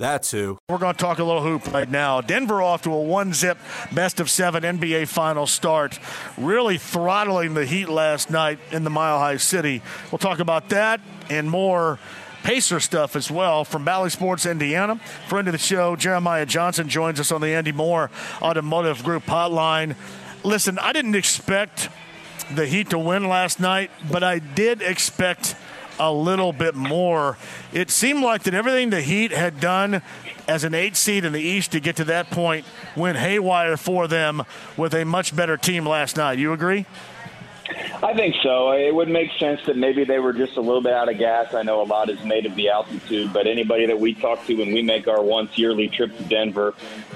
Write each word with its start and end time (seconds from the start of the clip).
That's 0.00 0.30
who. 0.30 0.56
We're 0.70 0.78
going 0.78 0.94
to 0.94 0.98
talk 0.98 1.18
a 1.18 1.24
little 1.24 1.42
hoop 1.42 1.70
right 1.74 1.88
now. 1.88 2.22
Denver 2.22 2.62
off 2.62 2.80
to 2.82 2.90
a 2.90 3.00
one 3.02 3.34
zip 3.34 3.58
best 3.92 4.18
of 4.18 4.30
seven 4.30 4.62
NBA 4.62 5.08
final 5.08 5.46
start, 5.46 6.00
really 6.38 6.78
throttling 6.78 7.52
the 7.52 7.66
Heat 7.66 7.90
last 7.90 8.30
night 8.30 8.58
in 8.72 8.82
the 8.84 8.88
Mile 8.88 9.18
High 9.18 9.36
City. 9.36 9.82
We'll 10.10 10.18
talk 10.18 10.38
about 10.38 10.70
that 10.70 11.02
and 11.28 11.50
more. 11.50 11.98
Pacer 12.42 12.80
stuff 12.80 13.14
as 13.14 13.30
well 13.30 13.66
from 13.66 13.84
Bally 13.84 14.08
Sports 14.08 14.46
Indiana. 14.46 14.96
Friend 15.28 15.46
of 15.46 15.52
the 15.52 15.58
show, 15.58 15.94
Jeremiah 15.96 16.46
Johnson, 16.46 16.88
joins 16.88 17.20
us 17.20 17.30
on 17.30 17.42
the 17.42 17.48
Andy 17.48 17.70
Moore 17.70 18.10
Automotive 18.40 19.04
Group 19.04 19.24
hotline. 19.24 19.94
Listen, 20.42 20.78
I 20.78 20.94
didn't 20.94 21.14
expect 21.14 21.90
the 22.54 22.66
Heat 22.66 22.88
to 22.90 22.98
win 22.98 23.28
last 23.28 23.60
night, 23.60 23.90
but 24.10 24.24
I 24.24 24.38
did 24.38 24.80
expect 24.80 25.54
a 26.00 26.12
little 26.12 26.52
bit 26.52 26.74
more. 26.74 27.36
It 27.72 27.90
seemed 27.90 28.22
like 28.22 28.42
that 28.44 28.54
everything 28.54 28.90
the 28.90 29.02
Heat 29.02 29.30
had 29.30 29.60
done 29.60 30.02
as 30.48 30.64
an 30.64 30.74
eight 30.74 30.96
seed 30.96 31.24
in 31.24 31.32
the 31.32 31.40
East 31.40 31.72
to 31.72 31.80
get 31.80 31.96
to 31.96 32.04
that 32.04 32.30
point 32.30 32.64
went 32.96 33.18
haywire 33.18 33.76
for 33.76 34.08
them 34.08 34.42
with 34.76 34.94
a 34.94 35.04
much 35.04 35.36
better 35.36 35.56
team 35.56 35.86
last 35.86 36.16
night. 36.16 36.38
You 36.38 36.52
agree? 36.52 36.86
I 38.02 38.14
think 38.14 38.36
so. 38.42 38.72
It 38.72 38.94
would 38.94 39.08
make 39.08 39.30
sense 39.38 39.60
that 39.66 39.76
maybe 39.76 40.04
they 40.04 40.18
were 40.18 40.32
just 40.32 40.56
a 40.56 40.60
little 40.60 40.80
bit 40.80 40.92
out 40.92 41.10
of 41.10 41.18
gas. 41.18 41.54
I 41.54 41.62
know 41.62 41.82
a 41.82 41.84
lot 41.84 42.08
is 42.08 42.22
made 42.24 42.46
of 42.46 42.54
the 42.54 42.68
altitude, 42.68 43.32
but 43.32 43.46
anybody 43.46 43.86
that 43.86 43.98
we 43.98 44.14
talk 44.14 44.44
to 44.46 44.54
when 44.54 44.72
we 44.72 44.82
make 44.82 45.06
our 45.08 45.22
once 45.22 45.56
yearly 45.58 45.88
trip 45.88 46.16
to 46.16 46.22
Denver 46.24 46.74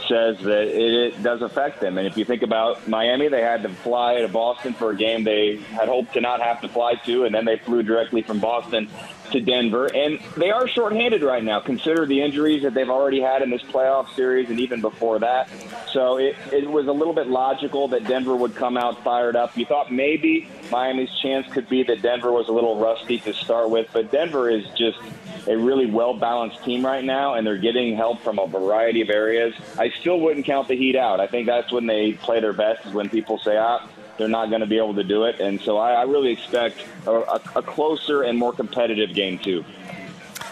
says 0.09 0.39
that 0.41 0.69
it, 0.69 1.15
it 1.15 1.23
does 1.23 1.43
affect 1.43 1.81
them. 1.81 1.99
And 1.99 2.07
if 2.07 2.17
you 2.17 2.25
think 2.25 2.43
about 2.43 2.87
Miami, 2.87 3.29
they 3.29 3.41
had 3.41 3.63
to 3.63 3.69
fly 3.69 4.21
to 4.21 4.29
Boston 4.29 4.75
for 4.75 4.91
a 4.91 4.97
game 4.97 5.25
they 5.25 5.57
had 5.57 5.89
hoped 5.89 6.13
to 6.15 6.21
not 6.21 6.41
have 6.41 6.61
to 6.61 6.69
fly 6.69 6.95
to, 7.07 7.25
and 7.25 7.35
then 7.35 7.45
they 7.45 7.57
flew 7.57 7.83
directly 7.83 8.23
from 8.23 8.41
Boston 8.41 8.89
to 9.31 9.41
Denver. 9.41 9.87
And 9.87 10.21
they 10.37 10.51
are 10.51 10.67
shorthanded 10.69 11.23
right 11.23 11.43
now. 11.43 11.61
Consider 11.61 12.07
the 12.07 12.21
injuries 12.23 12.63
that 12.63 12.75
they've 12.75 12.89
already 12.89 13.21
had 13.21 13.43
in 13.43 13.51
this 13.51 13.63
playoff 13.63 14.15
series 14.15 14.51
and 14.51 14.61
even 14.61 14.81
before 14.81 15.19
that. 15.21 15.49
So 15.93 16.19
it, 16.19 16.37
it 16.53 16.71
was 16.71 16.87
a 16.87 16.93
little 16.93 17.15
bit 17.15 17.29
logical 17.29 17.89
that 17.89 18.07
Denver 18.07 18.37
would 18.37 18.55
come 18.55 18.77
out 18.77 19.03
fired 19.05 19.37
up. 19.37 19.57
You 19.57 19.67
thought 19.67 19.93
maybe 19.93 20.49
Miami's 20.71 21.13
chance 21.21 21.47
could 21.53 21.69
be 21.69 21.83
that 21.85 22.03
Denver 22.03 22.33
was 22.33 22.49
a 22.49 22.53
little 22.53 22.79
rusty 22.79 23.19
to 23.21 23.33
start 23.33 23.71
with, 23.71 23.89
but 23.93 24.11
Denver 24.11 24.51
is 24.51 24.67
just 24.77 24.99
a 25.47 25.57
really 25.57 25.87
well 25.87 26.15
balanced 26.15 26.65
team 26.65 26.85
right 26.85 27.05
now, 27.05 27.35
and 27.35 27.47
they're 27.47 27.59
getting 27.59 27.97
help 27.97 28.23
from 28.23 28.39
a 28.39 28.47
variety 28.47 29.03
of 29.03 29.11
areas. 29.11 29.55
I 29.79 29.91
still 29.91 30.21
wouldn't 30.21 30.47
count 30.47 30.69
the 30.69 30.77
Heat 30.77 30.97
out. 30.97 31.21
I 31.21 31.27
think 31.27 31.47
that's 31.47 31.71
when 31.71 31.87
they 31.87 32.13
play 32.13 32.41
their 32.41 32.53
best, 32.53 32.87
is 32.87 32.93
when 32.93 33.09
people 33.09 33.39
say, 33.39 33.57
ah, 33.57 33.87
they're 34.19 34.29
not 34.29 34.49
going 34.49 34.61
to 34.61 34.67
be 34.67 34.79
able 34.79 34.95
to 34.95 35.05
do 35.05 35.25
it. 35.25 35.41
And 35.41 35.61
so 35.61 35.79
I, 35.79 35.93
I 35.93 36.03
really 36.03 36.33
expect 36.33 36.79
a, 37.07 37.11
a, 37.11 37.41
a 37.57 37.63
closer 37.63 38.23
and 38.23 38.39
more 38.39 38.53
competitive 38.53 39.15
game, 39.15 39.39
too. 39.39 39.65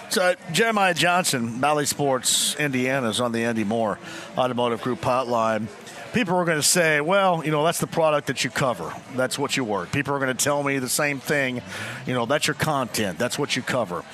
So, 0.08 0.34
Jeremiah 0.52 0.92
Johnson, 0.92 1.58
Bally 1.58 1.86
Sports 1.86 2.54
Indiana, 2.56 3.08
is 3.08 3.18
on 3.18 3.32
the 3.32 3.44
Andy 3.44 3.64
Moore 3.64 3.98
Automotive 4.36 4.82
Group 4.82 5.00
hotline. 5.00 5.68
People 6.12 6.36
are 6.36 6.44
going 6.44 6.58
to 6.58 6.62
say, 6.62 7.00
well, 7.00 7.42
you 7.42 7.50
know, 7.50 7.64
that's 7.64 7.80
the 7.80 7.86
product 7.86 8.26
that 8.26 8.44
you 8.44 8.50
cover. 8.50 8.92
That's 9.16 9.38
what 9.38 9.56
you 9.56 9.64
work. 9.64 9.90
People 9.90 10.14
are 10.14 10.18
going 10.18 10.36
to 10.36 10.44
tell 10.44 10.62
me 10.62 10.78
the 10.78 10.88
same 10.88 11.18
thing. 11.18 11.62
You 12.06 12.12
know, 12.12 12.26
that's 12.26 12.46
your 12.46 12.54
content. 12.54 13.18
That's 13.18 13.38
what 13.38 13.56
you 13.56 13.62
cover. 13.62 14.04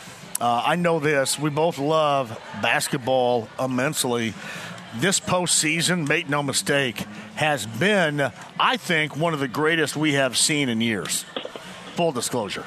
Uh, 0.40 0.62
I 0.64 0.76
know 0.76 1.00
this. 1.00 1.36
We 1.36 1.50
both 1.50 1.78
love 1.78 2.30
basketball 2.62 3.48
immensely. 3.58 4.34
This 4.96 5.20
postseason, 5.20 6.08
make 6.08 6.28
no 6.28 6.42
mistake, 6.42 7.04
has 7.34 7.66
been, 7.66 8.32
I 8.58 8.76
think, 8.78 9.16
one 9.16 9.34
of 9.34 9.40
the 9.40 9.48
greatest 9.48 9.96
we 9.96 10.14
have 10.14 10.36
seen 10.36 10.68
in 10.68 10.80
years. 10.80 11.24
Full 11.94 12.12
disclosure. 12.12 12.64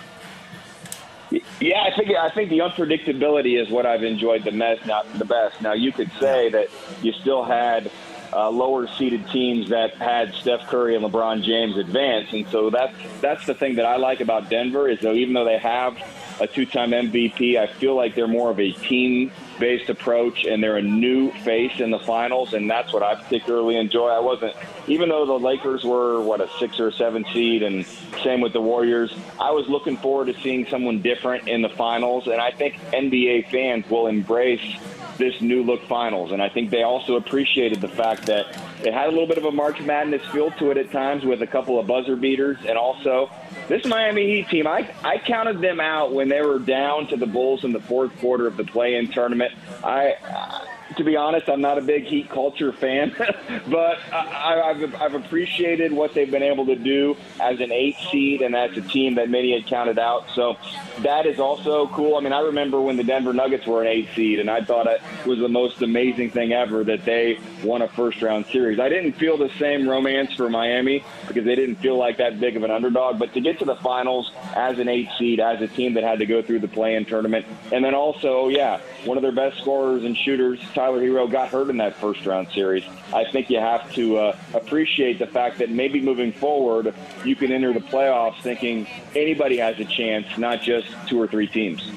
Yeah, 1.60 1.82
I 1.82 1.96
think 1.96 2.10
I 2.16 2.30
think 2.30 2.50
the 2.50 2.60
unpredictability 2.60 3.62
is 3.62 3.70
what 3.70 3.86
I've 3.86 4.04
enjoyed 4.04 4.44
the 4.44 4.52
best. 4.52 4.86
Not 4.86 5.12
the 5.18 5.26
best. 5.26 5.62
Now, 5.62 5.74
you 5.74 5.92
could 5.92 6.12
say 6.20 6.50
that 6.50 6.68
you 7.02 7.14
still 7.14 7.44
had 7.44 7.90
uh, 8.34 8.50
lower 8.50 8.88
seeded 8.88 9.28
teams 9.30 9.70
that 9.70 9.96
had 9.96 10.34
Steph 10.34 10.68
Curry 10.68 10.96
and 10.96 11.06
LeBron 11.06 11.44
James 11.44 11.78
advance, 11.78 12.34
and 12.34 12.48
so 12.50 12.70
that's 12.70 12.96
that's 13.22 13.46
the 13.46 13.54
thing 13.54 13.76
that 13.76 13.86
I 13.86 13.96
like 13.96 14.20
about 14.20 14.50
Denver 14.50 14.90
is 14.90 15.00
that 15.00 15.14
even 15.14 15.34
though 15.34 15.46
they 15.46 15.58
have 15.58 15.98
a 16.42 16.48
two-time 16.48 16.92
MVP, 16.92 17.58
I 17.58 17.68
feel 17.68 17.96
like 17.96 18.16
they're 18.16 18.28
more 18.28 18.52
of 18.52 18.60
a 18.60 18.72
team 18.72 19.32
based 19.62 19.90
approach, 19.90 20.44
and 20.44 20.62
they're 20.62 20.78
a 20.78 20.82
new 20.82 21.32
face 21.32 21.80
in 21.80 21.92
the 21.92 22.00
finals, 22.00 22.54
and 22.54 22.70
that's 22.70 22.92
what 22.92 23.04
I 23.04 23.16
particularly 23.16 23.78
enjoy. 23.78 24.10
I 24.10 24.20
wasn't, 24.20 24.56
even 24.88 25.08
though 25.08 25.26
the 25.26 25.40
Lakers 25.40 25.84
were 25.84 26.20
what 26.20 26.42
a 26.42 26.50
six 26.60 26.80
or 26.80 26.92
seven 26.92 27.24
seed, 27.32 27.62
and 27.62 27.86
same 28.24 28.42
with 28.42 28.54
the 28.54 28.60
Warriors. 28.60 29.16
I 29.40 29.52
was 29.52 29.70
looking 29.70 29.98
forward 29.98 30.34
to 30.34 30.42
seeing 30.42 30.66
someone 30.66 31.02
different 31.02 31.48
in 31.48 31.62
the 31.62 31.70
finals, 31.70 32.28
and 32.28 32.42
I 32.42 32.52
think 32.52 32.74
NBA 32.92 33.52
fans 33.52 33.88
will 33.90 34.08
embrace 34.08 34.76
this 35.22 35.40
new 35.40 35.64
look 35.64 35.88
finals. 35.88 36.32
And 36.32 36.42
I 36.42 36.50
think 36.50 36.70
they 36.70 36.84
also 36.84 37.16
appreciated 37.16 37.80
the 37.80 37.88
fact 37.88 38.26
that 38.26 38.48
it 38.84 38.94
had 38.94 39.08
a 39.08 39.12
little 39.12 39.28
bit 39.28 39.38
of 39.38 39.46
a 39.46 39.52
March 39.52 39.80
Madness 39.80 40.26
feel 40.28 40.52
to 40.52 40.72
it 40.72 40.78
at 40.78 40.92
times 40.92 41.24
with 41.24 41.42
a 41.42 41.48
couple 41.48 41.80
of 41.80 41.88
buzzer 41.88 42.16
beaters. 42.16 42.58
And 42.68 42.78
also, 42.78 43.30
this 43.68 43.86
Miami 43.86 44.26
Heat 44.28 44.50
team, 44.50 44.68
I, 44.68 44.94
I 45.04 45.20
counted 45.20 45.62
them 45.62 45.80
out 45.80 46.14
when 46.14 46.28
they 46.28 46.42
were 46.42 46.60
down 46.60 47.08
to 47.08 47.18
the 47.18 47.28
Bulls 47.28 47.64
in 47.64 47.72
the 47.72 47.80
fourth 47.80 48.18
quarter 48.20 48.48
of 48.48 48.58
the 48.58 48.66
play 48.66 48.96
in 48.96 49.08
tournament. 49.08 49.54
I. 49.84 50.61
To 50.98 51.04
be 51.04 51.16
honest, 51.16 51.50
I'm 51.50 51.62
not 51.62 51.78
a 51.78 51.82
big 51.82 52.04
Heat 52.04 52.30
culture 52.30 52.74
fan, 52.74 53.16
but 53.68 54.00
I, 54.12 54.74
have 54.76 54.96
I've 54.96 55.14
appreciated 55.14 55.92
what 55.92 56.14
they've 56.14 56.30
been 56.30 56.44
able 56.44 56.66
to 56.66 56.76
do 56.76 57.16
as 57.40 57.60
an 57.60 57.72
eight 57.72 57.96
seed 58.12 58.42
and 58.42 58.56
as 58.56 58.76
a 58.78 58.82
team 58.82 59.16
that 59.16 59.30
many 59.30 59.54
had 59.54 59.68
counted 59.68 60.00
out. 60.00 60.30
So 60.36 60.58
that 61.00 61.26
is 61.26 61.40
also 61.40 61.88
cool. 61.88 62.18
I 62.18 62.20
mean, 62.20 62.34
I 62.34 62.42
remember 62.42 62.82
when 62.82 62.98
the 62.98 63.04
Denver 63.04 63.34
Nuggets 63.34 63.66
were 63.66 63.82
an 63.82 63.88
eight 63.88 64.10
seed, 64.16 64.40
and 64.40 64.50
I 64.50 64.64
thought 64.64 64.88
it 64.88 65.02
was 65.26 65.40
the 65.40 65.48
most 65.48 65.82
amazing 65.82 66.32
thing 66.32 66.54
ever 66.54 66.84
that 66.84 67.06
they 67.06 67.40
won 67.64 67.82
a 67.82 67.88
first 67.88 68.22
round 68.22 68.46
series. 68.48 68.80
I 68.80 68.90
didn't 68.90 69.14
feel 69.14 69.38
the 69.38 69.50
same 69.60 69.88
romance 69.88 70.34
for 70.34 70.50
Miami 70.50 71.04
because 71.28 71.46
they 71.46 71.56
didn't 71.56 71.78
feel 71.78 71.98
like 71.98 72.18
that 72.18 72.40
big 72.40 72.58
of 72.58 72.64
an 72.64 72.72
underdog, 72.72 73.20
but 73.20 73.34
to 73.34 73.42
get 73.42 73.60
to 73.60 73.66
the 73.66 73.76
finals 73.78 74.32
as 74.56 74.80
an 74.80 74.90
eight 74.90 75.10
seed, 75.18 75.40
as 75.40 75.62
a 75.62 75.68
team 75.68 75.94
that 75.94 76.04
had 76.04 76.20
to 76.20 76.26
go 76.26 76.42
through 76.42 76.60
the 76.60 76.68
play 76.68 76.96
in 76.96 77.06
tournament, 77.06 77.46
and 77.72 77.84
then 77.84 77.94
also, 77.94 78.50
yeah, 78.50 78.80
one 79.06 79.18
of 79.18 79.24
their 79.24 79.32
best 79.32 79.58
scorers 79.58 80.04
and 80.04 80.18
shooters, 80.18 80.60
Tyler 80.82 81.00
Herro 81.00 81.30
got 81.30 81.50
hurt 81.50 81.70
in 81.70 81.78
that 81.78 81.96
first 81.98 82.26
round 82.26 82.48
series. 82.56 82.84
I 83.14 83.24
think 83.24 83.52
you 83.52 83.60
have 83.60 83.94
to 83.94 84.18
uh, 84.18 84.38
appreciate 84.56 85.20
the 85.20 85.28
fact 85.28 85.60
that 85.60 85.70
maybe 85.70 86.02
moving 86.02 86.34
forward, 86.34 86.96
you 87.24 87.36
can 87.36 87.52
enter 87.52 87.72
the 87.72 87.82
playoffs 87.82 88.42
thinking 88.42 88.88
anybody 89.16 89.58
has 89.58 89.80
a 89.80 89.86
chance, 89.86 90.40
not 90.40 90.64
just 90.64 90.88
two 91.08 91.22
or 91.22 91.28
three 91.28 91.46
teams. 91.46 91.88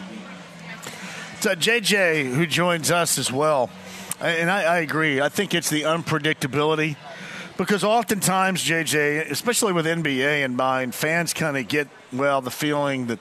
Uh, 1.40 1.56
JJ 1.56 2.34
who 2.34 2.44
joins 2.44 2.90
us 2.90 3.16
as 3.16 3.32
well. 3.32 3.70
And 4.20 4.50
I, 4.50 4.64
I 4.64 4.78
agree. 4.80 5.18
I 5.18 5.30
think 5.30 5.54
it's 5.54 5.70
the 5.70 5.84
unpredictability 5.84 6.96
because 7.56 7.84
oftentimes, 7.84 8.62
JJ, 8.62 9.30
especially 9.30 9.72
with 9.72 9.86
NBA 9.86 10.44
in 10.44 10.56
mind, 10.56 10.94
fans 10.94 11.32
kind 11.32 11.56
of 11.56 11.68
get, 11.68 11.88
well, 12.12 12.42
the 12.42 12.50
feeling 12.50 13.06
that 13.06 13.18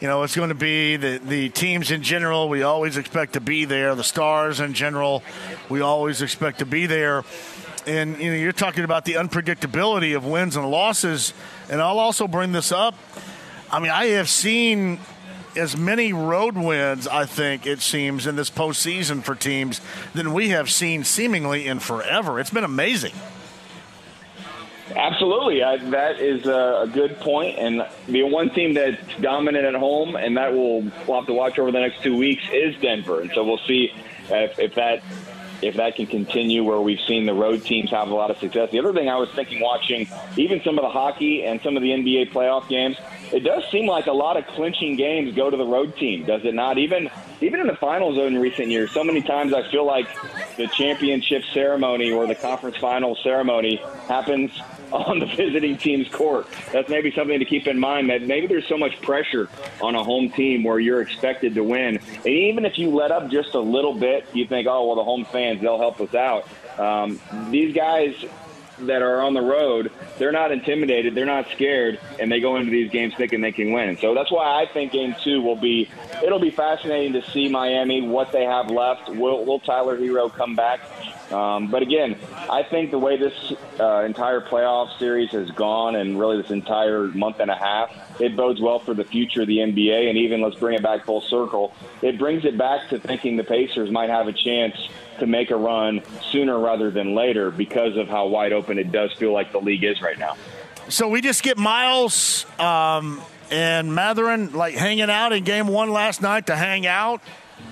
you 0.00 0.08
know, 0.08 0.22
it's 0.22 0.34
going 0.34 0.48
to 0.48 0.54
be 0.54 0.96
the, 0.96 1.18
the 1.18 1.48
teams 1.50 1.90
in 1.90 2.02
general. 2.02 2.48
We 2.48 2.62
always 2.62 2.96
expect 2.96 3.34
to 3.34 3.40
be 3.40 3.66
there. 3.66 3.94
The 3.94 4.04
stars 4.04 4.58
in 4.58 4.72
general, 4.72 5.22
we 5.68 5.82
always 5.82 6.22
expect 6.22 6.60
to 6.60 6.66
be 6.66 6.86
there. 6.86 7.22
And 7.86 8.18
you 8.18 8.30
know, 8.30 8.36
you're 8.36 8.52
talking 8.52 8.84
about 8.84 9.04
the 9.04 9.14
unpredictability 9.14 10.16
of 10.16 10.24
wins 10.24 10.56
and 10.56 10.70
losses. 10.70 11.34
And 11.68 11.82
I'll 11.82 11.98
also 11.98 12.26
bring 12.26 12.52
this 12.52 12.72
up. 12.72 12.94
I 13.70 13.78
mean, 13.78 13.90
I 13.90 14.06
have 14.06 14.28
seen 14.28 14.98
as 15.56 15.76
many 15.76 16.12
road 16.12 16.56
wins, 16.56 17.06
I 17.06 17.26
think 17.26 17.66
it 17.66 17.80
seems, 17.80 18.26
in 18.26 18.36
this 18.36 18.50
postseason 18.50 19.22
for 19.22 19.34
teams 19.34 19.80
than 20.14 20.32
we 20.32 20.50
have 20.50 20.70
seen 20.70 21.04
seemingly 21.04 21.66
in 21.66 21.78
forever. 21.78 22.40
It's 22.40 22.50
been 22.50 22.64
amazing. 22.64 23.12
Absolutely, 24.96 25.62
I, 25.62 25.76
that 25.90 26.20
is 26.20 26.46
a, 26.46 26.90
good 26.92 27.18
point. 27.20 27.58
And 27.58 27.86
the 28.08 28.22
one 28.24 28.50
team 28.50 28.74
that's 28.74 29.00
dominant 29.20 29.64
at 29.64 29.74
home, 29.74 30.16
and 30.16 30.36
that 30.36 30.52
we'll, 30.52 30.82
we'll 31.06 31.18
have 31.18 31.26
to 31.26 31.32
watch 31.32 31.58
over 31.58 31.70
the 31.70 31.80
next 31.80 32.02
two 32.02 32.16
weeks, 32.16 32.42
is 32.52 32.74
Denver. 32.80 33.20
And 33.20 33.30
so 33.34 33.44
we'll 33.44 33.58
see 33.58 33.92
if, 34.28 34.58
if 34.58 34.74
that 34.74 35.02
if 35.62 35.76
that 35.76 35.94
can 35.94 36.06
continue 36.06 36.64
where 36.64 36.80
we've 36.80 37.00
seen 37.00 37.26
the 37.26 37.34
road 37.34 37.62
teams 37.64 37.90
have 37.90 38.08
a 38.08 38.14
lot 38.14 38.30
of 38.30 38.38
success. 38.38 38.70
The 38.70 38.78
other 38.78 38.92
thing 38.92 39.08
I 39.08 39.16
was 39.16 39.28
thinking 39.30 39.60
watching 39.60 40.08
even 40.36 40.62
some 40.62 40.78
of 40.78 40.82
the 40.82 40.88
hockey 40.88 41.44
and 41.44 41.60
some 41.60 41.76
of 41.76 41.82
the 41.82 41.90
NBA 41.90 42.32
playoff 42.32 42.68
games, 42.68 42.96
it 43.32 43.40
does 43.40 43.64
seem 43.70 43.86
like 43.86 44.06
a 44.06 44.12
lot 44.12 44.36
of 44.36 44.46
clinching 44.46 44.96
games 44.96 45.34
go 45.34 45.50
to 45.50 45.56
the 45.56 45.66
road 45.66 45.96
team, 45.96 46.24
does 46.24 46.44
it 46.44 46.54
not? 46.54 46.78
Even 46.78 47.10
even 47.42 47.60
in 47.60 47.66
the 47.66 47.76
finals 47.76 48.18
in 48.18 48.38
recent 48.38 48.68
years, 48.68 48.90
so 48.92 49.04
many 49.04 49.22
times 49.22 49.52
I 49.52 49.68
feel 49.70 49.84
like 49.84 50.06
the 50.56 50.66
championship 50.66 51.42
ceremony 51.52 52.10
or 52.10 52.26
the 52.26 52.34
conference 52.34 52.76
final 52.76 53.16
ceremony 53.16 53.76
happens 54.08 54.50
on 54.92 55.18
the 55.18 55.26
visiting 55.26 55.76
team's 55.76 56.08
court. 56.08 56.46
That's 56.72 56.88
maybe 56.88 57.12
something 57.12 57.38
to 57.38 57.44
keep 57.44 57.66
in 57.66 57.78
mind 57.78 58.10
that 58.10 58.22
maybe 58.22 58.46
there's 58.46 58.66
so 58.66 58.78
much 58.78 59.00
pressure 59.02 59.48
on 59.80 59.94
a 59.94 60.02
home 60.02 60.30
team 60.30 60.64
where 60.64 60.78
you're 60.78 61.00
expected 61.00 61.54
to 61.54 61.64
win. 61.64 61.98
And 62.16 62.26
even 62.26 62.64
if 62.64 62.78
you 62.78 62.90
let 62.90 63.10
up 63.10 63.30
just 63.30 63.54
a 63.54 63.60
little 63.60 63.94
bit, 63.94 64.26
you 64.32 64.46
think, 64.46 64.66
oh, 64.66 64.86
well, 64.86 64.96
the 64.96 65.04
home 65.04 65.24
fans, 65.24 65.60
they'll 65.60 65.78
help 65.78 66.00
us 66.00 66.14
out. 66.14 66.48
Um, 66.78 67.20
these 67.50 67.74
guys 67.74 68.14
that 68.86 69.02
are 69.02 69.20
on 69.20 69.34
the 69.34 69.42
road, 69.42 69.92
they're 70.18 70.32
not 70.32 70.52
intimidated, 70.52 71.14
they're 71.14 71.26
not 71.26 71.46
scared, 71.50 72.00
and 72.18 72.30
they 72.30 72.40
go 72.40 72.56
into 72.56 72.70
these 72.70 72.90
games 72.90 73.14
thinking 73.14 73.40
they 73.40 73.52
can 73.52 73.72
win. 73.72 73.98
So 73.98 74.14
that's 74.14 74.30
why 74.30 74.62
I 74.62 74.66
think 74.72 74.92
game 74.92 75.14
two 75.22 75.42
will 75.42 75.56
be 75.56 75.90
it'll 76.24 76.38
be 76.38 76.50
fascinating 76.50 77.12
to 77.14 77.30
see 77.30 77.48
Miami 77.48 78.00
what 78.00 78.32
they 78.32 78.44
have 78.44 78.70
left. 78.70 79.08
Will, 79.08 79.44
will 79.44 79.60
Tyler 79.60 79.98
Herro 79.98 80.32
come 80.32 80.54
back? 80.54 80.80
Um, 81.32 81.70
but 81.70 81.82
again, 81.82 82.16
I 82.50 82.62
think 82.62 82.90
the 82.90 82.98
way 82.98 83.16
this 83.16 83.52
uh, 83.78 84.02
entire 84.04 84.40
playoff 84.40 84.98
series 84.98 85.30
has 85.30 85.50
gone, 85.52 85.96
and 85.96 86.18
really 86.18 86.40
this 86.40 86.50
entire 86.50 87.06
month 87.08 87.40
and 87.40 87.50
a 87.50 87.54
half, 87.54 87.90
it 88.20 88.36
bodes 88.36 88.60
well 88.60 88.78
for 88.78 88.94
the 88.94 89.04
future 89.04 89.42
of 89.42 89.46
the 89.46 89.58
NBA. 89.58 90.08
And 90.08 90.18
even 90.18 90.40
let's 90.40 90.56
bring 90.56 90.76
it 90.76 90.82
back 90.82 91.04
full 91.04 91.20
circle. 91.20 91.74
It 92.02 92.18
brings 92.18 92.44
it 92.44 92.58
back 92.58 92.88
to 92.90 92.98
thinking 92.98 93.36
the 93.36 93.44
Pacers 93.44 93.90
might 93.90 94.10
have 94.10 94.26
a 94.26 94.32
chance 94.32 94.76
to 95.20 95.26
make 95.26 95.50
a 95.50 95.56
run 95.56 96.02
sooner 96.30 96.58
rather 96.58 96.90
than 96.90 97.14
later 97.14 97.50
because 97.50 97.96
of 97.96 98.08
how 98.08 98.26
wide 98.26 98.52
open 98.52 98.78
it 98.78 98.90
does 98.90 99.12
feel 99.12 99.32
like 99.32 99.52
the 99.52 99.60
league 99.60 99.84
is 99.84 100.00
right 100.02 100.18
now. 100.18 100.36
So 100.88 101.08
we 101.08 101.20
just 101.20 101.42
get 101.42 101.56
Miles 101.56 102.46
um, 102.58 103.20
and 103.50 103.94
Mathurin 103.94 104.52
like 104.52 104.74
hanging 104.74 105.10
out 105.10 105.32
in 105.32 105.44
game 105.44 105.68
one 105.68 105.90
last 105.90 106.20
night 106.20 106.46
to 106.46 106.56
hang 106.56 106.86
out. 106.86 107.22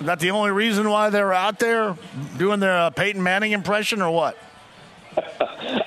That 0.01 0.19
the 0.19 0.31
only 0.31 0.51
reason 0.51 0.89
why 0.89 1.09
they're 1.09 1.33
out 1.33 1.59
there 1.59 1.95
doing 2.37 2.59
their 2.59 2.77
uh, 2.77 2.89
Peyton 2.89 3.21
Manning 3.21 3.51
impression, 3.51 4.01
or 4.01 4.11
what? 4.11 4.37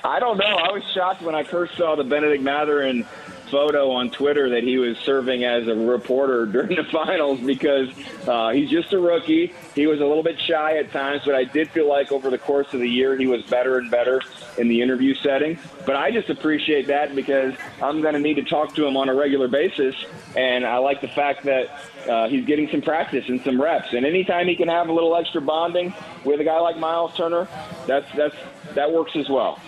I 0.03 0.19
don't 0.19 0.37
know. 0.37 0.45
I 0.45 0.71
was 0.71 0.83
shocked 0.93 1.21
when 1.21 1.33
I 1.35 1.43
first 1.43 1.75
saw 1.77 1.95
the 1.95 2.03
Bennedict 2.03 2.43
Mathurin 2.43 3.05
photo 3.53 3.91
on 3.91 4.09
Twitter 4.09 4.49
that 4.49 4.63
he 4.63 4.79
was 4.79 4.97
serving 4.97 5.43
as 5.43 5.67
a 5.67 5.75
reporter 5.75 6.45
during 6.51 6.75
the 6.75 6.83
finals 6.85 7.39
because 7.39 7.87
uh, 8.27 8.49
he's 8.49 8.67
just 8.67 8.91
a 8.93 8.99
rookie. 8.99 9.53
He 9.75 9.85
was 9.85 9.99
a 10.01 10.05
little 10.05 10.23
bit 10.23 10.39
shy 10.41 10.77
at 10.77 10.91
times, 10.91 11.21
but 11.23 11.35
I 11.35 11.43
did 11.43 11.69
feel 11.69 11.87
like 11.87 12.11
over 12.11 12.31
the 12.31 12.39
course 12.39 12.73
of 12.73 12.79
the 12.79 12.89
year 12.89 13.15
he 13.15 13.27
was 13.27 13.43
better 13.43 13.77
and 13.77 13.91
better 13.91 14.21
in 14.57 14.69
the 14.69 14.81
interview 14.81 15.13
setting. 15.13 15.59
But 15.85 15.95
I 15.97 16.09
just 16.09 16.31
appreciate 16.31 16.87
that 16.87 17.13
because 17.13 17.53
I'm 17.79 18.01
going 18.01 18.15
to 18.15 18.19
need 18.19 18.35
to 18.35 18.43
talk 18.43 18.73
to 18.73 18.87
him 18.87 18.97
on 18.97 19.07
a 19.07 19.13
regular 19.13 19.47
basis, 19.47 19.95
and 20.35 20.65
I 20.65 20.77
like 20.77 21.01
the 21.01 21.07
fact 21.09 21.43
that 21.43 21.79
uh, 22.09 22.27
he's 22.29 22.45
getting 22.45 22.67
some 22.69 22.81
practice 22.81 23.25
and 23.27 23.39
some 23.43 23.61
reps. 23.61 23.93
And 23.93 24.03
anytime 24.03 24.47
he 24.47 24.55
can 24.55 24.67
have 24.67 24.89
a 24.89 24.93
little 24.93 25.15
extra 25.15 25.41
bonding 25.41 25.93
with 26.25 26.39
a 26.39 26.43
guy 26.43 26.59
like 26.59 26.77
Miles 26.77 27.15
Turner, 27.15 27.47
that's 27.85 28.11
that's 28.15 28.35
that 28.73 28.91
works 28.91 29.15
as 29.15 29.29
well. 29.29 29.59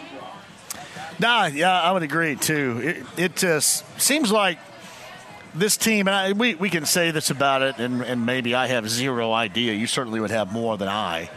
Nah, 1.20 1.46
yeah, 1.46 1.82
I 1.82 1.92
would 1.92 2.04
agree 2.04 2.36
too. 2.36 2.82
It, 2.84 3.20
it 3.20 3.36
just 3.36 3.86
seems 4.00 4.32
like 4.32 4.60
this 5.54 5.78
team, 5.78 6.08
and 6.08 6.16
I, 6.16 6.32
we, 6.34 6.56
we 6.56 6.70
can 6.70 6.86
say 6.86 7.12
this 7.12 7.30
about 7.30 7.62
it, 7.62 7.78
and, 7.78 8.02
and 8.02 8.26
maybe 8.26 8.54
I 8.54 8.68
have 8.68 8.90
zero 8.90 9.32
idea. 9.32 9.74
You 9.74 9.88
certainly 9.88 10.20
would 10.20 10.32
have 10.32 10.52
more 10.52 10.78
than 10.78 10.90
I. 10.90 11.30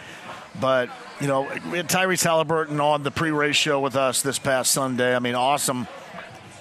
But, 0.60 0.90
you 1.20 1.28
know, 1.28 1.42
we 1.70 1.76
had 1.76 1.88
Tyrese 1.88 2.24
Halliburton 2.24 2.80
on 2.80 3.04
the 3.04 3.12
pre 3.12 3.30
race 3.30 3.54
show 3.54 3.78
with 3.78 3.94
us 3.94 4.22
this 4.22 4.38
past 4.38 4.72
Sunday. 4.72 5.14
I 5.14 5.20
mean, 5.20 5.36
awesome 5.36 5.86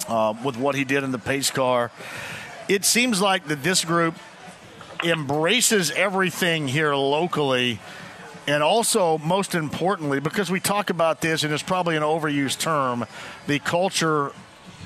uh, 0.07 0.35
with 0.43 0.57
what 0.57 0.75
he 0.75 0.83
did 0.83 1.03
in 1.03 1.11
the 1.11 1.19
pace 1.19 1.49
car. 1.49 1.91
It 2.69 2.85
seems 2.85 3.19
like 3.19 3.47
that 3.47 3.63
this 3.63 3.83
group 3.83 4.15
embraces 5.03 5.89
everything 5.91 6.67
here 6.67 6.93
locally 6.95 7.79
and 8.47 8.63
also, 8.63 9.17
most 9.17 9.55
importantly, 9.55 10.21
because 10.21 10.49
we 10.49 10.61
talk 10.61 10.89
about 10.89 11.19
this, 11.19 11.43
and 11.43 11.53
it's 11.53 11.61
probably 11.61 11.97
an 11.97 12.03
overused 12.03 12.59
term, 12.59 13.05
the 13.45 13.59
culture 13.59 14.31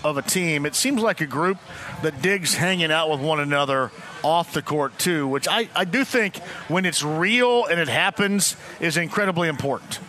of 0.03 0.17
a 0.17 0.21
team. 0.23 0.65
It 0.65 0.73
seems 0.73 1.01
like 1.03 1.21
a 1.21 1.27
group 1.27 1.59
that 2.01 2.23
digs 2.23 2.55
hanging 2.55 2.91
out 2.91 3.11
with 3.11 3.21
one 3.21 3.39
another 3.39 3.91
off 4.23 4.53
the 4.53 4.63
court, 4.63 4.97
too, 4.97 5.27
which 5.27 5.47
I, 5.47 5.69
I 5.75 5.85
do 5.85 6.03
think 6.03 6.37
when 6.67 6.85
it's 6.85 7.03
real 7.03 7.65
and 7.65 7.79
it 7.79 7.87
happens 7.87 8.55
is 8.79 8.97
incredibly 8.97 9.47
important. 9.47 9.99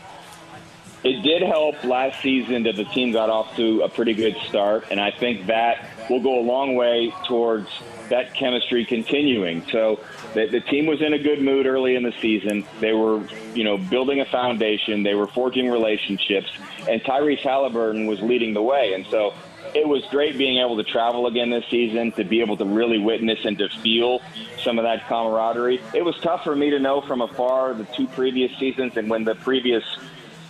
It 1.04 1.20
did 1.22 1.43
help 1.43 1.82
last 1.84 2.22
season 2.22 2.62
that 2.62 2.76
the 2.76 2.84
team 2.84 3.12
got 3.12 3.28
off 3.28 3.56
to 3.56 3.82
a 3.82 3.88
pretty 3.88 4.14
good 4.14 4.37
start, 4.49 4.87
and 4.90 5.00
I 5.00 5.10
think 5.10 5.46
that 5.46 5.88
will 6.08 6.20
go 6.20 6.38
a 6.38 6.44
long 6.44 6.75
way 6.76 7.12
towards 7.26 7.69
that 8.12 8.35
chemistry 8.35 8.85
continuing. 8.85 9.67
So 9.70 9.99
the, 10.35 10.47
the 10.47 10.61
team 10.61 10.85
was 10.85 11.00
in 11.00 11.14
a 11.14 11.19
good 11.19 11.41
mood 11.41 11.64
early 11.64 11.97
in 11.97 12.03
the 12.03 12.12
season. 12.20 12.62
They 12.79 12.93
were, 12.93 13.26
you 13.55 13.64
know, 13.64 13.79
building 13.79 14.20
a 14.20 14.26
foundation. 14.26 15.03
They 15.03 15.14
were 15.14 15.26
forging 15.26 15.70
relationships, 15.70 16.53
and 16.87 17.03
Tyrese 17.03 17.41
Halliburton 17.41 18.06
was 18.06 18.20
leading 18.20 18.53
the 18.53 18.61
way. 18.61 18.93
And 18.93 19.06
so 19.06 19.32
it 19.75 19.88
was 19.88 20.05
great 20.11 20.37
being 20.37 20.59
able 20.59 20.76
to 20.76 20.85
travel 20.85 21.26
again 21.26 21.49
this 21.49 21.64
season, 21.70 22.12
to 22.12 22.25
be 22.25 22.43
able 22.43 22.59
to 22.59 22.67
really 22.67 22.99
witness 22.99 23.38
and 23.47 23.56
to 23.56 23.70
feel 23.82 24.20
some 24.62 24.79
of 24.79 24.85
that 24.85 25.09
camaraderie. 25.09 25.81
It 25.94 26.05
was 26.05 26.14
tough 26.20 26.44
for 26.44 26.55
me 26.55 26.69
to 26.69 26.79
know 26.79 27.00
from 27.00 27.23
afar 27.23 27.73
the 27.73 27.85
two 27.97 28.06
previous 28.09 28.55
seasons 28.59 28.99
and 28.99 29.09
when 29.09 29.25
the 29.25 29.37
previous 29.37 29.85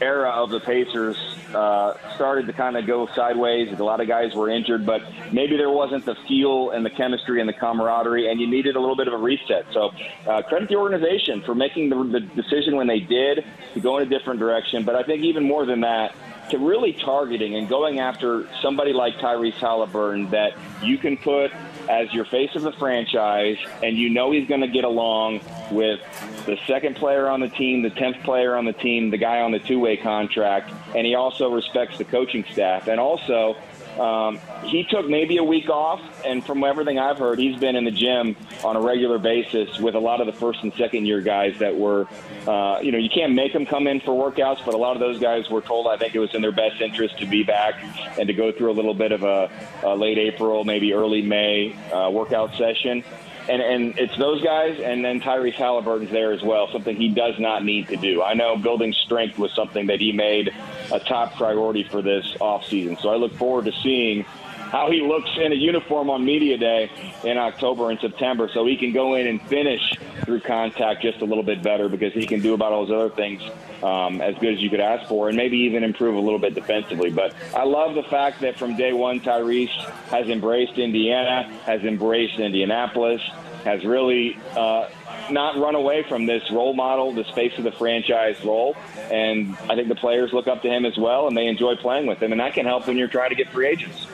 era 0.03 0.31
of 0.31 0.51
the 0.51 0.61
Pacers 0.61 1.17
uh, 1.55 1.95
started 2.17 2.47
to 2.49 2.53
kind 2.53 2.77
of 2.77 2.87
go 2.87 3.07
sideways. 3.15 3.79
A 3.79 3.85
lot 3.85 4.01
of 4.01 4.09
guys 4.09 4.35
were 4.35 4.51
injured, 4.51 4.85
but 4.85 5.03
maybe 5.33 5.57
there 5.57 5.71
wasn't 5.71 6.05
the 6.05 6.17
feel 6.27 6.71
and 6.71 6.85
the 6.85 6.91
chemistry 6.91 7.41
and 7.41 7.49
the 7.49 7.53
camaraderie, 7.53 8.31
and 8.31 8.41
you 8.41 8.49
needed 8.49 8.75
a 8.75 8.81
little 8.81 8.97
bit 8.97 9.07
of 9.07 9.15
a 9.15 9.19
reset. 9.19 9.67
So, 9.73 9.93
uh, 10.27 10.43
credit 10.43 10.69
the 10.69 10.77
organization 10.77 11.43
for 11.43 11.55
making 11.55 11.89
the, 11.91 12.03
the 12.05 12.21
decision 12.21 12.77
when 12.77 12.89
they 12.89 13.01
did 13.01 13.45
to 13.75 13.81
go 13.81 13.99
in 13.99 14.03
a 14.03 14.11
different 14.11 14.41
direction. 14.41 14.85
But 14.85 14.97
I 14.97 15.05
think 15.05 15.23
even 15.23 15.45
more 15.45 15.65
than 15.65 15.81
that, 15.83 16.15
to 16.51 16.59
really 16.59 16.93
targeting 16.93 17.55
and 17.55 17.69
going 17.69 18.01
after 18.01 18.47
somebody 18.61 18.93
like 18.93 19.15
Tyrese 19.15 19.55
Halliburton 19.55 20.31
that 20.31 20.53
you 20.83 20.99
can 20.99 21.17
put 21.17 21.51
as 21.89 22.13
your 22.13 22.25
face 22.25 22.55
of 22.55 22.63
the 22.63 22.73
franchise, 22.73 23.59
and 23.83 23.97
you 23.97 24.11
know 24.11 24.31
he's 24.31 24.49
going 24.49 24.61
to 24.61 24.69
get 24.69 24.85
along 24.85 25.41
with 25.71 26.01
the 26.47 26.59
second 26.67 26.97
player 26.97 27.29
on 27.29 27.41
the 27.41 27.49
team, 27.49 27.83
the 27.83 27.91
10th 27.91 28.23
player 28.25 28.57
on 28.57 28.65
the 28.65 28.73
team, 28.73 29.11
the 29.11 29.19
guy 29.19 29.41
on 29.41 29.53
the 29.53 29.59
two 29.61 29.79
way 29.79 29.97
contract, 29.97 30.73
and 30.95 31.07
he 31.07 31.15
also 31.15 31.51
respects 31.51 31.99
the 31.99 32.05
coaching 32.05 32.45
staff. 32.53 32.89
And 32.89 33.01
also, 33.01 33.57
um, 33.99 34.41
he 34.65 34.85
took 34.85 35.09
maybe 35.09 35.37
a 35.37 35.45
week 35.45 35.69
off, 35.69 36.01
and 36.25 36.45
from 36.45 36.65
everything 36.65 36.99
I've 36.99 37.19
heard, 37.19 37.39
he's 37.39 37.59
been 37.59 37.77
in 37.77 37.85
the 37.85 37.91
gym 37.91 38.37
on 38.65 38.77
a 38.77 38.81
regular 38.81 39.19
basis 39.19 39.79
with 39.79 39.95
a 39.95 39.99
lot 39.99 40.21
of 40.21 40.27
the 40.27 40.33
first 40.33 40.63
and 40.63 40.73
second 40.75 41.07
year 41.07 41.21
guys 41.21 41.59
that 41.59 41.77
were, 41.77 42.07
uh, 42.47 42.81
you 42.83 42.93
know, 42.93 42.99
you 42.99 43.11
can't 43.11 43.35
make 43.35 43.53
them 43.53 43.67
come 43.67 43.87
in 43.87 44.01
for 44.01 44.11
workouts, 44.11 44.65
but 44.65 44.75
a 44.75 44.79
lot 44.79 44.97
of 44.97 45.01
those 45.01 45.19
guys 45.21 45.49
were 45.51 45.61
told 45.61 45.87
I 45.87 45.97
think 45.97 46.15
it 46.15 46.21
was 46.21 46.35
in 46.35 46.43
their 46.43 46.53
best 46.53 46.81
interest 46.81 47.19
to 47.19 47.27
be 47.27 47.43
back 47.43 47.75
and 48.19 48.29
to 48.29 48.35
go 48.35 48.51
through 48.53 48.71
a 48.71 48.77
little 48.77 48.95
bit 48.95 49.13
of 49.13 49.23
a, 49.25 49.51
a 49.83 49.95
late 49.95 50.19
April, 50.19 50.65
maybe 50.65 50.95
early 50.95 51.23
May 51.23 51.77
uh, 51.93 52.11
workout 52.11 52.55
session 52.57 53.05
and 53.49 53.61
and 53.61 53.99
it's 53.99 54.17
those 54.19 54.43
guys, 54.43 54.79
and 54.81 55.05
then 55.05 55.21
Tyrese 55.21 55.55
Halliburton's 55.55 56.11
there 56.11 56.33
as 56.33 56.43
well. 56.43 56.71
Something 56.71 56.97
he 56.97 57.09
does 57.09 57.39
not 57.39 57.65
need 57.65 57.89
to 57.89 57.97
do. 57.97 58.23
I 58.23 58.35
know 58.35 58.57
building 58.57 58.93
strength 58.93 59.39
was 59.39 59.53
something 59.53 59.87
that 59.87 60.01
he 60.01 60.13
made 60.13 60.55
a 60.91 61.01
top 61.01 61.37
priority 61.37 61.85
for 61.85 62.03
this 62.03 62.25
offseason. 62.41 63.01
So 63.01 63.11
I 63.11 63.17
look 63.17 63.35
forward 63.35 63.67
to 63.67 63.73
seeing 63.83 64.25
how 64.73 64.91
he 64.91 65.03
looks 65.03 65.29
in 65.37 65.53
a 65.53 65.55
uniform 65.55 66.09
on 66.09 66.25
media 66.25 66.57
day 66.57 66.91
in 67.25 67.37
October 67.37 67.91
and 67.91 68.01
September, 68.01 68.49
so 68.55 68.65
he 68.65 68.75
can 68.75 68.91
go 68.91 69.17
in 69.17 69.27
and 69.27 69.41
finish 69.43 69.83
through 70.25 70.41
contact 70.41 71.03
just 71.03 71.21
a 71.21 71.27
little 71.27 71.43
bit 71.43 71.63
better 71.63 71.91
because 71.91 72.15
he 72.15 72.27
can 72.27 72.41
do 72.41 72.55
about 72.55 72.73
all 72.73 72.87
those 72.87 72.95
other 72.95 73.15
things 73.15 73.43
um, 73.83 74.23
as 74.23 74.35
good 74.39 74.55
as 74.55 74.61
you 74.61 74.71
could 74.71 74.81
ask 74.81 75.07
for, 75.09 75.29
and 75.29 75.37
maybe 75.37 75.59
even 75.59 75.85
improve 75.85 76.15
a 76.15 76.21
little 76.21 76.39
bit 76.39 76.55
defensively. 76.55 77.11
But 77.11 77.35
I 77.55 77.65
love 77.65 77.95
the 77.95 78.03
fact 78.05 78.41
that 78.41 78.59
from 78.59 78.75
day 78.75 78.95
one, 78.95 79.21
Tyrese 79.21 79.69
has 80.09 80.27
embraced 80.29 80.79
Indiana, 80.79 81.43
has 81.67 81.83
embraced 81.83 82.39
Indianapolis, 82.39 83.21
has 83.65 83.85
really. 83.85 84.39
Uh, 84.57 84.89
not 85.31 85.57
run 85.57 85.75
away 85.75 86.03
from 86.03 86.27
this 86.27 86.51
role 86.51 86.75
model, 86.75 87.13
this 87.13 87.29
face 87.31 87.57
of 87.59 87.65
the 87.65 87.73
franchise 87.73 88.43
role. 88.45 88.77
And 89.11 89.57
I 89.69 89.75
think 89.75 89.89
the 89.89 89.95
players 89.95 90.33
look 90.33 90.47
up 90.47 90.63
to 90.63 90.69
him 90.69 90.85
as 90.85 90.97
well, 90.97 91.29
and 91.29 91.37
they 91.37 91.47
enjoy 91.47 91.77
playing 91.77 92.07
with 92.07 92.23
him. 92.23 92.33
And 92.33 92.41
that 92.41 92.55
can 92.55 92.67
help 92.67 92.87
when 92.87 92.97
you're 92.97 93.09
trying 93.09 93.31
to 93.31 93.37
get 93.37 93.49
free 93.49 93.69
agents. 93.69 94.07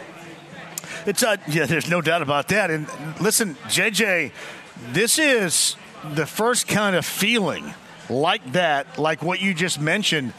It's 1.07 1.23
uh, 1.23 1.37
yeah, 1.49 1.67
there's 1.67 1.89
no 1.89 2.01
doubt 2.01 2.23
about 2.23 2.49
that. 2.49 2.71
And 2.71 2.89
listen, 3.21 3.55
JJ, 3.67 4.33
this 4.93 5.19
is 5.19 5.77
the 6.15 6.27
first 6.27 6.69
kind 6.69 6.97
of 6.97 7.07
feeling 7.07 7.73
like 8.11 8.53
that, 8.53 8.99
like 8.99 9.23
what 9.23 9.41
you 9.41 9.55
just 9.55 9.81
mentioned, 9.81 10.33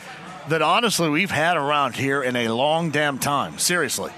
that 0.49 0.61
honestly 0.61 1.09
we've 1.09 1.31
had 1.31 1.57
around 1.57 1.95
here 1.95 2.21
in 2.21 2.35
a 2.35 2.49
long 2.49 2.91
damn 2.91 3.19
time. 3.19 3.57
Seriously. 3.57 4.11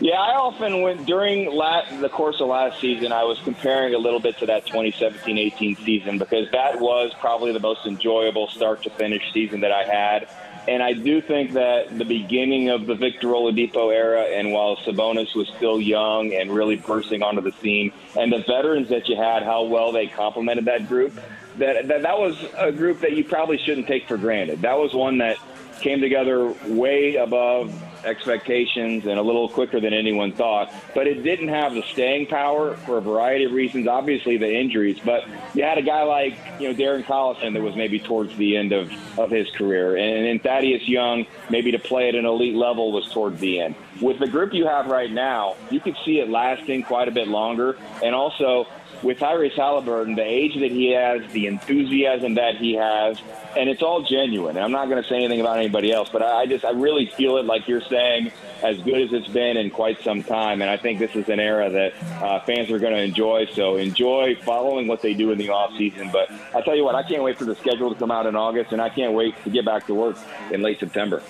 Yeah, 0.00 0.20
I 0.20 0.36
often 0.36 0.80
went 0.82 1.06
during 1.06 1.46
the 1.46 2.08
course 2.12 2.40
of 2.40 2.48
last 2.48 2.80
season. 2.80 3.10
I 3.10 3.24
was 3.24 3.40
comparing 3.40 3.94
a 3.94 3.98
little 3.98 4.20
bit 4.20 4.38
to 4.38 4.46
that 4.46 4.64
2017-18 4.66 5.84
season 5.84 6.18
because 6.18 6.48
that 6.52 6.80
was 6.80 7.12
probably 7.18 7.52
the 7.52 7.58
most 7.58 7.84
enjoyable 7.84 8.46
start 8.48 8.84
to 8.84 8.90
finish 8.90 9.32
season 9.32 9.60
that 9.60 9.72
I 9.72 9.84
had. 9.84 10.28
And 10.68 10.82
I 10.82 10.92
do 10.92 11.20
think 11.20 11.54
that 11.54 11.98
the 11.98 12.04
beginning 12.04 12.68
of 12.68 12.86
the 12.86 12.94
Victor 12.94 13.28
Oladipo 13.28 13.92
era, 13.92 14.22
and 14.22 14.52
while 14.52 14.76
Sabonis 14.76 15.34
was 15.34 15.48
still 15.56 15.80
young 15.80 16.32
and 16.32 16.52
really 16.52 16.76
bursting 16.76 17.22
onto 17.22 17.40
the 17.40 17.52
scene, 17.52 17.92
and 18.16 18.30
the 18.30 18.44
veterans 18.46 18.90
that 18.90 19.08
you 19.08 19.16
had, 19.16 19.42
how 19.42 19.64
well 19.64 19.90
they 19.90 20.06
complemented 20.06 20.66
that 20.66 20.86
group, 20.86 21.14
that, 21.56 21.88
that 21.88 22.02
that 22.02 22.18
was 22.18 22.36
a 22.56 22.70
group 22.70 23.00
that 23.00 23.16
you 23.16 23.24
probably 23.24 23.58
shouldn't 23.58 23.88
take 23.88 24.06
for 24.06 24.16
granted. 24.16 24.62
That 24.62 24.78
was 24.78 24.94
one 24.94 25.18
that 25.18 25.38
came 25.80 26.00
together 26.00 26.54
way 26.66 27.16
above 27.16 27.72
expectations 28.08 29.06
and 29.06 29.18
a 29.18 29.22
little 29.22 29.48
quicker 29.48 29.80
than 29.80 29.92
anyone 29.92 30.32
thought. 30.32 30.72
But 30.94 31.06
it 31.06 31.22
didn't 31.22 31.48
have 31.48 31.74
the 31.74 31.82
staying 31.92 32.26
power 32.26 32.76
for 32.78 32.98
a 32.98 33.00
variety 33.00 33.44
of 33.44 33.52
reasons. 33.52 33.86
Obviously, 33.86 34.36
the 34.36 34.52
injuries, 34.52 34.98
but 35.04 35.24
you 35.54 35.62
had 35.62 35.78
a 35.78 35.82
guy 35.82 36.02
like 36.02 36.36
you 36.58 36.68
know 36.68 36.74
Darren 36.74 37.04
Collison 37.04 37.52
that 37.52 37.62
was 37.62 37.76
maybe 37.76 38.00
towards 38.00 38.36
the 38.36 38.56
end 38.56 38.72
of, 38.72 38.90
of 39.18 39.30
his 39.30 39.48
career, 39.50 39.96
and, 39.96 40.26
and 40.26 40.42
Thaddeus 40.42 40.88
Young 40.88 41.26
maybe 41.50 41.70
to 41.72 41.78
play 41.78 42.08
at 42.08 42.14
an 42.14 42.24
elite 42.24 42.54
level 42.54 42.92
was 42.92 43.08
towards 43.12 43.38
the 43.40 43.60
end. 43.60 43.74
With 44.00 44.18
the 44.18 44.28
group 44.28 44.54
you 44.54 44.66
have 44.66 44.86
right 44.86 45.10
now, 45.10 45.56
you 45.70 45.80
could 45.80 45.96
see 46.04 46.20
it 46.20 46.28
lasting 46.28 46.84
quite 46.84 47.08
a 47.08 47.12
bit 47.12 47.28
longer, 47.28 47.76
and 48.02 48.14
also 48.14 48.66
with 49.02 49.18
Tyrese 49.18 49.54
Halliburton, 49.54 50.14
the 50.14 50.24
age 50.24 50.54
that 50.58 50.70
he 50.70 50.92
has, 50.92 51.22
the 51.32 51.46
enthusiasm 51.46 52.34
that 52.34 52.56
he 52.56 52.74
has, 52.74 53.20
and 53.56 53.68
it's 53.68 53.82
all 53.82 54.02
genuine. 54.02 54.56
And 54.56 54.64
I'm 54.64 54.72
not 54.72 54.88
going 54.88 55.02
to 55.02 55.08
say 55.08 55.16
anything 55.16 55.40
about 55.40 55.58
anybody 55.58 55.92
else, 55.92 56.08
but 56.08 56.22
I 56.22 56.46
just 56.46 56.64
I 56.64 56.70
really 56.70 57.06
feel 57.06 57.36
it 57.36 57.44
like 57.44 57.68
you're 57.68 57.80
saying, 57.82 58.32
as 58.62 58.78
good 58.82 59.00
as 59.00 59.12
it's 59.12 59.28
been 59.28 59.56
in 59.56 59.70
quite 59.70 60.00
some 60.02 60.22
time. 60.22 60.62
And 60.62 60.70
I 60.70 60.76
think 60.76 60.98
this 60.98 61.14
is 61.14 61.28
an 61.28 61.40
era 61.40 61.70
that 61.70 62.22
uh, 62.22 62.40
fans 62.40 62.70
are 62.70 62.78
going 62.78 62.94
to 62.94 63.02
enjoy. 63.02 63.46
So 63.52 63.76
enjoy 63.76 64.36
following 64.36 64.86
what 64.86 65.02
they 65.02 65.14
do 65.14 65.30
in 65.30 65.38
the 65.38 65.50
off 65.50 65.76
season. 65.76 66.10
But 66.12 66.30
I 66.54 66.60
tell 66.62 66.76
you 66.76 66.84
what, 66.84 66.94
I 66.94 67.02
can't 67.02 67.22
wait 67.22 67.38
for 67.38 67.44
the 67.44 67.56
schedule 67.56 67.92
to 67.92 67.98
come 67.98 68.10
out 68.10 68.26
in 68.26 68.36
August, 68.36 68.72
and 68.72 68.80
I 68.80 68.88
can't 68.88 69.12
wait 69.12 69.34
to 69.44 69.50
get 69.50 69.64
back 69.64 69.86
to 69.86 69.94
work 69.94 70.16
in 70.52 70.62
late 70.62 70.80
September. 70.80 71.22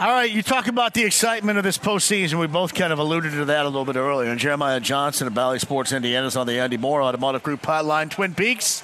All 0.00 0.08
right, 0.08 0.30
you 0.30 0.42
talk 0.42 0.68
about 0.68 0.94
the 0.94 1.04
excitement 1.04 1.58
of 1.58 1.64
this 1.64 1.76
postseason. 1.76 2.40
We 2.40 2.46
both 2.46 2.72
kind 2.74 2.94
of 2.94 2.98
alluded 2.98 3.32
to 3.32 3.44
that 3.44 3.66
a 3.66 3.68
little 3.68 3.84
bit 3.84 3.96
earlier. 3.96 4.30
And 4.30 4.40
Jeremiah 4.40 4.80
Johnson 4.80 5.26
of 5.26 5.34
Bally 5.34 5.58
Sports 5.58 5.92
Indiana 5.92 6.26
is 6.26 6.34
on 6.34 6.46
the 6.46 6.58
Andy 6.58 6.78
Moore 6.78 7.02
Automotive 7.02 7.42
Group 7.42 7.60
hotline. 7.60 8.10
Twin 8.10 8.34
Peaks, 8.34 8.82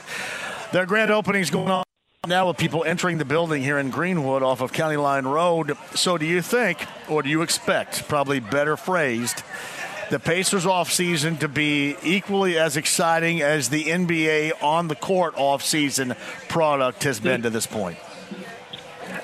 their 0.70 0.84
grand 0.84 1.10
opening 1.10 1.40
is 1.40 1.48
going 1.50 1.70
on 1.70 1.82
now 2.26 2.48
with 2.48 2.58
people 2.58 2.84
entering 2.84 3.16
the 3.16 3.24
building 3.24 3.62
here 3.62 3.78
in 3.78 3.88
Greenwood 3.88 4.42
off 4.42 4.60
of 4.60 4.72
County 4.74 4.98
Line 4.98 5.24
Road. 5.24 5.78
So, 5.94 6.18
do 6.18 6.26
you 6.26 6.42
think, 6.42 6.84
or 7.08 7.22
do 7.22 7.30
you 7.30 7.40
expect, 7.40 8.06
probably 8.06 8.38
better 8.38 8.76
phrased, 8.76 9.42
the 10.10 10.20
Pacers 10.20 10.66
offseason 10.66 11.38
to 11.40 11.48
be 11.48 11.96
equally 12.02 12.58
as 12.58 12.76
exciting 12.76 13.40
as 13.40 13.70
the 13.70 13.84
NBA 13.84 14.62
on 14.62 14.88
the 14.88 14.94
court 14.94 15.36
offseason 15.36 16.16
product 16.48 17.04
has 17.04 17.18
been 17.18 17.42
to 17.42 17.50
this 17.50 17.66
point? 17.66 17.98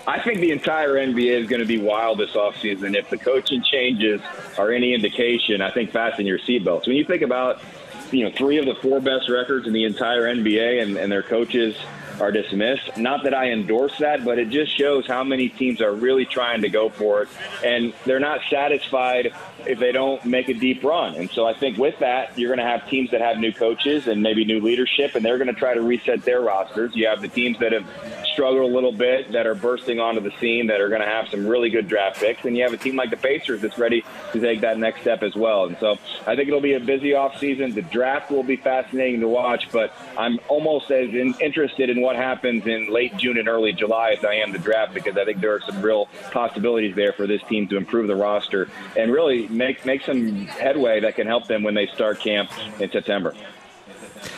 I 0.06 0.20
think 0.20 0.40
the 0.40 0.50
entire 0.50 0.94
NBA 0.94 1.40
is 1.42 1.48
going 1.48 1.60
to 1.60 1.66
be 1.66 1.78
wild 1.78 2.18
this 2.18 2.32
offseason. 2.32 2.94
If 2.94 3.08
the 3.08 3.16
coaching 3.16 3.62
changes 3.62 4.20
are 4.58 4.70
any 4.70 4.92
indication, 4.92 5.62
I 5.62 5.70
think 5.70 5.92
fasten 5.92 6.26
your 6.26 6.38
seatbelts. 6.38 6.86
When 6.86 6.96
you 6.96 7.04
think 7.04 7.22
about, 7.22 7.62
you 8.10 8.24
know, 8.24 8.30
three 8.36 8.58
of 8.58 8.66
the 8.66 8.74
four 8.76 9.00
best 9.00 9.30
records 9.30 9.66
in 9.66 9.72
the 9.72 9.84
entire 9.84 10.24
NBA 10.24 10.82
and, 10.82 10.96
and 10.98 11.10
their 11.10 11.22
coaches 11.22 11.76
are 12.20 12.30
dismissed. 12.30 12.96
Not 12.96 13.24
that 13.24 13.34
I 13.34 13.50
endorse 13.50 13.96
that, 13.98 14.24
but 14.24 14.38
it 14.38 14.50
just 14.50 14.76
shows 14.76 15.06
how 15.06 15.24
many 15.24 15.48
teams 15.48 15.80
are 15.80 15.92
really 15.92 16.24
trying 16.24 16.62
to 16.62 16.68
go 16.68 16.88
for 16.88 17.22
it, 17.22 17.28
and 17.64 17.92
they're 18.04 18.20
not 18.20 18.40
satisfied 18.50 19.34
if 19.66 19.78
they 19.78 19.92
don't 19.92 20.24
make 20.24 20.48
a 20.48 20.54
deep 20.54 20.84
run. 20.84 21.14
And 21.14 21.30
so 21.30 21.46
I 21.46 21.54
think 21.54 21.78
with 21.78 21.98
that, 22.00 22.38
you're 22.38 22.54
going 22.54 22.64
to 22.64 22.70
have 22.70 22.88
teams 22.88 23.10
that 23.10 23.20
have 23.20 23.38
new 23.38 23.52
coaches 23.52 24.06
and 24.06 24.22
maybe 24.22 24.44
new 24.44 24.60
leadership, 24.60 25.14
and 25.14 25.24
they're 25.24 25.38
going 25.38 25.52
to 25.52 25.58
try 25.58 25.74
to 25.74 25.82
reset 25.82 26.22
their 26.22 26.40
rosters. 26.40 26.94
You 26.94 27.06
have 27.08 27.20
the 27.20 27.28
teams 27.28 27.58
that 27.58 27.72
have 27.72 27.86
struggled 28.34 28.70
a 28.70 28.74
little 28.74 28.92
bit 28.92 29.32
that 29.32 29.46
are 29.46 29.54
bursting 29.54 30.00
onto 30.00 30.20
the 30.20 30.32
scene 30.38 30.66
that 30.66 30.80
are 30.80 30.88
going 30.88 31.00
to 31.00 31.06
have 31.06 31.28
some 31.28 31.46
really 31.46 31.70
good 31.70 31.88
draft 31.88 32.20
picks. 32.20 32.44
And 32.44 32.56
you 32.56 32.62
have 32.64 32.72
a 32.72 32.76
team 32.76 32.96
like 32.96 33.10
the 33.10 33.16
Pacers 33.16 33.62
that's 33.62 33.78
ready 33.78 34.04
to 34.32 34.40
take 34.40 34.60
that 34.60 34.78
next 34.78 35.00
step 35.00 35.22
as 35.22 35.34
well. 35.34 35.64
And 35.66 35.78
so 35.78 35.96
I 36.26 36.36
think 36.36 36.48
it'll 36.48 36.60
be 36.60 36.74
a 36.74 36.80
busy 36.80 37.10
offseason. 37.10 37.74
The 37.74 37.82
draft 37.82 38.30
will 38.30 38.42
be 38.42 38.56
fascinating 38.56 39.20
to 39.20 39.28
watch, 39.28 39.70
but 39.72 39.94
I'm 40.18 40.38
almost 40.48 40.90
as 40.90 41.08
in, 41.10 41.34
interested 41.40 41.88
in 41.88 42.00
what 42.00 42.16
happens 42.16 42.66
in 42.66 42.92
late 42.92 43.16
June 43.16 43.38
and 43.38 43.48
early 43.48 43.72
July 43.72 44.10
as 44.10 44.24
I 44.24 44.34
am 44.34 44.52
the 44.52 44.58
draft 44.58 44.92
because 44.92 45.16
I 45.16 45.24
think 45.24 45.40
there 45.40 45.54
are 45.54 45.62
some 45.62 45.80
real 45.80 46.06
possibilities 46.32 46.94
there 46.94 47.12
for 47.12 47.26
this 47.26 47.42
team 47.44 47.68
to 47.68 47.76
improve 47.76 48.08
the 48.08 48.16
roster 48.16 48.68
and 48.96 49.12
really 49.12 49.48
make 49.48 49.84
make 49.84 50.02
some 50.02 50.46
headway 50.46 51.00
that 51.00 51.16
can 51.16 51.26
help 51.26 51.46
them 51.46 51.62
when 51.62 51.74
they 51.74 51.86
start 51.86 52.20
camp 52.20 52.50
in 52.80 52.90
September. 52.90 53.34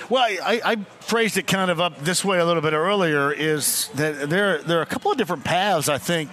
Well, 0.08 0.22
I, 0.22 0.60
I, 0.64 0.76
phrased 1.00 1.36
it 1.36 1.46
kind 1.46 1.70
of 1.70 1.80
up 1.80 1.98
this 2.00 2.24
way 2.24 2.38
a 2.38 2.44
little 2.44 2.62
bit 2.62 2.72
earlier. 2.72 3.32
Is 3.32 3.88
that 3.94 4.28
there? 4.28 4.62
There 4.62 4.78
are 4.78 4.82
a 4.82 4.86
couple 4.86 5.12
of 5.12 5.18
different 5.18 5.44
paths 5.44 5.88
I 5.88 5.98
think 5.98 6.30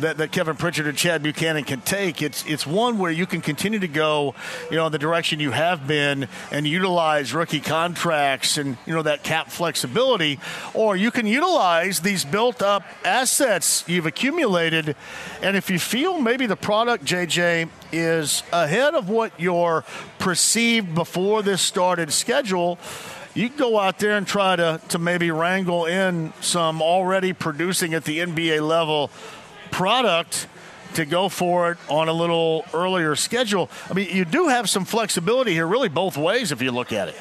that, 0.00 0.18
that 0.18 0.32
Kevin 0.32 0.56
Pritchard 0.56 0.86
and 0.86 0.96
Chad 0.96 1.22
Buchanan 1.22 1.64
can 1.64 1.80
take. 1.80 2.22
It's 2.22 2.44
it's 2.46 2.66
one 2.66 2.98
where 2.98 3.10
you 3.10 3.26
can 3.26 3.40
continue 3.40 3.78
to 3.78 3.88
go, 3.88 4.34
you 4.70 4.76
know, 4.76 4.86
in 4.86 4.92
the 4.92 4.98
direction 4.98 5.40
you 5.40 5.50
have 5.50 5.86
been 5.86 6.28
and 6.50 6.66
utilize 6.66 7.32
rookie 7.32 7.60
contracts 7.60 8.58
and 8.58 8.76
you 8.86 8.94
know 8.94 9.02
that 9.02 9.22
cap 9.22 9.50
flexibility, 9.50 10.38
or 10.74 10.96
you 10.96 11.10
can 11.10 11.26
utilize 11.26 12.00
these 12.00 12.24
built-up 12.24 12.82
assets 13.04 13.84
you've 13.86 14.06
accumulated, 14.06 14.96
and 15.42 15.56
if 15.56 15.70
you 15.70 15.78
feel 15.78 16.20
maybe 16.20 16.46
the 16.46 16.56
product, 16.56 17.04
JJ, 17.04 17.68
is 17.92 18.42
ahead 18.52 18.94
of 18.94 19.08
what 19.08 19.38
your 19.40 19.84
perceived 20.18 20.94
before 20.94 21.42
this 21.42 21.62
started 21.62 22.12
schedule 22.12 22.78
you 23.36 23.50
can 23.50 23.58
go 23.58 23.78
out 23.78 23.98
there 23.98 24.16
and 24.16 24.26
try 24.26 24.56
to, 24.56 24.80
to 24.88 24.98
maybe 24.98 25.30
wrangle 25.30 25.84
in 25.84 26.32
some 26.40 26.80
already 26.80 27.34
producing 27.34 27.92
at 27.92 28.04
the 28.04 28.20
NBA 28.20 28.66
level 28.66 29.10
product 29.70 30.46
to 30.94 31.04
go 31.04 31.28
for 31.28 31.72
it 31.72 31.78
on 31.88 32.08
a 32.08 32.12
little 32.12 32.64
earlier 32.72 33.16
schedule. 33.16 33.70
I 33.90 33.94
mean, 33.94 34.08
you 34.14 34.24
do 34.24 34.48
have 34.48 34.68
some 34.68 34.84
flexibility 34.84 35.52
here, 35.52 35.66
really 35.66 35.88
both 35.88 36.16
ways, 36.16 36.52
if 36.52 36.62
you 36.62 36.70
look 36.72 36.92
at 36.92 37.08
it. 37.08 37.16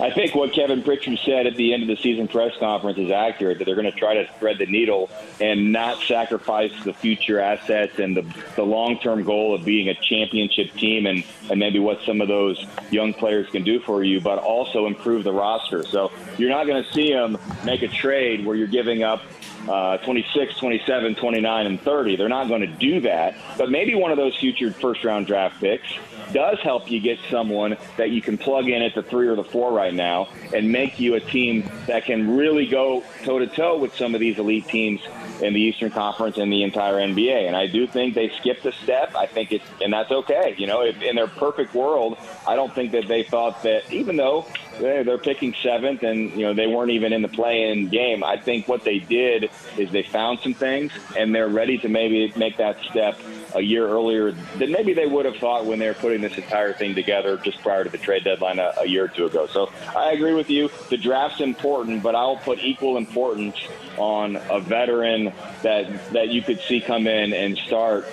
I 0.00 0.10
think 0.10 0.34
what 0.34 0.54
Kevin 0.54 0.82
Pritchard 0.82 1.18
said 1.26 1.46
at 1.46 1.56
the 1.56 1.74
end 1.74 1.82
of 1.82 1.88
the 1.88 1.96
season 1.96 2.26
press 2.26 2.56
conference 2.58 2.96
is 2.96 3.10
accurate. 3.10 3.58
That 3.58 3.66
they're 3.66 3.74
going 3.74 3.90
to 3.90 3.98
try 3.98 4.14
to 4.14 4.26
thread 4.38 4.56
the 4.56 4.64
needle 4.64 5.10
and 5.40 5.72
not 5.72 5.98
sacrifice 6.02 6.72
the 6.84 6.94
future 6.94 7.38
assets 7.38 7.98
and 7.98 8.16
the, 8.16 8.24
the 8.56 8.62
long-term 8.62 9.24
goal 9.24 9.54
of 9.54 9.62
being 9.62 9.90
a 9.90 9.94
championship 9.94 10.72
team 10.72 11.04
and, 11.04 11.22
and 11.50 11.60
maybe 11.60 11.78
what 11.78 12.00
some 12.06 12.22
of 12.22 12.28
those 12.28 12.64
young 12.90 13.12
players 13.12 13.50
can 13.50 13.62
do 13.62 13.78
for 13.80 14.02
you, 14.02 14.22
but 14.22 14.38
also 14.38 14.86
improve 14.86 15.22
the 15.22 15.32
roster. 15.32 15.84
So 15.84 16.10
you're 16.38 16.50
not 16.50 16.66
going 16.66 16.82
to 16.82 16.92
see 16.92 17.12
them 17.12 17.36
make 17.64 17.82
a 17.82 17.88
trade 17.88 18.46
where 18.46 18.56
you're 18.56 18.68
giving 18.68 19.02
up 19.02 19.22
uh, 19.68 19.98
26, 19.98 20.56
27, 20.56 21.14
29, 21.14 21.66
and 21.66 21.80
30. 21.80 22.16
They're 22.16 22.28
not 22.28 22.48
going 22.48 22.62
to 22.62 22.66
do 22.66 23.00
that. 23.00 23.36
But 23.58 23.70
maybe 23.70 23.94
one 23.94 24.10
of 24.10 24.16
those 24.16 24.36
future 24.36 24.72
first 24.72 25.04
round 25.04 25.26
draft 25.26 25.60
picks 25.60 25.88
does 26.32 26.58
help 26.60 26.90
you 26.90 27.00
get 27.00 27.18
someone 27.30 27.76
that 27.96 28.10
you 28.10 28.22
can 28.22 28.38
plug 28.38 28.68
in 28.68 28.82
at 28.82 28.94
the 28.94 29.02
three 29.02 29.26
or 29.26 29.36
the 29.36 29.44
four 29.44 29.72
right 29.72 29.94
now 29.94 30.28
and 30.54 30.70
make 30.70 31.00
you 31.00 31.14
a 31.14 31.20
team 31.20 31.68
that 31.86 32.04
can 32.04 32.36
really 32.36 32.66
go 32.66 33.02
toe 33.24 33.38
to 33.38 33.46
toe 33.46 33.78
with 33.78 33.94
some 33.96 34.14
of 34.14 34.20
these 34.20 34.38
elite 34.38 34.66
teams 34.66 35.00
in 35.42 35.54
the 35.54 35.60
Eastern 35.60 35.90
Conference 35.90 36.38
and 36.38 36.52
the 36.52 36.62
entire 36.62 36.94
NBA. 36.94 37.46
And 37.46 37.56
I 37.56 37.66
do 37.66 37.86
think 37.86 38.14
they 38.14 38.30
skipped 38.40 38.64
a 38.66 38.72
step. 38.72 39.14
I 39.14 39.26
think 39.26 39.52
it's, 39.52 39.64
and 39.80 39.92
that's 39.92 40.10
okay. 40.10 40.54
You 40.56 40.66
know, 40.66 40.82
if, 40.82 41.00
in 41.02 41.16
their 41.16 41.26
perfect 41.26 41.74
world, 41.74 42.18
I 42.46 42.56
don't 42.56 42.74
think 42.74 42.92
that 42.92 43.08
they 43.08 43.22
thought 43.22 43.62
that, 43.62 43.90
even 43.92 44.16
though 44.16 44.46
they're 44.80 45.18
picking 45.18 45.54
seventh 45.62 46.02
and, 46.02 46.32
you 46.32 46.42
know, 46.42 46.54
they 46.54 46.66
weren't 46.66 46.90
even 46.90 47.12
in 47.12 47.22
the 47.22 47.28
play 47.28 47.70
in 47.70 47.88
game, 47.88 48.24
I 48.24 48.36
think 48.36 48.68
what 48.68 48.84
they 48.84 48.98
did 48.98 49.50
is 49.76 49.90
they 49.90 50.02
found 50.02 50.40
some 50.40 50.54
things 50.54 50.92
and 51.16 51.34
they're 51.34 51.48
ready 51.48 51.78
to 51.78 51.88
maybe 51.88 52.32
make 52.36 52.56
that 52.56 52.78
step 52.84 53.18
a 53.54 53.60
year 53.60 53.86
earlier 53.86 54.32
than 54.58 54.72
maybe 54.72 54.92
they 54.92 55.06
would 55.06 55.26
have 55.26 55.36
thought 55.36 55.66
when 55.66 55.78
they 55.78 55.88
were 55.88 55.94
putting 55.94 56.20
this 56.20 56.36
entire 56.36 56.72
thing 56.72 56.94
together 56.94 57.36
just 57.38 57.60
prior 57.62 57.84
to 57.84 57.90
the 57.90 57.98
trade 57.98 58.24
deadline 58.24 58.58
a, 58.58 58.72
a 58.80 58.86
year 58.86 59.04
or 59.04 59.08
two 59.08 59.26
ago. 59.26 59.46
So 59.46 59.70
I 59.96 60.12
agree 60.12 60.34
with 60.34 60.50
you. 60.50 60.70
The 60.88 60.96
draft's 60.96 61.40
important, 61.40 62.02
but 62.02 62.14
I'll 62.14 62.36
put 62.36 62.58
equal 62.60 62.96
importance 62.96 63.56
on 63.96 64.36
a 64.36 64.60
veteran 64.60 65.32
that 65.62 66.12
that 66.12 66.28
you 66.28 66.42
could 66.42 66.60
see 66.60 66.80
come 66.80 67.06
in 67.06 67.32
and 67.32 67.58
start 67.58 68.06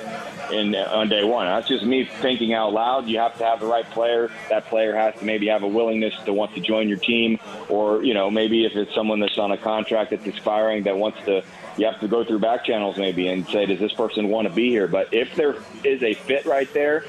in 0.51 0.75
uh, 0.75 0.89
on 0.92 1.10
day 1.10 1.24
one. 1.24 1.46
That's 1.46 1.68
just 1.68 1.86
me 1.86 2.06
thinking 2.06 2.54
out 2.54 2.74
loud. 2.74 3.08
You 3.08 3.20
have 3.20 3.38
to 3.38 3.46
have 3.46 3.60
the 3.60 3.66
right 3.66 3.89
player. 3.92 4.32
That 4.50 4.68
player 4.68 4.96
has 4.96 5.16
to 5.20 5.25
maybe 5.25 5.48
have 5.48 5.63
a 5.63 5.68
willingness 5.68 6.13
to 6.25 6.34
want 6.34 6.54
to 6.56 6.62
join 6.62 6.88
your 6.88 6.98
team, 6.98 7.39
or 7.70 8.04
you 8.04 8.13
know 8.13 8.30
maybe 8.30 8.66
if 8.66 8.75
it's 8.75 8.94
someone 8.94 9.20
that's 9.20 9.38
on 9.38 9.51
a 9.51 9.58
contract 9.58 10.12
that's 10.12 10.25
expiring 10.25 10.84
that 10.84 10.98
wants 10.98 11.20
to. 11.25 11.44
You 11.77 11.86
have 11.86 12.00
to 12.00 12.08
go 12.08 12.24
through 12.24 12.39
back 12.39 12.66
channels 12.66 12.98
maybe 12.98 13.27
and 13.27 13.48
say, 13.50 13.68
does 13.68 13.77
this 13.77 13.94
person 13.94 14.30
want 14.30 14.48
to 14.48 14.54
be 14.54 14.70
here? 14.70 14.88
But 14.88 15.13
if 15.13 15.36
there 15.36 15.58
is 15.84 16.01
a 16.01 16.16
fit 16.16 16.48
right 16.48 16.72
there, 16.74 17.06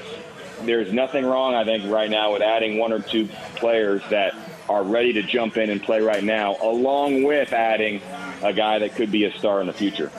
there's 0.61 0.93
nothing 0.93 1.25
wrong, 1.25 1.55
I 1.55 1.63
think, 1.63 1.91
right 1.91 2.09
now 2.09 2.33
with 2.33 2.43
adding 2.43 2.77
one 2.77 2.93
or 2.93 2.99
two 2.99 3.27
players 3.55 4.03
that 4.09 4.35
are 4.69 4.83
ready 4.83 5.13
to 5.13 5.23
jump 5.23 5.57
in 5.57 5.69
and 5.69 5.81
play 5.81 6.01
right 6.01 6.23
now, 6.23 6.55
along 6.61 7.23
with 7.23 7.53
adding 7.53 8.01
a 8.43 8.53
guy 8.53 8.79
that 8.79 8.95
could 8.95 9.11
be 9.11 9.25
a 9.25 9.37
star 9.37 9.61
in 9.61 9.67
the 9.67 9.73
future. 9.73 10.11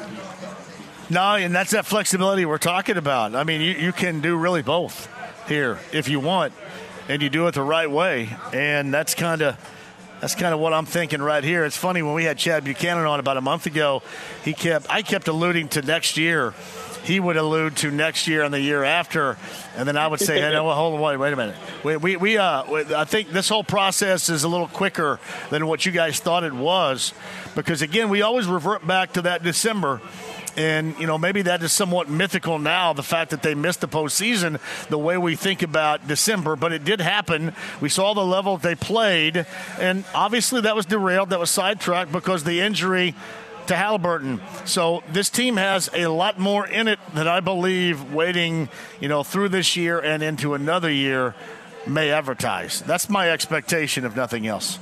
No, 1.11 1.35
and 1.35 1.53
that's 1.53 1.73
that 1.73 1.87
flexibility 1.87 2.47
we're 2.47 2.59
talking 2.59 2.97
about. 2.97 3.35
I 3.35 3.43
mean, 3.43 3.61
you, 3.61 3.73
you 3.73 3.93
can 3.93 4.21
do 4.21 4.37
really 4.37 4.63
both 4.63 5.09
here 5.49 5.81
if 5.93 6.09
you 6.09 6.21
want, 6.21 6.53
and 7.09 7.21
you 7.21 7.29
do 7.29 7.49
it 7.49 7.55
the 7.55 7.63
right 7.63 7.91
way. 7.91 8.31
And 8.53 8.95
that's 8.95 9.17
kind 9.17 9.43
of 9.43 9.59
that's 10.21 10.37
kind 10.37 10.55
of 10.55 10.61
what 10.61 10.73
I'm 10.73 10.87
thinking 10.87 11.21
right 11.21 11.43
here. 11.43 11.65
It's 11.65 11.77
funny 11.77 12.03
when 12.03 12.15
we 12.15 12.25
had 12.25 12.39
Chad 12.39 12.63
Buchanan 12.63 13.07
on 13.07 13.19
about 13.19 13.37
a 13.37 13.41
month 13.41 13.67
ago, 13.67 14.03
he 14.45 14.53
kept 14.53 14.87
I 14.89 15.03
kept 15.03 15.27
alluding 15.27 15.69
to 15.71 15.83
next 15.83 16.17
year. 16.17 16.55
He 17.03 17.19
would 17.19 17.39
allude 17.39 17.79
to 17.79 17.91
next 17.91 18.29
year 18.29 18.43
and 18.45 18.53
the 18.53 18.61
year 18.61 18.85
after, 18.85 19.39
and 19.75 19.89
then 19.89 19.97
I 19.97 20.07
would 20.07 20.21
say, 20.21 20.39
"Hey, 20.39 20.53
no, 20.53 20.71
hold 20.71 20.95
on, 20.95 21.01
wait, 21.01 21.17
wait 21.17 21.33
a 21.33 21.37
minute. 21.37 21.57
We, 21.83 21.97
we, 21.97 22.17
we 22.17 22.39
uh, 22.39 22.63
I 22.95 23.05
think 23.05 23.31
this 23.31 23.49
whole 23.49 23.65
process 23.65 24.29
is 24.29 24.45
a 24.45 24.49
little 24.49 24.69
quicker 24.69 25.19
than 25.49 25.67
what 25.67 25.87
you 25.87 25.93
guys 25.93 26.21
thought 26.21 26.45
it 26.45 26.53
was, 26.53 27.15
because 27.57 27.81
again, 27.81 28.11
we 28.11 28.21
always 28.21 28.47
revert 28.47 28.87
back 28.87 29.15
to 29.15 29.23
that 29.23 29.43
December." 29.43 30.01
And, 30.61 30.99
you 30.99 31.07
know, 31.07 31.17
maybe 31.17 31.41
that 31.43 31.63
is 31.63 31.73
somewhat 31.73 32.11
mythical 32.11 32.59
now, 32.59 32.93
the 32.93 33.03
fact 33.03 33.31
that 33.31 33.43
they 33.43 33.55
missed 33.55 33.81
the 33.81 33.89
postseason, 33.89 34.61
the 34.89 34.99
way 34.99 35.17
we 35.17 35.35
think 35.35 35.63
about 35.63 36.07
December. 36.07 36.55
But 36.55 36.75
it 36.75 36.85
did 36.85 37.01
happen. 37.01 37.55
We 37.81 37.89
saw 37.89 38.13
the 38.13 38.25
level 38.25 38.59
they 38.59 38.75
played. 38.75 39.47
And 39.79 40.05
obviously 40.15 40.61
that 40.61 40.77
was 40.77 40.85
derailed, 40.85 41.31
that 41.31 41.41
was 41.41 41.49
sidetracked 41.51 42.13
because 42.13 42.45
the 42.45 42.61
injury 42.61 43.15
to 43.69 43.77
Halliburton. 43.77 44.43
So 44.67 45.03
this 45.11 45.31
team 45.31 45.57
has 45.57 45.89
a 45.95 46.09
lot 46.09 46.39
more 46.39 46.67
in 46.67 46.89
it 46.89 46.99
that 47.15 47.27
I 47.27 47.41
believe 47.41 48.13
waiting, 48.13 48.69
you 49.01 49.09
know, 49.09 49.23
through 49.23 49.49
this 49.49 49.77
year 49.77 49.99
and 49.99 50.23
into 50.23 50.53
another 50.53 50.91
year 50.91 51.35
may 51.87 52.11
advertise. 52.11 52.81
That's 52.81 53.09
my 53.09 53.31
expectation, 53.31 54.05
if 54.05 54.15
nothing 54.15 54.47
else. 54.47 54.79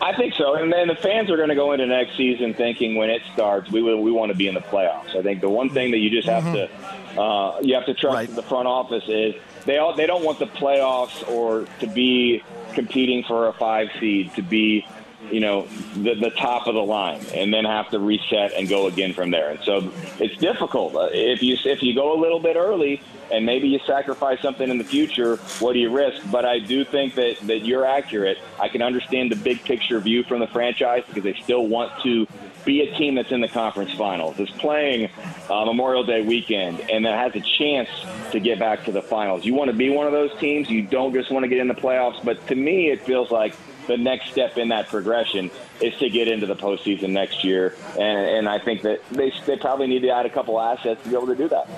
I 0.00 0.14
think 0.14 0.34
so, 0.34 0.54
and 0.54 0.72
then 0.72 0.88
the 0.88 0.94
fans 0.94 1.30
are 1.30 1.36
going 1.36 1.48
to 1.48 1.54
go 1.54 1.72
into 1.72 1.86
next 1.86 2.16
season 2.16 2.54
thinking 2.54 2.96
when 2.96 3.08
it 3.08 3.22
starts, 3.32 3.70
we 3.70 3.82
we 3.82 4.12
want 4.12 4.30
to 4.30 4.36
be 4.36 4.46
in 4.46 4.54
the 4.54 4.60
playoffs. 4.60 5.16
I 5.16 5.22
think 5.22 5.40
the 5.40 5.48
one 5.48 5.70
thing 5.70 5.90
that 5.92 5.98
you 5.98 6.10
just 6.10 6.28
have 6.28 6.44
mm-hmm. 6.44 7.14
to 7.14 7.20
uh, 7.20 7.60
you 7.62 7.74
have 7.74 7.86
to 7.86 7.94
trust 7.94 8.14
right. 8.14 8.28
the 8.28 8.42
front 8.42 8.68
office 8.68 9.04
is 9.08 9.34
they 9.64 9.78
all 9.78 9.94
they 9.94 10.06
don't 10.06 10.24
want 10.24 10.38
the 10.38 10.46
playoffs 10.46 11.26
or 11.30 11.66
to 11.80 11.86
be 11.86 12.42
competing 12.74 13.24
for 13.24 13.48
a 13.48 13.52
five 13.54 13.88
seed 13.98 14.34
to 14.34 14.42
be 14.42 14.86
you 15.30 15.40
know 15.40 15.66
the, 15.94 16.14
the 16.14 16.30
top 16.30 16.66
of 16.66 16.74
the 16.74 16.82
line 16.82 17.20
and 17.34 17.52
then 17.52 17.64
have 17.64 17.90
to 17.90 17.98
reset 17.98 18.52
and 18.52 18.68
go 18.68 18.86
again 18.86 19.12
from 19.12 19.30
there 19.30 19.50
and 19.50 19.60
so 19.64 19.92
it's 20.18 20.36
difficult 20.38 20.94
uh, 20.94 21.08
if 21.12 21.42
you 21.42 21.56
if 21.64 21.82
you 21.82 21.94
go 21.94 22.18
a 22.18 22.18
little 22.20 22.40
bit 22.40 22.56
early 22.56 23.00
and 23.32 23.44
maybe 23.44 23.68
you 23.68 23.78
sacrifice 23.86 24.40
something 24.40 24.70
in 24.70 24.78
the 24.78 24.84
future 24.84 25.36
what 25.58 25.72
do 25.72 25.78
you 25.78 25.90
risk 25.90 26.22
but 26.30 26.44
i 26.44 26.58
do 26.58 26.84
think 26.84 27.14
that 27.14 27.36
that 27.40 27.64
you're 27.64 27.84
accurate 27.84 28.38
i 28.60 28.68
can 28.68 28.82
understand 28.82 29.30
the 29.30 29.36
big 29.36 29.62
picture 29.64 29.98
view 30.00 30.22
from 30.22 30.40
the 30.40 30.46
franchise 30.48 31.02
because 31.08 31.24
they 31.24 31.34
still 31.42 31.66
want 31.66 31.92
to 32.02 32.26
be 32.66 32.82
a 32.82 32.94
team 32.98 33.14
that's 33.14 33.30
in 33.30 33.40
the 33.40 33.48
conference 33.48 33.92
finals, 33.92 34.38
is 34.38 34.50
playing 34.50 35.08
uh, 35.48 35.64
Memorial 35.64 36.04
Day 36.04 36.20
weekend, 36.20 36.80
and 36.90 37.06
that 37.06 37.16
has 37.16 37.34
a 37.34 37.46
chance 37.56 37.88
to 38.32 38.40
get 38.40 38.58
back 38.58 38.84
to 38.84 38.92
the 38.92 39.00
finals. 39.00 39.46
You 39.46 39.54
want 39.54 39.70
to 39.70 39.76
be 39.76 39.88
one 39.88 40.06
of 40.06 40.12
those 40.12 40.36
teams. 40.38 40.68
You 40.68 40.82
don't 40.82 41.14
just 41.14 41.30
want 41.30 41.44
to 41.44 41.48
get 41.48 41.58
in 41.58 41.68
the 41.68 41.74
playoffs. 41.74 42.22
But 42.22 42.46
to 42.48 42.54
me, 42.54 42.90
it 42.90 43.00
feels 43.02 43.30
like 43.30 43.54
the 43.86 43.96
next 43.96 44.30
step 44.30 44.58
in 44.58 44.68
that 44.68 44.88
progression 44.88 45.50
is 45.80 45.94
to 45.96 46.08
get 46.08 46.28
into 46.28 46.46
the 46.46 46.56
postseason 46.56 47.10
next 47.10 47.44
year. 47.44 47.74
And, 47.98 48.18
and 48.36 48.48
I 48.48 48.58
think 48.58 48.82
that 48.82 49.00
they, 49.10 49.32
they 49.46 49.56
probably 49.56 49.86
need 49.86 50.00
to 50.02 50.10
add 50.10 50.26
a 50.26 50.30
couple 50.30 50.60
assets 50.60 51.02
to 51.02 51.08
be 51.08 51.14
able 51.14 51.28
to 51.28 51.36
do 51.36 51.48
that. 51.48 51.68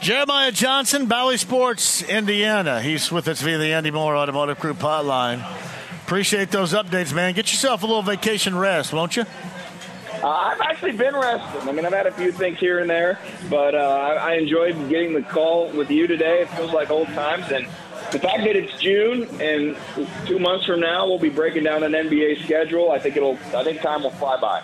Jeremiah 0.00 0.52
Johnson, 0.52 1.06
Bally 1.06 1.38
Sports, 1.38 2.02
Indiana. 2.02 2.82
He's 2.82 3.10
with 3.10 3.26
us 3.26 3.40
via 3.40 3.56
the 3.56 3.72
Andy 3.72 3.90
Moore 3.90 4.16
Automotive 4.16 4.60
Group 4.60 4.76
hotline. 4.78 5.42
Appreciate 6.04 6.50
those 6.50 6.74
updates, 6.74 7.14
man. 7.14 7.32
Get 7.32 7.50
yourself 7.50 7.82
a 7.82 7.86
little 7.86 8.02
vacation 8.02 8.54
rest, 8.54 8.92
won't 8.92 9.16
you? 9.16 9.24
Uh, 10.22 10.28
I've 10.28 10.60
actually 10.60 10.92
been 10.92 11.14
resting. 11.14 11.68
I 11.68 11.72
mean, 11.72 11.86
I've 11.86 11.92
had 11.92 12.06
a 12.06 12.12
few 12.12 12.32
things 12.32 12.58
here 12.58 12.80
and 12.80 12.88
there, 12.88 13.18
but 13.48 13.74
uh, 13.74 13.78
I, 13.78 14.14
I 14.14 14.34
enjoyed 14.34 14.88
getting 14.90 15.14
the 15.14 15.22
call 15.22 15.70
with 15.70 15.90
you 15.90 16.06
today. 16.06 16.42
It 16.42 16.50
feels 16.50 16.72
like 16.72 16.90
old 16.90 17.08
times, 17.08 17.50
and 17.50 17.66
the 18.14 18.20
fact 18.20 18.44
that 18.44 18.54
it's 18.54 18.72
June 18.80 19.24
and 19.40 19.76
two 20.24 20.38
months 20.38 20.64
from 20.66 20.78
now 20.78 21.04
we'll 21.04 21.18
be 21.18 21.30
breaking 21.30 21.64
down 21.64 21.82
an 21.82 21.92
NBA 21.92 22.44
schedule, 22.44 22.92
I 22.92 23.00
think 23.00 23.16
it'll. 23.16 23.36
I 23.52 23.64
think 23.64 23.80
time 23.80 24.04
will 24.04 24.10
fly 24.10 24.40
by. 24.40 24.62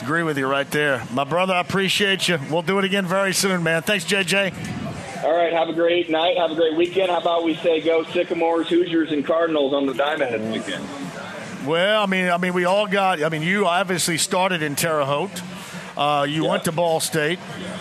Agree 0.00 0.22
with 0.22 0.38
you 0.38 0.46
right 0.46 0.68
there, 0.70 1.04
my 1.12 1.24
brother. 1.24 1.52
I 1.52 1.60
appreciate 1.60 2.26
you. 2.26 2.38
We'll 2.50 2.62
do 2.62 2.78
it 2.78 2.86
again 2.86 3.04
very 3.04 3.34
soon, 3.34 3.62
man. 3.62 3.82
Thanks, 3.82 4.06
JJ. 4.06 5.22
All 5.22 5.36
right, 5.36 5.52
have 5.52 5.68
a 5.68 5.74
great 5.74 6.08
night. 6.08 6.38
Have 6.38 6.52
a 6.52 6.54
great 6.54 6.74
weekend. 6.74 7.10
How 7.10 7.20
about 7.20 7.44
we 7.44 7.54
say 7.56 7.82
go 7.82 8.02
Sycamores, 8.04 8.68
Hoosiers, 8.70 9.12
and 9.12 9.24
Cardinals 9.24 9.74
on 9.74 9.84
the 9.84 9.92
diamond 9.92 10.32
this 10.32 10.66
weekend? 10.66 10.88
Well, 11.66 12.02
I 12.02 12.06
mean, 12.06 12.30
I 12.30 12.38
mean, 12.38 12.54
we 12.54 12.64
all 12.64 12.86
got. 12.86 13.22
I 13.22 13.28
mean, 13.28 13.42
you 13.42 13.66
obviously 13.66 14.16
started 14.16 14.62
in 14.62 14.74
Terre 14.74 15.04
Haute. 15.04 15.42
Uh, 15.96 16.26
you 16.28 16.44
yeah. 16.44 16.50
went 16.50 16.64
to 16.64 16.72
Ball 16.72 17.00
State. 17.00 17.38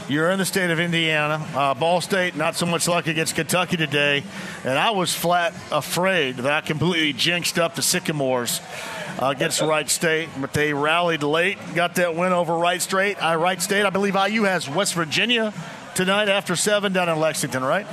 You're 0.09 0.31
in 0.31 0.39
the 0.39 0.45
state 0.45 0.69
of 0.69 0.79
Indiana. 0.79 1.45
Uh, 1.55 1.73
Ball 1.73 2.01
State, 2.01 2.35
not 2.35 2.55
so 2.55 2.65
much 2.65 2.87
luck 2.87 3.07
against 3.07 3.35
Kentucky 3.35 3.77
today. 3.77 4.23
And 4.63 4.77
I 4.77 4.91
was 4.91 5.13
flat 5.15 5.53
afraid 5.71 6.37
that 6.37 6.51
I 6.51 6.61
completely 6.61 7.13
jinxed 7.13 7.57
up 7.57 7.75
the 7.75 7.81
Sycamores 7.81 8.61
uh, 9.21 9.27
against 9.27 9.61
Wright 9.61 9.89
State. 9.89 10.29
But 10.39 10.53
they 10.53 10.73
rallied 10.73 11.23
late, 11.23 11.57
got 11.73 11.95
that 11.95 12.15
win 12.15 12.33
over 12.33 12.57
Wright 12.57 12.81
State. 12.81 13.21
I 13.23 13.35
Wright 13.35 13.61
State, 13.61 13.85
I 13.85 13.89
believe 13.89 14.15
IU 14.15 14.43
has 14.43 14.69
West 14.69 14.93
Virginia 14.93 15.53
tonight 15.95 16.29
after 16.29 16.55
7 16.55 16.91
down 16.91 17.09
in 17.09 17.19
Lexington, 17.19 17.63
right? 17.63 17.87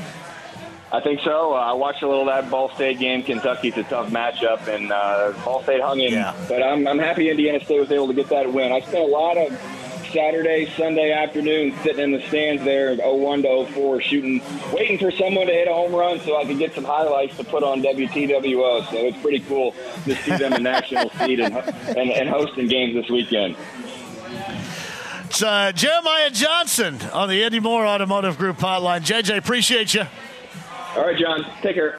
I 0.90 1.00
think 1.00 1.20
so. 1.20 1.52
Uh, 1.52 1.56
I 1.56 1.72
watched 1.74 2.02
a 2.02 2.08
little 2.08 2.28
of 2.28 2.42
that 2.42 2.50
Ball 2.50 2.70
State 2.70 2.98
game. 2.98 3.22
Kentucky's 3.22 3.76
a 3.76 3.82
tough 3.84 4.08
matchup, 4.08 4.66
and 4.68 4.90
uh, 4.90 5.34
Ball 5.44 5.62
State 5.62 5.82
hung 5.82 6.00
in. 6.00 6.12
Yeah. 6.12 6.34
But 6.48 6.62
I'm, 6.62 6.88
I'm 6.88 6.98
happy 6.98 7.28
Indiana 7.28 7.62
State 7.62 7.78
was 7.78 7.92
able 7.92 8.08
to 8.08 8.14
get 8.14 8.30
that 8.30 8.50
win. 8.50 8.72
I 8.72 8.80
spent 8.80 8.96
a 8.96 9.12
lot 9.12 9.36
of 9.36 9.52
Saturday, 10.12 10.70
Sunday 10.76 11.12
afternoon 11.12 11.74
sitting 11.82 12.04
in 12.04 12.12
the 12.12 12.20
stands 12.28 12.64
there, 12.64 12.90
at 12.90 12.98
01 12.98 13.42
to 13.42 13.66
04, 13.66 14.00
shooting, 14.00 14.42
waiting 14.72 14.98
for 14.98 15.10
someone 15.10 15.46
to 15.46 15.52
hit 15.52 15.68
a 15.68 15.72
home 15.72 15.94
run 15.94 16.20
so 16.20 16.36
I 16.36 16.44
could 16.44 16.58
get 16.58 16.74
some 16.74 16.84
highlights 16.84 17.36
to 17.36 17.44
put 17.44 17.62
on 17.62 17.82
WTWO. 17.82 18.90
So 18.90 18.96
it's 18.96 19.18
pretty 19.18 19.40
cool 19.40 19.74
to 20.04 20.14
see 20.16 20.36
them 20.36 20.54
in 20.54 20.62
national 20.62 21.10
seed 21.18 21.40
and, 21.40 21.54
and, 21.56 22.10
and 22.10 22.28
hosting 22.28 22.68
games 22.68 22.94
this 22.94 23.10
weekend. 23.10 23.56
It's 25.26 25.42
uh, 25.42 25.72
Jeremiah 25.72 26.30
Johnson 26.30 27.00
on 27.12 27.28
the 27.28 27.44
Andy 27.44 27.60
Moore 27.60 27.86
Automotive 27.86 28.38
Group 28.38 28.56
hotline. 28.56 29.00
JJ, 29.00 29.36
appreciate 29.36 29.92
you. 29.92 30.04
All 30.96 31.04
right, 31.04 31.18
John. 31.18 31.44
Take 31.62 31.76
care. 31.76 31.98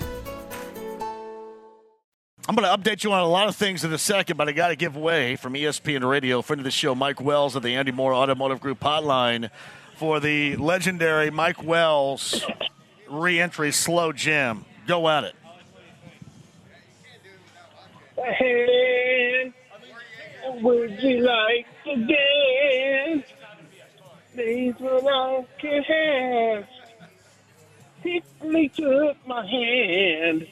I'm 2.51 2.55
going 2.55 2.69
to 2.69 2.77
update 2.77 3.05
you 3.05 3.13
on 3.13 3.21
a 3.21 3.27
lot 3.29 3.47
of 3.47 3.55
things 3.55 3.85
in 3.85 3.93
a 3.93 3.97
second, 3.97 4.35
but 4.35 4.49
I 4.49 4.51
got 4.51 4.67
to 4.67 4.75
give 4.75 4.97
away 4.97 5.37
from 5.37 5.53
ESPN 5.53 6.05
Radio, 6.05 6.41
friend 6.41 6.59
of 6.59 6.65
the 6.65 6.69
show, 6.69 6.93
Mike 6.93 7.21
Wells 7.21 7.55
of 7.55 7.63
the 7.63 7.75
Andy 7.75 7.93
Moore 7.93 8.13
Automotive 8.13 8.59
Group 8.59 8.81
hotline 8.81 9.49
for 9.95 10.19
the 10.19 10.57
legendary 10.57 11.31
Mike 11.31 11.63
Wells 11.63 12.43
reentry 13.09 13.71
slow 13.71 14.11
jam. 14.11 14.65
Go 14.85 15.07
at 15.07 15.23
it. 15.23 15.35
Hey, 18.17 19.53
would 20.61 21.01
you 21.01 21.21
like 21.21 21.67
to 21.85 21.95
dance? 21.95 23.27
Please, 24.33 24.75
when 24.77 25.07
I 25.07 25.45
can 25.57 25.83
have. 25.83 26.67
Tiffany 28.03 28.67
took 28.67 29.25
my 29.25 29.45
hand 29.47 30.47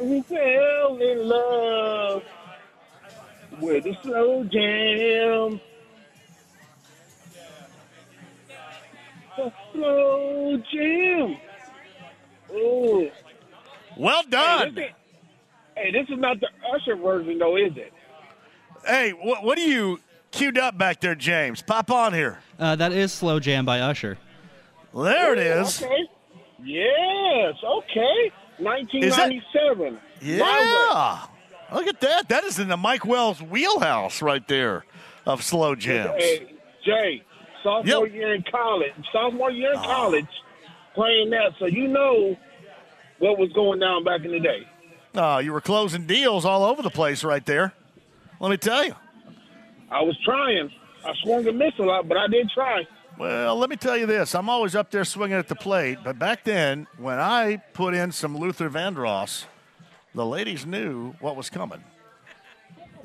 we 0.00 0.22
fell 0.22 0.96
in 1.00 1.28
love 1.28 2.22
with 3.60 3.86
a 3.86 3.96
slow 4.02 4.44
jam. 4.44 5.60
a 9.36 9.52
slow 9.72 10.56
jam. 10.72 11.36
Ooh. 12.52 13.10
Well 13.96 14.22
Hey, 14.22 14.30
done. 14.30 14.74
this 14.74 14.84
ain't- 14.84 14.94
hey, 15.76 15.90
this 15.90 16.08
is 16.08 16.18
not 16.18 16.38
the 16.40 16.48
Usher 16.72 16.96
version, 16.96 17.38
though, 17.38 17.56
is 17.56 17.76
it? 17.76 17.92
Hey, 18.86 19.10
what, 19.10 19.42
what 19.42 19.58
are 19.58 19.62
you 19.62 19.98
queued 20.30 20.58
up 20.58 20.76
back 20.78 21.00
there, 21.00 21.14
James? 21.14 21.62
Pop 21.62 21.90
on 21.90 22.12
here. 22.12 22.38
Uh, 22.58 22.76
that 22.76 22.92
is 22.92 23.12
Slow 23.12 23.40
Jam 23.40 23.64
by 23.64 23.80
Usher. 23.80 24.18
There 24.94 25.32
it 25.32 25.38
is. 25.40 25.82
Okay. 25.82 26.08
Yes. 26.62 27.54
Okay. 27.64 28.32
1997. 28.58 29.98
Yeah. 30.20 31.26
Look 31.72 31.86
at 31.86 32.00
that. 32.00 32.28
That 32.28 32.44
is 32.44 32.58
in 32.58 32.68
the 32.68 32.76
Mike 32.76 33.04
Wells 33.04 33.42
wheelhouse 33.42 34.22
right 34.22 34.46
there 34.46 34.84
of 35.26 35.42
slow 35.42 35.74
jams. 35.74 36.22
Hey, 36.22 36.54
Jay, 36.84 37.22
sophomore 37.62 38.06
Yep. 38.06 38.14
Year 38.14 38.34
in 38.34 38.44
college, 38.50 38.92
sophomore 39.12 39.50
year 39.50 39.72
in 39.72 39.78
ah. 39.78 39.84
college, 39.84 40.28
playing 40.94 41.30
that, 41.30 41.52
so 41.58 41.66
you 41.66 41.88
know 41.88 42.36
what 43.18 43.38
was 43.38 43.50
going 43.52 43.80
down 43.80 44.04
back 44.04 44.24
in 44.24 44.30
the 44.30 44.40
day. 44.40 44.66
Oh, 45.16 45.38
you 45.38 45.52
were 45.52 45.60
closing 45.60 46.06
deals 46.06 46.44
all 46.44 46.64
over 46.64 46.82
the 46.82 46.90
place 46.90 47.24
right 47.24 47.44
there. 47.44 47.72
Let 48.40 48.50
me 48.50 48.56
tell 48.56 48.84
you. 48.84 48.94
I 49.90 50.02
was 50.02 50.18
trying. 50.24 50.70
I 51.04 51.12
swung 51.22 51.46
and 51.46 51.58
missed 51.58 51.78
a 51.78 51.84
lot, 51.84 52.08
but 52.08 52.16
I 52.16 52.26
did 52.26 52.50
try. 52.50 52.86
Well, 53.18 53.56
let 53.56 53.70
me 53.70 53.76
tell 53.76 53.96
you 53.96 54.06
this. 54.06 54.34
I'm 54.34 54.48
always 54.48 54.74
up 54.74 54.90
there 54.90 55.04
swinging 55.04 55.36
at 55.38 55.48
the 55.48 55.54
plate, 55.54 55.98
but 56.02 56.18
back 56.18 56.44
then, 56.44 56.86
when 56.98 57.18
I 57.20 57.58
put 57.72 57.94
in 57.94 58.10
some 58.12 58.36
Luther 58.36 58.68
Vandross, 58.68 59.44
the 60.14 60.26
ladies 60.26 60.66
knew 60.66 61.12
what 61.20 61.36
was 61.36 61.48
coming. 61.48 61.82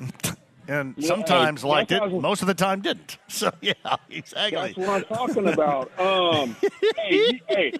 and 0.68 0.94
Yeah, 0.96 1.06
sometimes 1.08 1.62
liked 1.64 1.92
it, 1.92 2.02
was- 2.02 2.20
most 2.22 2.42
of 2.42 2.48
the 2.48 2.54
time 2.54 2.80
didn't. 2.80 3.18
So, 3.28 3.52
yeah, 3.60 3.72
exactly. 4.10 4.74
That's 4.76 4.76
what 4.76 4.88
I'm 4.88 5.04
talking 5.28 5.48
about. 5.48 5.92
Um, 6.00 6.56
hey, 6.96 7.14
you, 7.14 7.38
hey, 7.48 7.72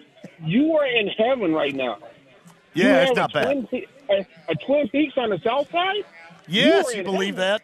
you 0.45 0.73
are 0.77 0.87
in 0.87 1.09
heaven 1.09 1.53
right 1.53 1.75
now. 1.75 1.99
You 2.75 2.85
Yeah, 2.85 3.03
it's 3.03 3.17
not 3.17 3.33
bad. 3.33 3.69
Twin, 3.69 3.85
a, 4.11 4.27
a 4.49 4.55
Twin 4.67 4.89
Peaks 4.89 5.15
on 5.17 5.31
the 5.31 5.41
south 5.45 5.69
side? 5.73 6.05
Yes, 6.47 6.87
are 6.87 6.97
you 6.99 7.03
believe 7.03 7.35
heaven. 7.35 7.59
that? 7.59 7.63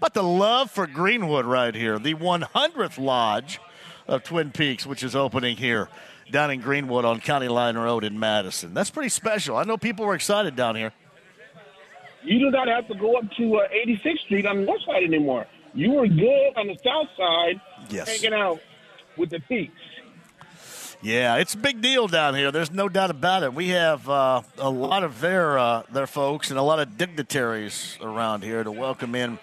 But 0.00 0.14
the 0.14 0.22
love 0.22 0.70
for 0.70 0.86
Greenwood 0.86 1.44
right 1.44 1.74
here, 1.74 1.98
the 1.98 2.14
100th 2.14 2.98
Lodge 2.98 3.60
of 4.08 4.22
Twin 4.24 4.50
Peaks, 4.50 4.86
which 4.86 5.02
is 5.02 5.14
opening 5.14 5.56
here 5.56 5.88
down 6.30 6.50
in 6.50 6.60
Greenwood 6.60 7.04
on 7.04 7.20
County 7.20 7.48
Line 7.48 7.76
Road 7.76 8.04
in 8.04 8.18
Madison. 8.18 8.74
That's 8.74 8.90
pretty 8.90 9.08
special. 9.10 9.56
I 9.56 9.64
know 9.64 9.76
people 9.76 10.04
were 10.06 10.14
excited 10.14 10.56
down 10.56 10.76
here. 10.76 10.92
You 12.24 12.38
do 12.38 12.50
not 12.50 12.68
have 12.68 12.88
to 12.88 12.94
go 12.94 13.16
up 13.16 13.24
to 13.38 13.56
uh, 13.56 13.68
86th 13.86 14.18
Street 14.24 14.46
on 14.46 14.56
the 14.58 14.62
north 14.64 14.82
side 14.84 15.02
anymore. 15.04 15.46
You 15.74 15.92
were 15.92 16.08
good 16.08 16.52
on 16.56 16.66
the 16.66 16.76
south 16.84 17.08
side, 17.16 17.60
Yes. 17.90 18.08
hanging 18.20 18.38
out 18.38 18.60
with 19.16 19.30
the 19.30 19.40
Peaks. 19.40 19.72
Yeah, 21.00 21.36
it's 21.36 21.54
a 21.54 21.58
big 21.58 21.80
deal 21.80 22.08
down 22.08 22.34
here. 22.34 22.50
There's 22.50 22.72
no 22.72 22.88
doubt 22.88 23.10
about 23.10 23.44
it. 23.44 23.54
We 23.54 23.68
have 23.68 24.08
uh, 24.10 24.42
a 24.58 24.68
lot 24.68 25.04
of 25.04 25.20
their 25.20 25.56
uh, 25.56 25.82
their 25.92 26.08
folks 26.08 26.50
and 26.50 26.58
a 26.58 26.62
lot 26.62 26.80
of 26.80 26.98
dignitaries 26.98 27.96
around 28.02 28.42
here 28.42 28.64
to 28.64 28.72
welcome 28.72 29.14
in 29.14 29.38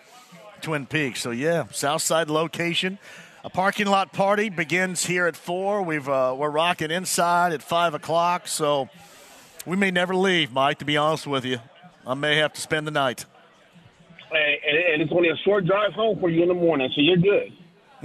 Twin 0.61 0.85
Peaks. 0.85 1.21
So 1.21 1.31
yeah, 1.31 1.65
South 1.71 2.01
Side 2.01 2.29
location. 2.29 2.99
A 3.45 3.49
parking 3.51 3.85
lot 3.85 4.11
party 4.11 4.49
begins 4.49 5.05
here 5.05 5.27
at 5.27 5.35
four. 5.35 5.83
We've 5.83 6.09
uh, 6.09 6.35
we're 6.35 6.49
rocking 6.49 6.89
inside 6.89 7.53
at 7.53 7.61
five 7.61 7.93
o'clock. 7.93 8.47
So 8.47 8.89
we 9.67 9.77
may 9.77 9.91
never 9.91 10.15
leave, 10.15 10.51
Mike. 10.51 10.79
To 10.79 10.85
be 10.85 10.97
honest 10.97 11.27
with 11.27 11.45
you, 11.45 11.59
I 12.07 12.15
may 12.15 12.37
have 12.37 12.53
to 12.53 12.61
spend 12.61 12.87
the 12.87 12.91
night. 12.91 13.25
And, 14.31 14.93
and, 14.93 15.01
it's 15.03 15.11
only 15.11 15.29
a 15.29 15.37
short 15.45 15.67
drive 15.67 15.93
home 15.93 16.19
for 16.19 16.31
you 16.31 16.41
in 16.41 16.47
the 16.47 16.55
morning, 16.55 16.89
so 16.95 17.01
you're 17.01 17.17
good. 17.17 17.53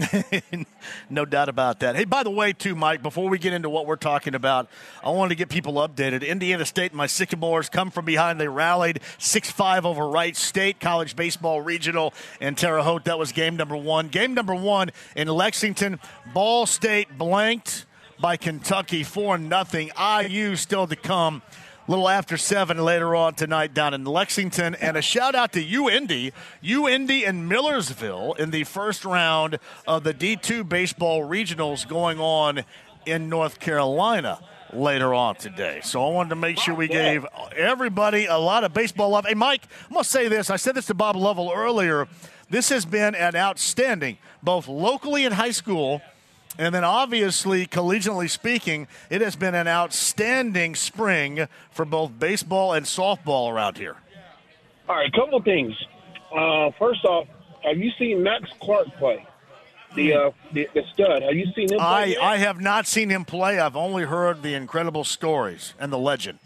no 1.11 1.25
doubt 1.25 1.49
about 1.49 1.81
that. 1.81 1.97
Hey, 1.97 2.05
by 2.05 2.23
the 2.23 2.31
way, 2.31 2.53
too, 2.53 2.75
Mike, 2.75 3.03
before 3.03 3.29
we 3.29 3.39
get 3.39 3.53
into 3.53 3.69
what 3.69 3.87
we're 3.87 3.97
talking 3.97 4.35
about, 4.35 4.69
I 5.05 5.11
wanted 5.11 5.31
to 5.31 5.35
get 5.35 5.49
people 5.49 5.75
updated. 5.75 6.27
Indiana 6.27 6.65
State 6.65 6.93
and 6.93 6.99
my 6.99 7.07
Sycamores 7.07 7.69
come 7.69 7.91
from 7.91 8.05
behind. 8.05 8.41
They 8.41 8.49
rallied 8.49 9.01
6 9.19 9.51
5 9.51 9.87
over 9.87 10.09
Wright 10.09 10.37
State, 10.37 10.81
College 10.81 11.17
Baseball 11.17 11.61
Regional 11.61 12.15
in 12.41 12.55
Terre 12.55 12.83
Haute. 12.83 13.05
That 13.05 13.19
was 13.19 13.33
game 13.33 13.57
number 13.57 13.77
one. 13.77 14.09
Game 14.09 14.35
number 14.35 14.55
one 14.55 14.91
in 15.17 15.29
Lexington, 15.29 16.01
Ball 16.33 16.67
State 16.67 17.17
blanked 17.17 17.87
by 18.21 18.37
Kentucky 18.37 19.03
4 19.03 19.39
0. 19.39 19.89
IU 19.99 20.57
still 20.57 20.87
to 20.87 20.97
come 20.97 21.43
little 21.91 22.09
after 22.09 22.37
seven 22.37 22.79
later 22.79 23.17
on 23.17 23.35
tonight 23.35 23.75
down 23.75 23.95
in 23.95 24.05
Lexington. 24.05 24.77
And 24.77 24.97
a 24.97 25.03
shout 25.03 25.35
out 25.35 25.53
to 25.55 25.61
U 25.61 25.91
Indy, 25.91 26.33
U 26.61 26.89
Indy 26.89 27.25
and 27.25 27.49
Millersville 27.49 28.35
in 28.35 28.53
the 28.53 28.63
first 28.63 29.05
round 29.05 29.59
of 29.89 30.05
the 30.05 30.15
D2 30.15 30.69
baseball 30.69 31.29
regionals 31.29 31.87
going 31.89 32.21
on 32.21 32.63
in 33.07 33.29
North 33.29 33.59
Carolina 33.59 34.39
later 34.73 35.13
on 35.13 35.35
today. 35.35 35.81
So 35.83 36.09
I 36.09 36.13
wanted 36.13 36.29
to 36.29 36.37
make 36.37 36.59
sure 36.59 36.77
we 36.77 36.87
gave 36.87 37.27
everybody 37.57 38.27
a 38.27 38.39
lot 38.39 38.63
of 38.63 38.73
baseball 38.73 39.11
love. 39.11 39.27
Hey, 39.27 39.35
Mike, 39.35 39.63
I'm 39.89 39.95
going 39.95 40.05
to 40.05 40.09
say 40.09 40.29
this. 40.29 40.49
I 40.49 40.57
said 40.57 40.77
this 40.77 40.87
to 40.87 40.95
Bob 40.95 41.17
Lovell 41.17 41.53
earlier. 41.53 42.07
This 42.51 42.69
has 42.69 42.85
been 42.85 43.17
an 43.17 43.35
outstanding, 43.35 44.19
both 44.45 44.69
locally 44.69 45.25
in 45.25 45.33
high 45.33 45.51
school 45.51 46.03
and 46.59 46.75
then, 46.75 46.85
obviously, 46.85 47.67
collegiately 47.67 48.29
speaking, 48.29 48.89
it 49.09 49.21
has 49.21 49.37
been 49.37 49.55
an 49.55 49.69
outstanding 49.69 50.75
spring 50.75 51.47
for 51.71 51.85
both 51.85 52.19
baseball 52.19 52.73
and 52.73 52.87
softball 52.87 53.51
around 53.53 53.77
here. 53.79 53.97
All 54.89 54.97
right, 54.97 55.13
couple 55.13 55.41
things. 55.43 55.75
Uh, 56.35 56.71
first 56.79 57.05
off, 57.05 57.27
have 57.63 57.79
you 57.79 57.91
seen 57.99 58.23
Max 58.23 58.51
Clark 58.61 58.89
play? 58.99 59.27
The, 59.97 60.13
uh, 60.15 60.31
the 60.53 60.69
the 60.73 60.83
stud. 60.93 61.23
Have 61.23 61.35
you 61.35 61.47
seen 61.57 61.65
him 61.73 61.79
play? 61.79 61.87
I, 61.87 62.05
yet? 62.05 62.23
I 62.23 62.37
have 62.37 62.61
not 62.61 62.87
seen 62.87 63.11
him 63.11 63.25
play. 63.25 63.59
I've 63.59 63.75
only 63.75 64.05
heard 64.05 64.43
the 64.43 64.55
incredible 64.55 65.03
stories 65.03 65.75
and 65.81 65.93
the 65.93 65.99
legend. 65.99 66.39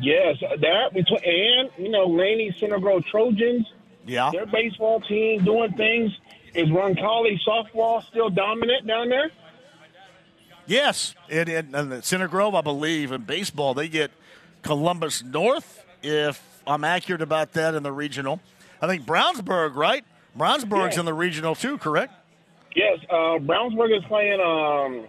Yes, 0.00 0.36
that 0.40 0.92
between 0.92 1.20
and 1.24 1.70
you 1.78 1.90
know 1.90 2.06
Laney 2.06 2.54
Center 2.58 2.78
Grove 2.80 3.04
Trojans, 3.04 3.66
Yeah. 4.04 4.30
their 4.32 4.46
baseball 4.46 5.00
team 5.00 5.44
doing 5.44 5.72
things. 5.74 6.10
Is 6.54 6.68
Roncalli 6.68 7.38
softball 7.46 8.04
still 8.08 8.30
dominant 8.30 8.86
down 8.86 9.08
there? 9.08 9.30
Yes. 10.66 11.14
And, 11.28 12.04
Center 12.04 12.28
Grove, 12.28 12.54
I 12.54 12.60
believe, 12.60 13.12
in 13.12 13.22
baseball, 13.22 13.74
they 13.74 13.88
get 13.88 14.10
Columbus 14.62 15.22
North, 15.22 15.84
if 16.02 16.42
I'm 16.66 16.84
accurate 16.84 17.22
about 17.22 17.52
that, 17.54 17.74
in 17.74 17.82
the 17.82 17.92
regional. 17.92 18.40
I 18.82 18.86
think 18.86 19.04
Brownsburg, 19.04 19.74
right? 19.74 20.04
Brownsburg's 20.36 20.94
Yeah. 20.96 21.00
in 21.00 21.06
the 21.06 21.14
regional 21.14 21.54
too, 21.54 21.78
correct? 21.78 22.12
Yes, 22.74 22.98
uh, 23.10 23.38
Brownsburg 23.38 23.96
is 23.96 24.04
playing 24.04 24.40
um, 24.40 25.06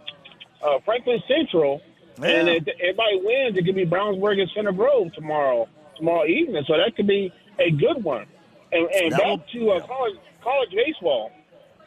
uh, 0.64 0.80
Franklin 0.84 1.22
Central, 1.28 1.82
and 2.22 2.50
if 2.50 2.68
everybody 2.68 3.20
wins, 3.24 3.58
it 3.58 3.66
could 3.66 3.76
be 3.76 3.86
Brownsburg 3.86 4.42
and 4.42 4.50
Center 4.56 4.72
Grove 4.72 5.14
tomorrow 5.14 5.68
tomorrow 5.96 6.26
evening. 6.26 6.64
So 6.68 6.76
that 6.78 6.96
could 6.96 7.06
be 7.08 7.32
a 7.60 7.70
good 7.70 8.04
one. 8.04 8.26
And, 8.72 8.90
and 8.92 9.12
back 9.12 9.22
will- 9.24 9.38
to 9.54 9.72
uh, 9.72 9.86
college 9.86 10.16
college 10.44 10.72
baseball. 10.72 11.32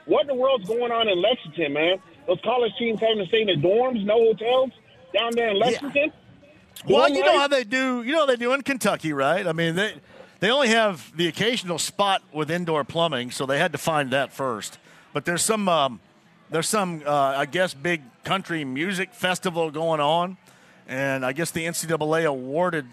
What 0.06 0.22
in 0.22 0.26
the 0.28 0.34
world's 0.34 0.68
going 0.68 0.92
on 0.92 1.08
in 1.08 1.20
Lexington, 1.20 1.72
man? 1.72 1.96
Those 2.26 2.40
college 2.44 2.72
teams 2.78 3.00
having 3.00 3.18
to 3.18 3.26
stay 3.26 3.42
in 3.42 3.46
the 3.46 3.56
dorms, 3.56 4.04
no 4.04 4.18
hotels 4.18 4.70
down 5.12 5.32
there 5.34 5.48
in 5.48 5.58
Lexington. 5.58 6.12
Well, 6.86 7.06
Doing 7.06 7.16
you 7.16 7.24
know 7.24 7.38
how 7.38 7.48
they 7.48 7.64
do. 7.64 8.02
You 8.02 8.12
know 8.12 8.20
how 8.20 8.26
they 8.26 8.36
do 8.36 8.52
in 8.52 8.62
Kentucky, 8.62 9.12
right? 9.12 9.46
I 9.46 9.52
mean, 9.52 9.74
they 9.74 9.94
they 10.40 10.50
only 10.50 10.68
have 10.68 11.16
the 11.16 11.28
occasional 11.28 11.78
spot 11.78 12.22
with 12.32 12.50
indoor 12.50 12.84
plumbing, 12.84 13.30
so 13.30 13.46
they 13.46 13.58
had 13.58 13.72
to 13.72 13.78
find 13.78 14.10
that 14.10 14.32
first. 14.32 14.78
But 15.12 15.24
there's 15.24 15.42
some 15.42 15.68
um, 15.68 16.00
there's 16.50 16.68
some 16.68 17.02
uh, 17.06 17.34
I 17.36 17.46
guess 17.46 17.72
big 17.72 18.02
country 18.24 18.64
music 18.64 19.14
festival 19.14 19.70
going 19.70 20.00
on, 20.00 20.36
and 20.86 21.24
I 21.24 21.32
guess 21.32 21.50
the 21.50 21.64
NCAA 21.64 22.26
awarded 22.26 22.86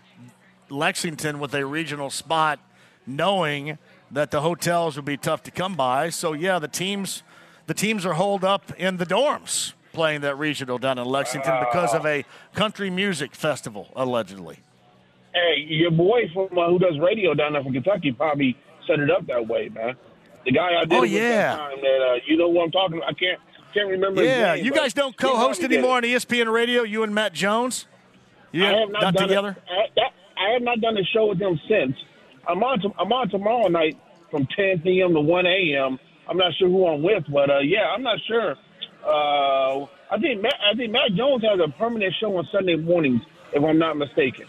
Lexington 0.69 1.39
with 1.39 1.53
a 1.53 1.65
regional 1.65 2.09
spot, 2.09 2.59
knowing 3.05 3.77
that 4.11 4.31
the 4.31 4.41
hotels 4.41 4.95
would 4.95 5.05
be 5.05 5.17
tough 5.17 5.43
to 5.43 5.51
come 5.51 5.75
by. 5.75 6.09
So 6.09 6.33
yeah, 6.33 6.59
the 6.59 6.67
teams 6.67 7.23
the 7.67 7.73
teams 7.73 8.05
are 8.05 8.13
holed 8.13 8.43
up 8.43 8.71
in 8.77 8.97
the 8.97 9.05
dorms 9.05 9.73
playing 9.93 10.21
that 10.21 10.37
regional 10.37 10.77
down 10.77 10.97
in 10.97 11.05
Lexington 11.05 11.53
because 11.59 11.93
of 11.93 12.05
a 12.05 12.23
country 12.53 12.89
music 12.89 13.35
festival 13.35 13.89
allegedly. 13.95 14.59
Hey, 15.33 15.65
your 15.67 15.91
boy 15.91 16.29
from 16.33 16.57
uh, 16.57 16.67
who 16.69 16.79
does 16.79 16.99
radio 16.99 17.33
down 17.33 17.53
there 17.53 17.63
from 17.63 17.73
Kentucky 17.73 18.11
probably 18.11 18.57
set 18.87 18.99
it 18.99 19.09
up 19.09 19.25
that 19.27 19.47
way, 19.47 19.69
man. 19.69 19.95
The 20.45 20.51
guy 20.51 20.79
I 20.79 20.85
did 20.85 20.93
Oh, 20.97 21.03
yeah. 21.03 21.55
that 21.55 21.57
time 21.57 21.77
that 21.81 22.01
uh, 22.01 22.19
you 22.25 22.37
know 22.37 22.49
what 22.49 22.65
I'm 22.65 22.71
talking 22.71 22.97
about. 22.97 23.09
I 23.09 23.13
can't 23.13 23.39
can't 23.73 23.89
remember. 23.89 24.23
Yeah, 24.23 24.55
name, 24.55 24.65
you 24.65 24.71
guys 24.71 24.93
don't 24.93 25.15
co-host 25.15 25.61
anymore 25.63 25.97
on 25.97 26.03
ESPN 26.03 26.51
Radio. 26.51 26.83
You 26.83 27.03
and 27.03 27.15
Matt 27.15 27.33
Jones. 27.33 27.87
Yeah, 28.51 28.73
I 28.75 28.79
have 28.79 28.89
not, 28.89 29.01
not 29.01 29.13
done 29.13 29.27
together. 29.29 29.49
It. 29.49 29.63
I, 29.69 29.85
that, 29.95 30.11
I 30.37 30.53
have 30.53 30.61
not 30.61 30.81
done 30.81 30.97
a 30.97 31.03
show 31.05 31.27
with 31.27 31.39
them 31.39 31.57
since. 31.69 31.95
I'm 32.47 32.63
on. 32.63 32.79
To, 32.81 32.89
I'm 32.99 33.11
on 33.11 33.29
tomorrow 33.29 33.67
night 33.67 33.97
from 34.29 34.47
10 34.55 34.81
p.m. 34.81 35.13
to 35.13 35.21
1 35.21 35.45
a.m. 35.45 35.99
I'm 36.27 36.37
not 36.37 36.53
sure 36.57 36.69
who 36.69 36.87
I'm 36.87 37.03
with, 37.03 37.23
but 37.31 37.49
uh, 37.49 37.59
yeah, 37.59 37.89
I'm 37.93 38.03
not 38.03 38.17
sure. 38.27 38.55
Uh, 39.05 39.85
I 40.11 40.19
think 40.19 40.41
Matt, 40.41 40.55
I 40.71 40.75
think 40.75 40.91
Matt 40.91 41.13
Jones 41.15 41.43
has 41.43 41.59
a 41.59 41.71
permanent 41.77 42.13
show 42.19 42.37
on 42.37 42.47
Sunday 42.51 42.75
mornings, 42.75 43.21
if 43.53 43.63
I'm 43.63 43.79
not 43.79 43.97
mistaken. 43.97 44.45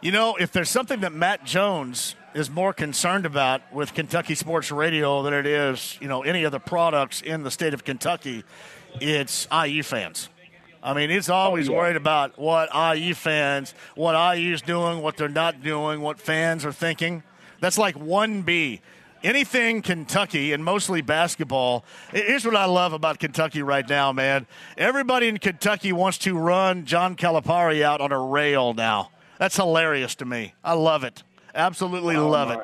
You 0.00 0.12
know, 0.12 0.36
if 0.36 0.52
there's 0.52 0.70
something 0.70 1.00
that 1.00 1.12
Matt 1.12 1.44
Jones 1.44 2.14
is 2.34 2.50
more 2.50 2.72
concerned 2.72 3.26
about 3.26 3.60
with 3.72 3.94
Kentucky 3.94 4.34
Sports 4.34 4.70
Radio 4.70 5.22
than 5.22 5.32
it 5.32 5.46
is, 5.46 5.98
you 6.00 6.08
know, 6.08 6.22
any 6.22 6.44
other 6.44 6.58
products 6.58 7.22
in 7.22 7.42
the 7.42 7.50
state 7.50 7.74
of 7.74 7.82
Kentucky, 7.82 8.44
it's 9.00 9.48
IU 9.50 9.82
fans. 9.82 10.28
I 10.86 10.94
mean, 10.94 11.10
he's 11.10 11.28
always 11.28 11.68
Oh, 11.68 11.72
yeah. 11.72 11.78
worried 11.78 11.96
about 11.96 12.38
what 12.38 12.68
IU 12.72 13.12
fans, 13.14 13.74
what 13.96 14.14
IU's 14.14 14.62
doing, 14.62 15.02
what 15.02 15.16
they're 15.16 15.28
not 15.28 15.60
doing, 15.62 16.00
what 16.00 16.20
fans 16.20 16.64
are 16.64 16.72
thinking. 16.72 17.24
That's 17.60 17.76
like 17.76 17.96
1B. 17.96 18.80
Anything 19.24 19.82
Kentucky 19.82 20.52
and 20.52 20.64
mostly 20.64 21.00
basketball. 21.02 21.84
Here's 22.12 22.44
what 22.44 22.54
I 22.54 22.66
love 22.66 22.92
about 22.92 23.18
Kentucky 23.18 23.62
right 23.62 23.88
now, 23.88 24.12
man. 24.12 24.46
Everybody 24.78 25.26
in 25.26 25.38
Kentucky 25.38 25.92
wants 25.92 26.18
to 26.18 26.38
run 26.38 26.84
John 26.84 27.16
Calipari 27.16 27.82
out 27.82 28.00
on 28.00 28.12
a 28.12 28.20
rail 28.20 28.72
now. 28.72 29.10
That's 29.38 29.56
hilarious 29.56 30.14
to 30.16 30.24
me. 30.24 30.54
I 30.62 30.74
love 30.74 31.02
it. 31.02 31.24
Absolutely 31.54 32.14
Oh, 32.14 32.28
love 32.28 32.50
it. 32.52 32.60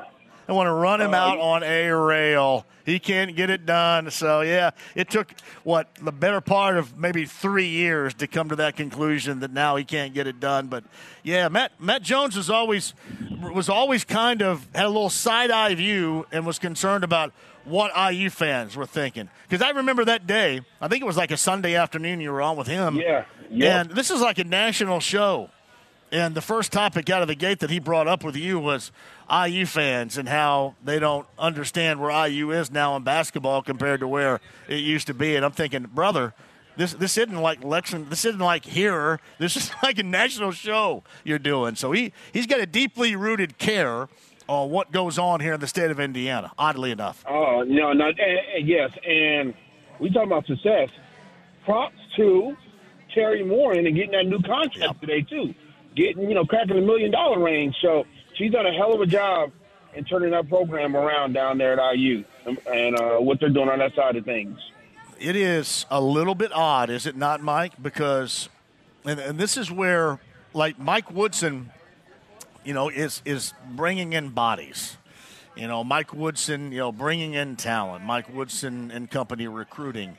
I 0.47 0.51
want 0.51 0.67
to 0.67 0.73
run 0.73 1.01
him 1.01 1.13
out 1.13 1.37
uh, 1.37 1.41
on 1.41 1.63
a 1.63 1.89
rail. 1.91 2.65
He 2.85 2.99
can't 2.99 3.35
get 3.35 3.49
it 3.49 3.65
done. 3.65 4.11
So, 4.11 4.41
yeah, 4.41 4.71
it 4.93 5.09
took, 5.09 5.33
what, 5.63 5.87
the 6.01 6.11
better 6.11 6.41
part 6.41 6.77
of 6.77 6.97
maybe 6.97 7.25
three 7.25 7.67
years 7.69 8.13
to 8.15 8.27
come 8.27 8.49
to 8.49 8.55
that 8.57 8.75
conclusion 8.75 9.39
that 9.39 9.51
now 9.51 9.77
he 9.77 9.85
can't 9.85 10.13
get 10.13 10.27
it 10.27 10.39
done. 10.39 10.67
But, 10.67 10.83
yeah, 11.23 11.47
Matt, 11.47 11.71
Matt 11.79 12.01
Jones 12.01 12.35
was 12.35 12.49
always, 12.49 12.93
was 13.41 13.69
always 13.69 14.03
kind 14.03 14.41
of 14.41 14.67
had 14.75 14.85
a 14.85 14.89
little 14.89 15.09
side 15.09 15.49
eye 15.49 15.73
view 15.75 16.25
and 16.31 16.45
was 16.45 16.59
concerned 16.59 17.05
about 17.05 17.31
what 17.63 17.91
IU 18.13 18.29
fans 18.29 18.75
were 18.75 18.85
thinking. 18.85 19.29
Because 19.47 19.65
I 19.65 19.69
remember 19.71 20.03
that 20.05 20.27
day, 20.27 20.61
I 20.81 20.89
think 20.89 21.01
it 21.01 21.05
was 21.05 21.17
like 21.17 21.31
a 21.31 21.37
Sunday 21.37 21.75
afternoon 21.75 22.19
you 22.19 22.31
were 22.31 22.41
on 22.41 22.57
with 22.57 22.67
him. 22.67 22.97
Yeah, 22.97 23.25
yeah. 23.49 23.81
And 23.81 23.91
this 23.91 24.11
is 24.11 24.19
like 24.19 24.37
a 24.39 24.43
national 24.43 24.99
show. 24.99 25.49
And 26.13 26.35
the 26.35 26.41
first 26.41 26.71
topic 26.71 27.09
out 27.09 27.23
of 27.23 27.27
the 27.27 27.33
gate 27.33 27.57
that 27.61 27.71
he 27.71 27.79
brought 27.79 28.07
up 28.07 28.23
with 28.23 28.35
you 28.35 28.59
was 28.59 28.91
IU 29.31 29.65
fans 29.65 30.15
and 30.15 30.29
how 30.29 30.75
they 30.83 30.99
don't 30.99 31.25
understand 31.39 31.99
where 31.99 32.27
IU 32.27 32.51
is 32.51 32.69
now 32.69 32.95
in 32.95 33.01
basketball 33.01 33.63
compared 33.63 33.99
to 34.01 34.07
where 34.07 34.39
it 34.67 34.75
used 34.75 35.07
to 35.07 35.15
be. 35.15 35.35
And 35.35 35.43
I'm 35.43 35.53
thinking, 35.53 35.87
brother, 35.91 36.35
this 36.77 36.93
this 36.93 37.17
isn't 37.17 37.41
like 37.41 37.63
Lexington. 37.63 38.11
This 38.11 38.25
isn't 38.25 38.39
like 38.39 38.63
here. 38.63 39.19
This 39.39 39.57
is 39.57 39.71
like 39.83 39.97
a 39.97 40.03
national 40.03 40.51
show 40.51 41.03
you're 41.23 41.39
doing. 41.39 41.73
So 41.73 41.91
he 41.91 42.13
he's 42.31 42.45
got 42.45 42.59
a 42.59 42.67
deeply 42.67 43.15
rooted 43.15 43.57
care 43.57 44.07
on 44.47 44.69
what 44.69 44.91
goes 44.91 45.17
on 45.17 45.39
here 45.39 45.53
in 45.53 45.61
the 45.61 45.67
state 45.67 45.89
of 45.89 45.99
Indiana. 45.99 46.51
Oddly 46.59 46.91
enough, 46.91 47.25
Oh 47.27 47.63
no, 47.65 47.91
no, 47.91 48.09
and, 48.09 48.19
and 48.19 48.67
yes, 48.67 48.91
and 49.03 49.55
we 49.99 50.11
talk 50.11 50.27
about 50.27 50.45
success. 50.45 50.89
Props 51.65 51.95
to 52.17 52.55
Terry 53.15 53.43
Moore 53.43 53.73
and 53.73 53.83
getting 53.95 54.11
that 54.11 54.27
new 54.27 54.41
contract 54.43 55.01
today 55.01 55.21
too, 55.21 55.55
getting 55.95 56.29
you 56.29 56.35
know 56.35 56.45
cracking 56.45 56.75
the 56.75 56.81
million 56.81 57.11
dollar 57.11 57.39
range. 57.39 57.75
So 57.81 58.05
she's 58.35 58.51
done 58.51 58.65
a 58.65 58.73
hell 58.73 58.93
of 58.93 59.01
a 59.01 59.05
job 59.05 59.51
in 59.95 60.03
turning 60.05 60.31
that 60.31 60.49
program 60.49 60.95
around 60.95 61.33
down 61.33 61.57
there 61.57 61.79
at 61.79 61.95
IU 61.95 62.23
and, 62.45 62.99
uh, 62.99 63.17
what 63.17 63.39
they're 63.39 63.49
doing 63.49 63.69
on 63.69 63.79
that 63.79 63.93
side 63.95 64.15
of 64.15 64.25
things. 64.25 64.57
it 65.19 65.35
is 65.35 65.85
a 65.89 66.01
little 66.01 66.35
bit 66.35 66.51
odd, 66.53 66.89
is 66.89 67.05
it 67.05 67.15
not, 67.15 67.41
Mike? 67.41 67.81
Because, 67.81 68.49
and, 69.05 69.19
and 69.19 69.39
this 69.39 69.55
is 69.55 69.71
where, 69.71 70.19
like 70.53 70.77
Mike 70.79 71.11
Woodson, 71.11 71.69
you 72.63 72.73
know, 72.73 72.89
is 72.89 73.21
is 73.25 73.53
bringing 73.71 74.13
in 74.13 74.29
bodies. 74.29 74.97
You 75.55 75.67
know, 75.67 75.83
Mike 75.83 76.13
Woodson, 76.13 76.71
you 76.71 76.79
know, 76.79 76.91
bringing 76.91 77.33
in 77.35 77.55
talent. 77.55 78.03
Mike 78.03 78.33
Woodson 78.33 78.89
and 78.89 79.09
company 79.09 79.47
recruiting, 79.47 80.17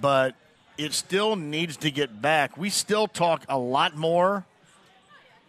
but 0.00 0.34
it 0.78 0.92
still 0.94 1.36
needs 1.36 1.76
to 1.78 1.90
get 1.90 2.22
back. 2.22 2.56
We 2.56 2.70
still 2.70 3.06
talk 3.06 3.44
a 3.48 3.58
lot 3.58 3.96
more 3.96 4.46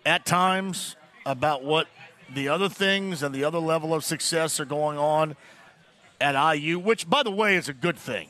at 0.05 0.25
times 0.25 0.95
about 1.25 1.63
what 1.63 1.87
the 2.33 2.49
other 2.49 2.69
things 2.69 3.23
and 3.23 3.33
the 3.33 3.43
other 3.43 3.59
level 3.59 3.93
of 3.93 4.03
success 4.03 4.59
are 4.59 4.65
going 4.65 4.97
on 4.97 5.35
at 6.21 6.55
IU, 6.55 6.79
which, 6.79 7.09
by 7.09 7.23
the 7.23 7.31
way, 7.31 7.55
is 7.55 7.69
a 7.69 7.73
good 7.73 7.97
thing. 7.97 8.29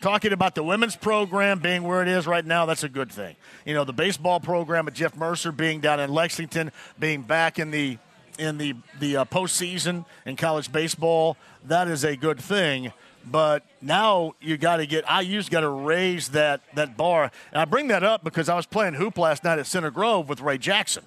Talking 0.00 0.32
about 0.32 0.54
the 0.54 0.62
women's 0.62 0.94
program 0.94 1.58
being 1.58 1.82
where 1.82 2.02
it 2.02 2.08
is 2.08 2.26
right 2.26 2.44
now, 2.44 2.66
that's 2.66 2.84
a 2.84 2.88
good 2.88 3.10
thing. 3.10 3.34
You 3.64 3.74
know, 3.74 3.84
the 3.84 3.92
baseball 3.92 4.40
program 4.40 4.86
at 4.88 4.94
Jeff 4.94 5.16
Mercer 5.16 5.52
being 5.52 5.80
down 5.80 6.00
in 6.00 6.12
Lexington, 6.12 6.70
being 6.98 7.22
back 7.22 7.58
in 7.58 7.70
the 7.70 7.98
in 8.38 8.58
the 8.58 8.74
the 9.00 9.16
uh, 9.16 9.24
postseason 9.24 10.04
in 10.26 10.36
college 10.36 10.70
baseball, 10.70 11.38
that 11.64 11.88
is 11.88 12.04
a 12.04 12.14
good 12.14 12.38
thing. 12.38 12.92
But 13.24 13.64
now 13.80 14.34
you 14.40 14.58
got 14.58 14.76
to 14.76 14.86
get 14.86 15.04
IU's 15.10 15.48
got 15.48 15.60
to 15.60 15.68
raise 15.68 16.28
that 16.28 16.60
that 16.74 16.96
bar. 16.96 17.30
And 17.50 17.60
I 17.60 17.64
bring 17.64 17.88
that 17.88 18.04
up 18.04 18.22
because 18.22 18.50
I 18.50 18.54
was 18.54 18.66
playing 18.66 18.94
hoop 18.94 19.16
last 19.16 19.44
night 19.44 19.58
at 19.58 19.66
Center 19.66 19.90
Grove 19.90 20.28
with 20.28 20.40
Ray 20.42 20.58
Jackson 20.58 21.04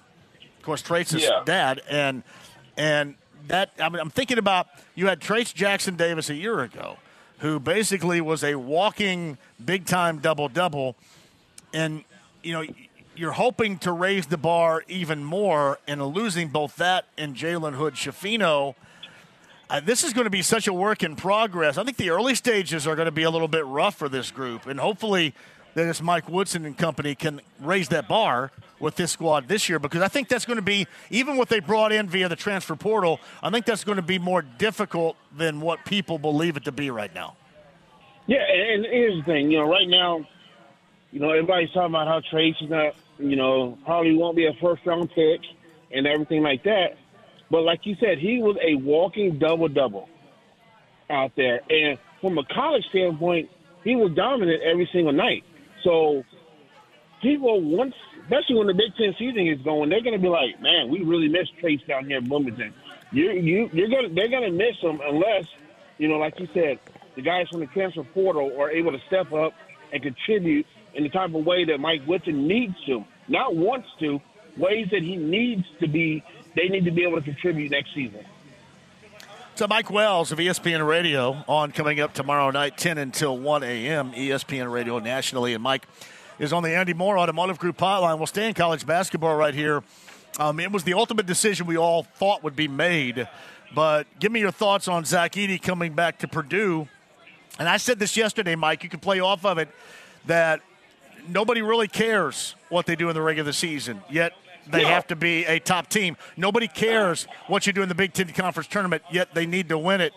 of 0.60 0.64
course, 0.66 0.82
Trace's 0.82 1.22
Yeah. 1.22 1.40
dad, 1.46 1.80
and 1.88 2.22
and 2.76 3.14
that 3.48 3.70
I 3.80 3.88
mean, 3.88 3.98
I'm 3.98 4.10
thinking 4.10 4.36
about 4.36 4.66
you 4.94 5.06
had 5.06 5.18
Trace 5.20 5.54
Jackson 5.54 5.96
Davis 5.96 6.28
a 6.28 6.34
year 6.34 6.60
ago, 6.60 6.98
who 7.38 7.58
basically 7.58 8.20
was 8.20 8.44
a 8.44 8.56
walking 8.56 9.38
big 9.64 9.86
time 9.86 10.18
double 10.18 10.48
double, 10.48 10.96
and 11.72 12.04
you 12.42 12.52
know 12.52 12.62
you're 13.16 13.32
hoping 13.32 13.78
to 13.78 13.90
raise 13.92 14.26
the 14.26 14.36
bar 14.36 14.84
even 14.86 15.24
more, 15.24 15.78
and 15.88 16.04
losing 16.04 16.48
both 16.48 16.76
that 16.76 17.06
and 17.16 17.34
Jalen 17.34 17.74
Hood-Schifino. 17.74 18.74
Uh, 19.68 19.80
this 19.80 20.04
is 20.04 20.12
going 20.12 20.24
to 20.24 20.30
be 20.30 20.42
such 20.42 20.66
a 20.66 20.72
work 20.72 21.02
in 21.02 21.16
progress. 21.16 21.78
I 21.78 21.84
think 21.84 21.96
the 21.96 22.10
early 22.10 22.34
stages 22.34 22.86
are 22.86 22.96
going 22.96 23.06
to 23.06 23.12
be 23.12 23.22
a 23.22 23.30
little 23.30 23.48
bit 23.48 23.64
rough 23.66 23.94
for 23.96 24.08
this 24.10 24.30
group, 24.30 24.66
and 24.66 24.78
hopefully, 24.78 25.34
that 25.74 25.84
this 25.84 26.02
Mike 26.02 26.28
Woodson 26.28 26.66
and 26.66 26.76
company 26.76 27.14
can 27.14 27.40
raise 27.60 27.88
that 27.88 28.06
bar 28.08 28.50
with 28.80 28.96
this 28.96 29.12
squad 29.12 29.46
this 29.46 29.68
year 29.68 29.78
because 29.78 30.02
I 30.02 30.08
think 30.08 30.28
that's 30.28 30.44
going 30.44 30.56
to 30.56 30.62
be 30.62 30.86
even 31.10 31.36
what 31.36 31.48
they 31.48 31.60
brought 31.60 31.92
in 31.92 32.08
via 32.08 32.28
the 32.28 32.36
transfer 32.36 32.74
portal. 32.74 33.20
I 33.42 33.50
think 33.50 33.66
that's 33.66 33.84
going 33.84 33.96
to 33.96 34.02
be 34.02 34.18
more 34.18 34.42
difficult 34.42 35.16
than 35.36 35.60
what 35.60 35.84
people 35.84 36.18
believe 36.18 36.56
it 36.56 36.64
to 36.64 36.72
be 36.72 36.90
right 36.90 37.14
now. 37.14 37.36
Yeah, 38.26 38.38
and, 38.38 38.84
here's 38.86 39.18
the 39.18 39.24
thing. 39.24 39.50
You 39.50 39.58
know, 39.58 39.68
right 39.68 39.88
now, 39.88 40.26
you 41.10 41.20
know, 41.20 41.30
everybody's 41.30 41.70
talking 41.72 41.92
about 41.92 42.06
how 42.06 42.20
Trace 42.30 42.56
is 42.60 42.70
not, 42.70 42.94
you 43.18 43.36
know, 43.36 43.78
probably 43.84 44.16
won't 44.16 44.36
be 44.36 44.46
a 44.46 44.52
first 44.60 44.86
round 44.86 45.10
pick 45.10 45.40
and 45.92 46.06
everything 46.06 46.42
like 46.42 46.62
that. 46.64 46.96
But 47.50 47.62
like 47.62 47.80
you 47.84 47.96
said, 47.98 48.18
he 48.18 48.38
was 48.40 48.56
a 48.62 48.76
walking 48.76 49.38
double 49.38 49.68
double 49.68 50.08
out 51.10 51.32
there. 51.36 51.60
And 51.68 51.98
from 52.20 52.38
a 52.38 52.44
college 52.44 52.84
standpoint, 52.90 53.50
he 53.82 53.96
was 53.96 54.12
dominant 54.14 54.62
every 54.62 54.88
single 54.92 55.12
night. 55.12 55.42
So 55.82 56.22
people 57.20 57.60
once 57.60 57.94
especially 58.30 58.56
when 58.56 58.66
the 58.68 58.74
Big 58.74 58.94
Ten 58.96 59.14
season 59.18 59.48
is 59.48 59.60
going, 59.62 59.90
they're 59.90 60.02
gonna 60.02 60.18
be 60.18 60.28
like, 60.28 60.60
Man, 60.60 60.88
we 60.88 61.02
really 61.02 61.28
miss 61.28 61.48
Trace 61.58 61.80
down 61.88 62.06
here 62.06 62.18
in 62.18 62.28
Bloomington. 62.28 62.72
You 63.12 63.32
you 63.32 63.70
you're 63.72 63.88
gonna 63.88 64.08
they're 64.14 64.28
gonna 64.28 64.52
miss 64.52 64.76
him 64.80 65.00
unless, 65.04 65.46
you 65.98 66.08
know, 66.08 66.18
like 66.18 66.38
you 66.38 66.48
said, 66.54 66.78
the 67.16 67.22
guys 67.22 67.48
from 67.48 67.60
the 67.60 67.66
transfer 67.66 68.04
portal 68.04 68.52
are 68.60 68.70
able 68.70 68.92
to 68.92 69.00
step 69.08 69.32
up 69.32 69.52
and 69.92 70.02
contribute 70.02 70.66
in 70.94 71.02
the 71.02 71.08
type 71.08 71.34
of 71.34 71.44
way 71.44 71.64
that 71.64 71.78
Mike 71.78 72.02
Woodson 72.06 72.46
needs 72.46 72.74
to, 72.86 73.04
not 73.26 73.56
wants 73.56 73.88
to, 73.98 74.20
ways 74.56 74.88
that 74.92 75.02
he 75.02 75.16
needs 75.16 75.64
to 75.80 75.88
be. 75.88 76.22
They 76.54 76.68
need 76.68 76.84
to 76.84 76.90
be 76.90 77.04
able 77.04 77.16
to 77.16 77.22
contribute 77.22 77.70
next 77.70 77.94
season. 77.94 78.24
So 79.54 79.66
Mike 79.68 79.90
Wells 79.90 80.32
of 80.32 80.38
ESPN 80.38 80.86
Radio 80.86 81.44
on 81.46 81.70
coming 81.72 82.00
up 82.00 82.14
tomorrow 82.14 82.50
night, 82.50 82.78
10 82.78 82.96
until 82.98 83.36
1 83.36 83.62
a.m. 83.62 84.12
ESPN 84.12 84.72
Radio 84.72 84.98
nationally. 85.00 85.52
And 85.54 85.62
Mike 85.62 85.86
is 86.40 86.52
on 86.54 86.62
the 86.62 86.74
Andy 86.74 86.94
Moore 86.94 87.18
Automotive 87.18 87.58
Group 87.58 87.76
hotline. 87.76 88.16
We'll 88.16 88.26
stay 88.26 88.48
in 88.48 88.54
college 88.54 88.86
basketball 88.86 89.36
right 89.36 89.54
here. 89.54 89.82
Um, 90.38 90.58
it 90.58 90.72
was 90.72 90.84
the 90.84 90.94
ultimate 90.94 91.26
decision 91.26 91.66
we 91.66 91.76
all 91.76 92.02
thought 92.02 92.42
would 92.42 92.56
be 92.56 92.66
made. 92.66 93.28
But 93.74 94.06
give 94.18 94.32
me 94.32 94.40
your 94.40 94.50
thoughts 94.50 94.88
on 94.88 95.04
Zach 95.04 95.32
Edey 95.32 95.60
coming 95.60 95.92
back 95.92 96.18
to 96.20 96.28
Purdue. 96.28 96.88
And 97.58 97.68
I 97.68 97.76
said 97.76 97.98
this 97.98 98.16
yesterday, 98.16 98.56
Mike, 98.56 98.82
you 98.82 98.88
can 98.88 99.00
play 99.00 99.20
off 99.20 99.44
of 99.44 99.58
it, 99.58 99.68
that 100.26 100.62
nobody 101.28 101.60
really 101.60 101.88
cares 101.88 102.54
what 102.70 102.86
they 102.86 102.96
do 102.96 103.10
in 103.10 103.14
the 103.14 103.20
regular 103.20 103.52
season, 103.52 104.00
yet 104.08 104.32
they 104.66 104.82
No. 104.82 104.88
have 104.88 105.06
to 105.08 105.16
be 105.16 105.44
a 105.44 105.58
top 105.58 105.88
team. 105.88 106.16
Nobody 106.38 106.68
cares 106.68 107.26
what 107.48 107.66
you 107.66 107.74
do 107.74 107.82
in 107.82 107.88
the 107.90 107.94
Big 107.94 108.14
Ten 108.14 108.28
Conference 108.28 108.66
tournament, 108.66 109.02
yet 109.10 109.34
they 109.34 109.44
need 109.44 109.68
to 109.68 109.76
win 109.76 110.00
it. 110.00 110.14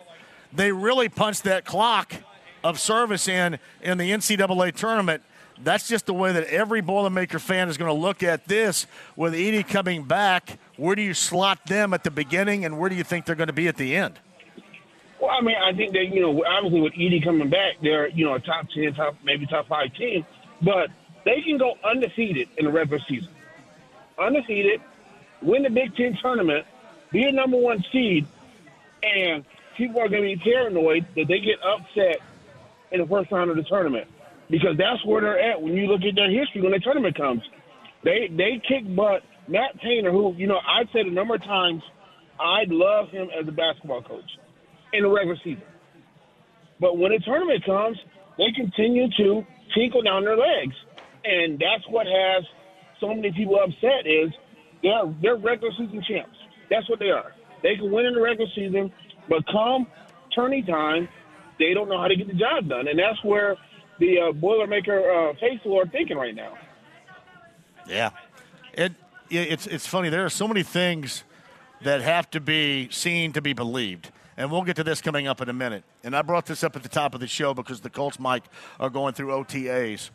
They 0.53 0.71
really 0.71 1.09
punched 1.09 1.43
that 1.43 1.65
clock 1.65 2.13
of 2.63 2.79
service 2.79 3.27
in 3.27 3.59
in 3.81 3.97
the 3.97 4.11
NCAA 4.11 4.71
tournament. 4.71 5.21
That's 5.61 5.87
just 5.87 6.05
the 6.05 6.13
way 6.13 6.31
that 6.33 6.45
every 6.45 6.81
Boilermaker 6.81 7.39
fan 7.39 7.69
is 7.69 7.77
going 7.77 7.93
to 7.93 7.99
look 7.99 8.23
at 8.23 8.47
this. 8.47 8.87
With 9.15 9.33
Edey 9.33 9.67
coming 9.67 10.03
back, 10.03 10.59
where 10.77 10.95
do 10.95 11.01
you 11.01 11.13
slot 11.13 11.65
them 11.67 11.93
at 11.93 12.03
the 12.03 12.11
beginning, 12.11 12.65
and 12.65 12.79
where 12.79 12.89
do 12.89 12.95
you 12.95 13.03
think 13.03 13.25
they're 13.25 13.35
going 13.35 13.47
to 13.47 13.53
be 13.53 13.67
at 13.67 13.77
the 13.77 13.95
end? 13.95 14.19
Well, 15.19 15.31
I 15.31 15.41
mean, 15.41 15.55
I 15.55 15.73
think 15.73 15.93
that 15.93 16.05
you 16.07 16.21
know, 16.21 16.43
obviously 16.45 16.81
with 16.81 16.93
Edey 16.93 17.23
coming 17.23 17.49
back, 17.49 17.75
they're 17.81 18.09
you 18.09 18.25
know 18.25 18.33
a 18.33 18.39
top 18.39 18.67
ten, 18.73 18.93
top 18.93 19.15
maybe 19.23 19.45
top 19.45 19.67
five 19.67 19.93
team, 19.95 20.25
but 20.61 20.89
they 21.23 21.41
can 21.41 21.57
go 21.57 21.75
undefeated 21.83 22.49
in 22.57 22.65
the 22.65 22.71
regular 22.71 23.01
season, 23.07 23.29
undefeated, 24.19 24.81
win 25.41 25.63
the 25.63 25.69
Big 25.69 25.95
Ten 25.95 26.17
tournament, 26.21 26.65
be 27.11 27.23
a 27.23 27.31
number 27.31 27.57
one 27.57 27.83
seed, 27.91 28.25
and 29.01 29.45
people 29.77 30.01
are 30.01 30.09
going 30.09 30.23
to 30.23 30.35
be 30.35 30.51
paranoid 30.51 31.05
that 31.15 31.27
they 31.27 31.39
get 31.39 31.59
upset 31.63 32.17
in 32.91 32.99
the 32.99 33.07
first 33.07 33.31
round 33.31 33.49
of 33.49 33.55
the 33.55 33.63
tournament 33.63 34.07
because 34.53 34.77
that's 34.77 35.03
where 35.03 35.19
they're 35.19 35.41
at 35.51 35.59
when 35.59 35.73
you 35.73 35.87
look 35.87 36.01
at 36.07 36.13
their 36.13 36.29
history 36.29 36.61
when 36.61 36.73
the 36.73 36.79
tournament 36.79 37.17
comes. 37.17 37.41
They 38.03 38.29
they 38.29 38.61
kick 38.61 38.85
butt. 38.95 39.23
Matt 39.47 39.81
Painter, 39.81 40.11
who 40.11 40.35
you 40.37 40.45
know, 40.45 40.59
I've 40.61 40.85
said 40.93 41.07
a 41.07 41.11
number 41.11 41.33
of 41.33 41.43
times, 41.43 41.81
I 42.39 42.61
love 42.69 43.09
him 43.09 43.29
as 43.33 43.47
a 43.47 43.51
basketball 43.51 44.03
coach 44.03 44.29
in 44.93 45.01
the 45.01 45.09
regular 45.09 45.37
season. 45.43 45.65
But 46.79 46.99
when 46.99 47.11
the 47.11 47.19
tournament 47.25 47.65
comes, 47.65 47.97
they 48.37 48.53
continue 48.55 49.07
to 49.17 49.41
tinkle 49.73 50.03
down 50.03 50.23
their 50.23 50.37
legs, 50.37 50.75
and 51.25 51.57
that's 51.57 51.83
what 51.89 52.05
has 52.05 52.45
so 53.01 53.07
many 53.07 53.31
people 53.31 53.57
upset. 53.57 54.05
Is 54.05 54.29
they're 54.83 55.09
they're 55.19 55.35
regular 55.35 55.73
season 55.73 56.03
champs. 56.07 56.37
That's 56.69 56.87
what 56.91 56.99
they 56.99 57.09
are. 57.09 57.33
They 57.63 57.75
can 57.75 57.91
win 57.91 58.05
in 58.05 58.13
the 58.13 58.21
regular 58.21 58.51
season, 58.53 58.93
but 59.27 59.41
come 59.51 59.87
tourney 60.35 60.61
time, 60.61 61.09
they 61.57 61.73
don't 61.73 61.89
know 61.89 61.99
how 61.99 62.07
to 62.07 62.15
get 62.15 62.27
the 62.27 62.37
job 62.37 62.69
done, 62.69 62.87
and 62.87 62.99
that's 62.99 63.17
where 63.23 63.57
the 63.99 64.19
uh, 64.19 64.31
Boilermaker 64.31 65.31
uh, 65.31 65.33
faithful 65.39 65.79
are 65.79 65.87
thinking 65.87 66.17
right 66.17 66.35
now. 66.35 66.53
Yeah, 67.87 68.11
it 68.73 68.93
it's 69.29 69.67
it's 69.67 69.87
funny. 69.87 70.09
There 70.09 70.25
are 70.25 70.29
so 70.29 70.47
many 70.47 70.63
things 70.63 71.23
that 71.81 72.01
have 72.01 72.29
to 72.31 72.39
be 72.39 72.89
seen 72.91 73.33
to 73.33 73.41
be 73.41 73.53
believed. 73.53 74.11
And 74.35 74.51
we'll 74.51 74.63
get 74.63 74.77
to 74.77 74.83
this 74.83 75.01
coming 75.01 75.27
up 75.27 75.41
in 75.41 75.49
a 75.49 75.53
minute. 75.53 75.83
And 76.03 76.15
I 76.15 76.23
brought 76.23 76.47
this 76.47 76.63
up 76.63 76.75
at 76.75 76.81
the 76.81 76.89
top 76.89 77.13
of 77.13 77.19
the 77.19 77.27
show 77.27 77.53
because 77.53 77.81
the 77.81 77.89
Colts, 77.89 78.19
Mike, 78.19 78.43
are 78.79 78.89
going 78.89 79.13
through 79.13 79.27
OTAs. 79.27 80.09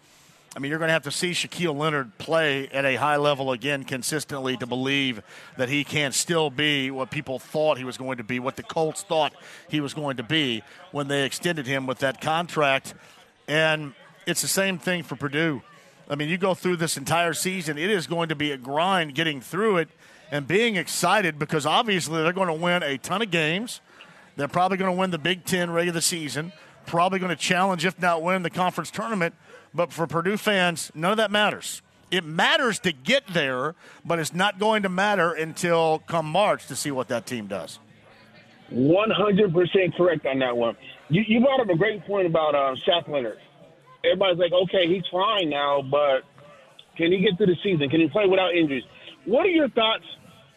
I 0.57 0.61
mean, 0.61 0.71
you're 0.71 0.79
going 0.79 0.89
to 0.89 0.95
have 0.95 1.05
to 1.05 1.13
see 1.13 1.33
Shaquille 1.33 1.77
Leonard 1.77 2.17
play 2.19 2.69
at 2.69 2.85
a 2.85 2.97
high 2.97 3.17
level 3.17 3.53
again 3.53 3.85
consistently 3.85 4.57
to 4.57 4.67
believe 4.67 5.23
that 5.57 5.69
he 5.69 5.85
can 5.85 6.11
still 6.11 6.51
be 6.51 6.91
what 6.91 7.11
people 7.11 7.39
thought 7.39 7.79
he 7.79 7.85
was 7.85 7.97
going 7.97 8.17
to 8.17 8.25
be, 8.25 8.41
what 8.41 8.57
the 8.57 8.63
Colts 8.63 9.03
thought 9.03 9.35
he 9.69 9.81
was 9.81 9.95
going 9.95 10.17
to 10.17 10.23
be 10.23 10.63
when 10.91 11.07
they 11.07 11.25
extended 11.25 11.67
him 11.67 11.87
with 11.87 11.99
that 11.99 12.21
contract. 12.21 12.95
And 13.49 13.95
it's 14.27 14.43
the 14.43 14.49
same 14.49 14.79
thing 14.79 15.03
for 15.03 15.17
Purdue. 15.17 15.63
I 16.09 16.15
mean, 16.15 16.29
you 16.29 16.39
go 16.39 16.55
through 16.55 16.77
this 16.77 16.97
entire 16.97 17.35
season, 17.35 17.77
it 17.77 17.91
is 17.91 18.07
going 18.07 18.29
to 18.29 18.35
be 18.35 18.53
a 18.53 18.57
grind 18.57 19.15
getting 19.15 19.41
through 19.41 19.79
it 19.79 19.89
and 20.31 20.47
being 20.47 20.77
excited 20.77 21.39
because 21.39 21.67
obviously 21.67 22.23
they're 22.23 22.33
going 22.33 22.49
to 22.49 22.55
win 22.55 22.83
a 22.83 22.99
ton 22.99 23.23
of 23.23 23.31
games. 23.31 23.81
They're 24.37 24.49
probably 24.49 24.77
going 24.77 24.95
to 24.95 24.99
win 24.99 25.11
the 25.11 25.19
Big 25.19 25.45
Ten 25.45 25.71
regular 25.71 26.01
season, 26.01 26.53
probably 26.87 27.19
going 27.19 27.31
to 27.31 27.37
challenge, 27.37 27.85
if 27.85 28.01
not 28.01 28.23
win, 28.23 28.43
the 28.43 28.51
conference 28.51 28.91
tournament. 28.91 29.35
But 29.75 29.93
for 29.93 30.07
Purdue 30.07 30.37
fans, 30.37 30.91
none 30.95 31.11
of 31.11 31.17
that 31.17 31.31
matters. 31.31 31.83
It 32.11 32.25
matters 32.25 32.79
to 32.81 32.93
get 32.93 33.27
there, 33.29 33.75
but 34.05 34.19
it's 34.19 34.33
not 34.33 34.59
going 34.59 34.85
to 34.85 34.89
matter 34.89 35.33
until 35.33 35.99
come 36.07 36.27
March 36.27 36.67
to 36.69 36.77
see 36.77 36.91
what 36.91 37.09
that 37.09 37.27
team 37.27 37.47
does. 37.47 37.79
100% 38.73 39.97
correct 39.97 40.27
on 40.27 40.39
that 40.41 40.57
one. 40.57 40.77
You, 41.09 41.23
you 41.27 41.41
brought 41.41 41.61
up 41.61 41.69
a 41.69 41.77
great 41.77 42.05
point 42.07 42.27
about 42.27 42.55
uh, 42.55 42.75
Shaq 42.87 43.09
Leonard. 43.09 43.39
Everybody's 44.05 44.39
like, 44.39 44.53
okay, 44.53 44.87
he's 44.87 45.05
fine 45.11 45.51
now, 45.51 45.83
but 45.83 46.23
can 46.97 47.13
he 47.13 47.19
get 47.19 47.37
through 47.37 47.47
the 47.47 47.57
season? 47.63 47.89
Can 47.89 48.01
he 48.01 48.09
play 48.09 48.27
without 48.27 48.55
injuries? 48.55 48.85
What 49.25 49.47
are 49.47 49.51
your 49.51 49.69
thoughts 49.71 50.05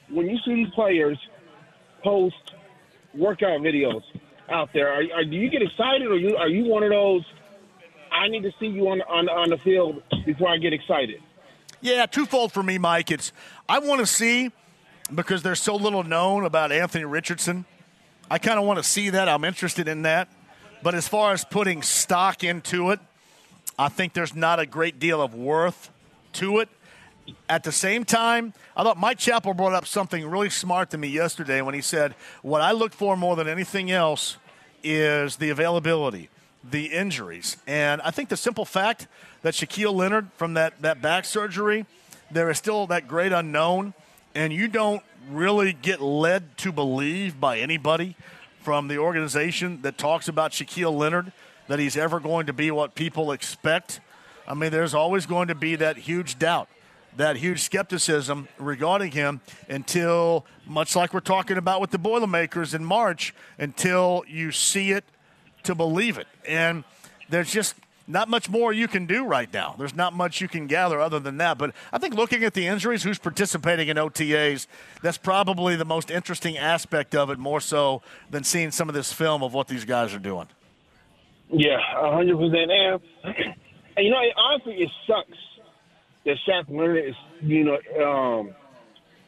when 0.10 0.28
you 0.28 0.38
see 0.46 0.56
these 0.56 0.74
players 0.74 1.18
post 2.04 2.36
workout 3.14 3.62
videos 3.62 4.04
out 4.50 4.70
there? 4.74 4.90
Are, 4.90 5.04
are, 5.14 5.24
do 5.24 5.36
you 5.36 5.50
get 5.50 5.62
excited, 5.62 6.08
or 6.08 6.18
you, 6.18 6.36
are 6.36 6.50
you 6.50 6.66
one 6.66 6.84
of 6.84 6.90
those? 6.90 7.24
I 8.12 8.28
need 8.28 8.44
to 8.44 8.52
see 8.60 8.68
you 8.68 8.90
on 8.90 9.02
on 9.04 9.30
on 9.30 9.50
the 9.50 9.58
field 9.58 10.04
before 10.26 10.50
I 10.50 10.58
get 10.58 10.74
excited. 10.74 11.22
Yeah, 11.80 12.06
twofold 12.06 12.52
for 12.52 12.62
me, 12.62 12.78
Mike. 12.78 13.10
It's 13.10 13.32
I 13.70 13.80
want 13.80 14.02
to 14.02 14.06
see 14.06 14.52
because 15.14 15.44
there's 15.44 15.62
so 15.62 15.76
little 15.76 16.04
known 16.04 16.46
about 16.46 16.72
Anthony 16.72 17.06
Richardson. 17.06 17.66
I 18.32 18.38
kind 18.38 18.58
of 18.58 18.64
want 18.64 18.80
to 18.80 18.84
see 18.84 19.10
that. 19.10 19.28
I'm 19.28 19.44
interested 19.44 19.90
in 19.90 20.04
that. 20.04 20.30
But 20.82 20.96
as 20.96 21.06
far 21.06 21.34
as 21.34 21.44
putting 21.44 21.82
stock 21.82 22.46
into 22.46 22.92
it, 22.92 23.02
I 23.78 23.90
think 23.90 24.14
there's 24.14 24.34
not 24.34 24.58
a 24.58 24.66
great 24.66 25.00
deal 25.00 25.22
of 25.22 25.36
worth 25.36 25.90
to 26.34 26.60
it. 26.60 26.70
At 27.50 27.66
the 27.66 27.74
same 27.74 28.06
time, 28.06 28.54
I 28.74 28.84
thought 28.84 28.98
Mike 28.98 29.18
Chappell 29.18 29.54
brought 29.54 29.74
up 29.74 29.86
something 29.86 30.26
really 30.26 30.50
smart 30.50 30.92
to 30.92 30.98
me 30.98 31.10
yesterday 31.10 31.62
when 31.62 31.76
he 31.76 31.82
said, 31.82 32.16
What 32.42 32.62
I 32.62 32.72
look 32.72 32.94
for 32.94 33.18
more 33.18 33.36
than 33.36 33.50
anything 33.50 33.92
else 33.92 34.38
is 34.82 35.36
the 35.36 35.50
availability, 35.50 36.30
the 36.64 36.86
injuries. 36.86 37.58
And 37.68 38.02
I 38.02 38.12
think 38.12 38.30
the 38.30 38.38
simple 38.38 38.64
fact 38.64 39.08
that 39.42 39.56
Shaquille 39.56 39.94
Leonard, 39.94 40.30
from 40.38 40.54
that, 40.54 40.82
that 40.82 41.02
back 41.02 41.26
surgery, 41.26 41.86
there 42.32 42.50
is 42.50 42.58
still 42.58 42.88
that 42.88 43.10
great 43.10 43.34
unknown, 43.34 43.94
and 44.34 44.54
you 44.54 44.70
don't 44.70 45.04
really 45.30 45.74
get 45.74 46.02
led 46.02 46.58
to 46.58 46.72
believe 46.72 47.40
by 47.40 47.60
anybody 47.60 48.16
from 48.62 48.88
the 48.88 48.98
organization 48.98 49.82
that 49.82 49.98
talks 49.98 50.28
about 50.28 50.52
Shaquille 50.52 50.96
Leonard 50.96 51.32
that 51.68 51.80
he's 51.80 51.98
ever 51.98 52.20
going 52.20 52.48
to 52.48 52.54
be 52.54 52.72
what 52.72 52.96
people 52.96 53.32
expect. 53.32 54.00
I 54.48 54.54
mean, 54.54 54.72
there's 54.72 54.94
always 54.94 55.26
going 55.26 55.48
to 55.48 55.56
be 55.56 55.76
that 55.76 55.98
huge 55.98 56.38
doubt 56.38 56.68
that 57.18 57.38
huge 57.38 57.62
skepticism 57.62 58.48
regarding 58.58 59.12
him 59.12 59.42
until, 59.70 60.46
much 60.66 60.96
like 60.96 61.14
we're 61.14 61.20
talking 61.20 61.58
about 61.58 61.82
with 61.82 61.92
the 61.92 61.98
Boilermakers 61.98 62.74
in 62.74 62.84
March, 62.84 63.34
until 63.58 64.24
you 64.28 64.52
see 64.52 64.92
it 64.92 65.04
to 65.64 65.76
believe 65.76 66.18
it. 66.18 66.28
And 66.48 66.84
there's 67.30 67.52
just 67.52 67.76
not 68.12 68.30
much 68.30 68.50
more 68.50 68.74
you 68.74 68.88
can 68.88 69.06
do 69.06 69.26
right 69.26 69.52
now. 69.54 69.76
There's 69.78 69.96
not 69.96 70.14
much 70.14 70.42
you 70.42 70.48
can 70.48 70.68
gather 70.68 71.00
other 71.00 71.20
than 71.20 71.38
that. 71.38 71.58
But 71.58 71.74
I 71.92 71.98
think 71.98 72.14
looking 72.14 72.44
at 72.44 72.54
the 72.54 72.68
injuries, 72.68 73.04
who's 73.04 73.18
participating 73.18 73.88
in 73.88 73.98
OTAs, 73.98 74.68
that's 75.02 75.18
probably 75.18 75.76
the 75.76 75.86
most 75.86 76.12
interesting 76.12 76.58
aspect 76.58 77.16
of 77.16 77.30
it, 77.30 77.40
more 77.40 77.62
so 77.62 78.02
than 78.30 78.44
seeing 78.44 78.72
some 78.72 78.90
of 78.90 78.96
this 78.96 79.14
film 79.14 79.44
of 79.44 79.54
what 79.54 79.68
these 79.68 79.86
guys 79.86 80.14
are 80.14 80.20
doing. 80.20 80.48
Yeah, 81.50 81.78
100%. 81.96 82.32
And, 82.34 83.02
and 83.98 84.06
you 84.06 84.12
know, 84.12 84.22
honestly, 84.38 84.76
it 84.76 84.90
sucks 85.08 85.38
that 86.26 86.36
Shaq 86.48 86.70
Leonard 86.70 87.06
is, 87.10 87.16
you 87.42 87.64
know, 87.64 88.06
um, 88.06 88.54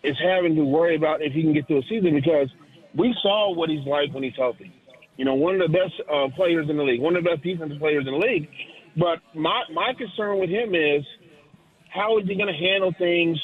is 0.03 0.15
having 0.21 0.55
to 0.55 0.63
worry 0.63 0.95
about 0.95 1.21
if 1.21 1.33
he 1.33 1.41
can 1.41 1.53
get 1.53 1.67
through 1.67 1.79
a 1.79 1.83
season 1.83 2.13
because 2.13 2.49
we 2.95 3.15
saw 3.21 3.53
what 3.53 3.69
he's 3.69 3.85
like 3.85 4.13
when 4.13 4.23
he's 4.23 4.35
healthy. 4.35 4.71
You 5.17 5.25
know, 5.25 5.35
one 5.35 5.59
of 5.59 5.71
the 5.71 5.77
best 5.77 5.93
uh, 6.09 6.27
players 6.35 6.69
in 6.69 6.77
the 6.77 6.83
league, 6.83 7.01
one 7.01 7.15
of 7.15 7.23
the 7.23 7.29
best 7.29 7.43
defensive 7.43 7.79
players 7.79 8.05
in 8.07 8.13
the 8.13 8.19
league. 8.19 8.49
But 8.97 9.19
my 9.35 9.63
my 9.73 9.93
concern 9.97 10.39
with 10.39 10.49
him 10.49 10.73
is 10.75 11.03
how 11.89 12.17
is 12.17 12.27
he 12.27 12.35
going 12.35 12.51
to 12.51 12.59
handle 12.59 12.93
things 12.97 13.37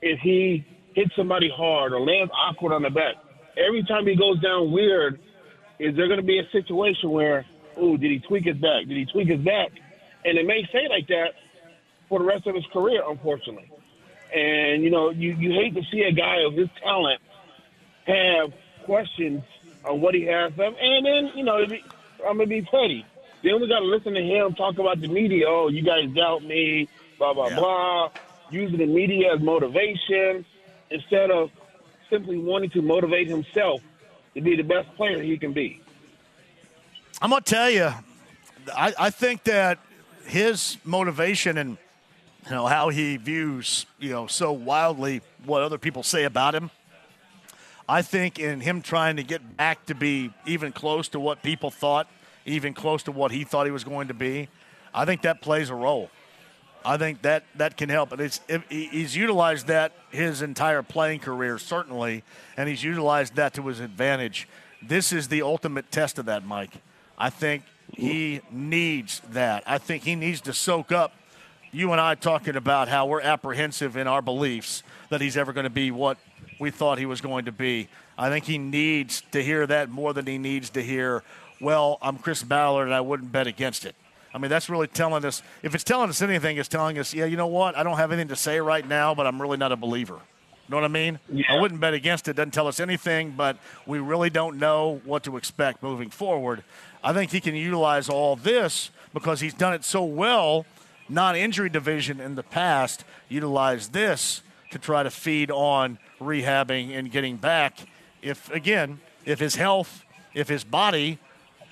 if 0.00 0.18
he 0.20 0.66
hits 0.94 1.10
somebody 1.16 1.50
hard 1.54 1.92
or 1.92 2.00
lands 2.00 2.32
awkward 2.34 2.72
on 2.72 2.82
the 2.82 2.90
back? 2.90 3.16
Every 3.56 3.82
time 3.84 4.06
he 4.06 4.16
goes 4.16 4.40
down 4.40 4.72
weird, 4.72 5.20
is 5.78 5.94
there 5.96 6.08
going 6.08 6.20
to 6.20 6.26
be 6.26 6.38
a 6.38 6.48
situation 6.52 7.10
where, 7.10 7.44
oh, 7.76 7.96
did 7.96 8.10
he 8.10 8.20
tweak 8.26 8.44
his 8.44 8.56
back? 8.56 8.88
Did 8.88 8.96
he 8.96 9.04
tweak 9.04 9.28
his 9.28 9.40
back? 9.40 9.70
And 10.24 10.38
it 10.38 10.46
may 10.46 10.64
stay 10.70 10.88
like 10.88 11.06
that 11.08 11.34
for 12.08 12.18
the 12.18 12.24
rest 12.24 12.46
of 12.46 12.54
his 12.54 12.64
career, 12.72 13.02
unfortunately. 13.06 13.70
And 14.34 14.82
you 14.82 14.90
know, 14.90 15.10
you 15.10 15.34
you 15.34 15.52
hate 15.52 15.74
to 15.74 15.82
see 15.90 16.02
a 16.02 16.12
guy 16.12 16.40
of 16.46 16.54
his 16.54 16.68
talent 16.82 17.20
have 18.06 18.52
questions 18.84 19.42
on 19.84 20.00
what 20.00 20.14
he 20.14 20.22
has 20.26 20.54
them, 20.54 20.74
and 20.80 21.06
then 21.06 21.32
you 21.34 21.44
know, 21.44 21.66
be, 21.66 21.82
I'm 22.26 22.36
gonna 22.36 22.46
be 22.46 22.62
petty. 22.62 23.04
Then 23.42 23.60
we 23.60 23.68
got 23.68 23.80
to 23.80 23.84
listen 23.84 24.14
to 24.14 24.22
him 24.22 24.54
talk 24.54 24.78
about 24.78 25.00
the 25.00 25.08
media. 25.08 25.46
Oh, 25.48 25.68
you 25.68 25.82
guys 25.82 26.08
doubt 26.14 26.44
me, 26.44 26.88
blah 27.18 27.34
blah 27.34 27.48
yeah. 27.48 27.56
blah. 27.56 28.10
Using 28.50 28.78
the 28.78 28.86
media 28.86 29.34
as 29.34 29.40
motivation 29.40 30.44
instead 30.90 31.30
of 31.30 31.50
simply 32.10 32.38
wanting 32.38 32.70
to 32.70 32.82
motivate 32.82 33.26
himself 33.26 33.80
to 34.34 34.40
be 34.40 34.56
the 34.56 34.62
best 34.62 34.94
player 34.96 35.22
he 35.22 35.38
can 35.38 35.52
be. 35.52 35.80
I'm 37.20 37.30
gonna 37.30 37.40
tell 37.42 37.70
you, 37.70 37.92
I, 38.74 38.94
I 38.98 39.10
think 39.10 39.44
that 39.44 39.78
his 40.26 40.78
motivation 40.84 41.58
and 41.58 41.78
you 42.44 42.50
know 42.50 42.66
how 42.66 42.88
he 42.88 43.16
views 43.16 43.86
you 43.98 44.10
know 44.10 44.26
so 44.26 44.52
wildly 44.52 45.20
what 45.44 45.62
other 45.62 45.78
people 45.78 46.02
say 46.02 46.24
about 46.24 46.54
him. 46.54 46.70
I 47.88 48.02
think 48.02 48.38
in 48.38 48.60
him 48.60 48.82
trying 48.82 49.16
to 49.16 49.22
get 49.22 49.56
back 49.56 49.86
to 49.86 49.94
be 49.94 50.30
even 50.46 50.72
close 50.72 51.08
to 51.08 51.20
what 51.20 51.42
people 51.42 51.70
thought, 51.70 52.08
even 52.46 52.74
close 52.74 53.02
to 53.04 53.12
what 53.12 53.32
he 53.32 53.44
thought 53.44 53.66
he 53.66 53.72
was 53.72 53.84
going 53.84 54.08
to 54.08 54.14
be, 54.14 54.48
I 54.94 55.04
think 55.04 55.22
that 55.22 55.40
plays 55.42 55.70
a 55.70 55.74
role. 55.74 56.10
I 56.84 56.96
think 56.96 57.22
that 57.22 57.44
that 57.56 57.76
can 57.76 57.88
help. 57.88 58.12
And 58.12 58.20
it's 58.20 58.40
he's 58.68 59.16
utilized 59.16 59.68
that 59.68 59.92
his 60.10 60.42
entire 60.42 60.82
playing 60.82 61.20
career 61.20 61.58
certainly, 61.58 62.24
and 62.56 62.68
he's 62.68 62.82
utilized 62.82 63.36
that 63.36 63.54
to 63.54 63.66
his 63.66 63.80
advantage. 63.80 64.48
This 64.82 65.12
is 65.12 65.28
the 65.28 65.42
ultimate 65.42 65.90
test 65.92 66.18
of 66.18 66.26
that, 66.26 66.44
Mike. 66.44 66.72
I 67.16 67.30
think 67.30 67.62
he 67.92 68.40
needs 68.50 69.20
that. 69.30 69.62
I 69.66 69.78
think 69.78 70.02
he 70.02 70.16
needs 70.16 70.40
to 70.42 70.52
soak 70.52 70.90
up 70.90 71.12
you 71.74 71.90
and 71.92 72.00
I 72.00 72.14
talking 72.14 72.54
about 72.54 72.88
how 72.88 73.06
we're 73.06 73.22
apprehensive 73.22 73.96
in 73.96 74.06
our 74.06 74.20
beliefs 74.20 74.82
that 75.08 75.22
he's 75.22 75.38
ever 75.38 75.54
going 75.54 75.64
to 75.64 75.70
be 75.70 75.90
what 75.90 76.18
we 76.62 76.70
thought 76.70 76.96
he 76.96 77.06
was 77.06 77.20
going 77.20 77.44
to 77.46 77.52
be. 77.52 77.88
I 78.16 78.28
think 78.28 78.44
he 78.44 78.56
needs 78.56 79.24
to 79.32 79.42
hear 79.42 79.66
that 79.66 79.90
more 79.90 80.12
than 80.12 80.26
he 80.26 80.38
needs 80.38 80.70
to 80.70 80.82
hear, 80.82 81.24
well, 81.60 81.98
I'm 82.00 82.18
Chris 82.18 82.44
Ballard 82.44 82.86
and 82.86 82.94
I 82.94 83.00
wouldn't 83.00 83.32
bet 83.32 83.48
against 83.48 83.84
it. 83.84 83.96
I 84.32 84.38
mean, 84.38 84.48
that's 84.48 84.70
really 84.70 84.86
telling 84.86 85.24
us, 85.24 85.42
if 85.64 85.74
it's 85.74 85.82
telling 85.82 86.08
us 86.08 86.22
anything, 86.22 86.58
it's 86.58 86.68
telling 86.68 87.00
us, 87.00 87.12
yeah, 87.12 87.24
you 87.24 87.36
know 87.36 87.48
what? 87.48 87.76
I 87.76 87.82
don't 87.82 87.96
have 87.96 88.12
anything 88.12 88.28
to 88.28 88.36
say 88.36 88.60
right 88.60 88.86
now, 88.86 89.12
but 89.12 89.26
I'm 89.26 89.42
really 89.42 89.56
not 89.56 89.72
a 89.72 89.76
believer. 89.76 90.14
You 90.14 90.70
know 90.70 90.76
what 90.76 90.84
I 90.84 90.88
mean? 90.88 91.18
Yeah. 91.32 91.52
I 91.52 91.60
wouldn't 91.60 91.80
bet 91.80 91.94
against 91.94 92.28
it. 92.28 92.36
Doesn't 92.36 92.52
tell 92.52 92.68
us 92.68 92.78
anything, 92.78 93.32
but 93.36 93.58
we 93.84 93.98
really 93.98 94.30
don't 94.30 94.58
know 94.58 95.00
what 95.04 95.24
to 95.24 95.36
expect 95.36 95.82
moving 95.82 96.10
forward. 96.10 96.62
I 97.02 97.12
think 97.12 97.32
he 97.32 97.40
can 97.40 97.56
utilize 97.56 98.08
all 98.08 98.36
this 98.36 98.92
because 99.12 99.40
he's 99.40 99.52
done 99.52 99.74
it 99.74 99.84
so 99.84 100.04
well 100.04 100.64
non 101.08 101.34
injury 101.34 101.68
division 101.68 102.20
in 102.20 102.36
the 102.36 102.44
past 102.44 103.02
utilized 103.28 103.92
this 103.92 104.42
to 104.72 104.78
try 104.78 105.02
to 105.02 105.10
feed 105.10 105.50
on 105.50 105.98
rehabbing 106.20 106.96
and 106.96 107.10
getting 107.10 107.36
back. 107.36 107.78
If, 108.20 108.50
again, 108.50 109.00
if 109.24 109.38
his 109.38 109.54
health, 109.54 110.04
if 110.34 110.48
his 110.48 110.64
body 110.64 111.18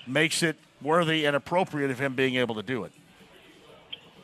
makes 0.07 0.43
it 0.43 0.57
worthy 0.83 1.25
and 1.25 1.37
appropriate 1.37 1.91
of 1.91 1.99
him 1.99 2.15
being 2.15 2.37
able 2.37 2.55
to 2.55 2.63
do 2.63 2.85
it. 2.85 2.93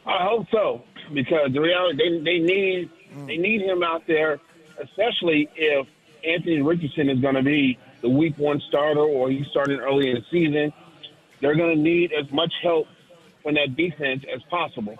I 0.07 0.25
hope 0.25 0.47
so 0.51 0.85
because 1.13 1.53
the 1.53 1.61
reality 1.61 1.99
they 1.99 2.19
they 2.19 2.39
need 2.39 2.91
they 3.27 3.37
need 3.37 3.63
him 3.63 3.83
out 3.83 4.07
there, 4.07 4.39
especially 4.81 5.49
if 5.57 5.87
Anthony 6.27 6.63
Richardson 6.63 7.09
is 7.09 7.19
going 7.21 7.35
to 7.35 7.43
be 7.43 7.79
the 8.03 8.09
Week 8.09 8.37
One 8.39 8.61
starter 8.69 9.01
or 9.01 9.31
he's 9.31 9.47
starting 9.49 9.79
early 9.79 10.11
in 10.11 10.17
the 10.17 10.25
season. 10.31 10.73
They're 11.41 11.57
going 11.57 11.77
to 11.77 11.83
need 11.83 12.13
as 12.13 12.31
much 12.31 12.53
help 12.63 12.87
from 13.43 13.55
that 13.55 13.77
defense 13.77 14.25
as 14.33 14.43
possible 14.45 14.97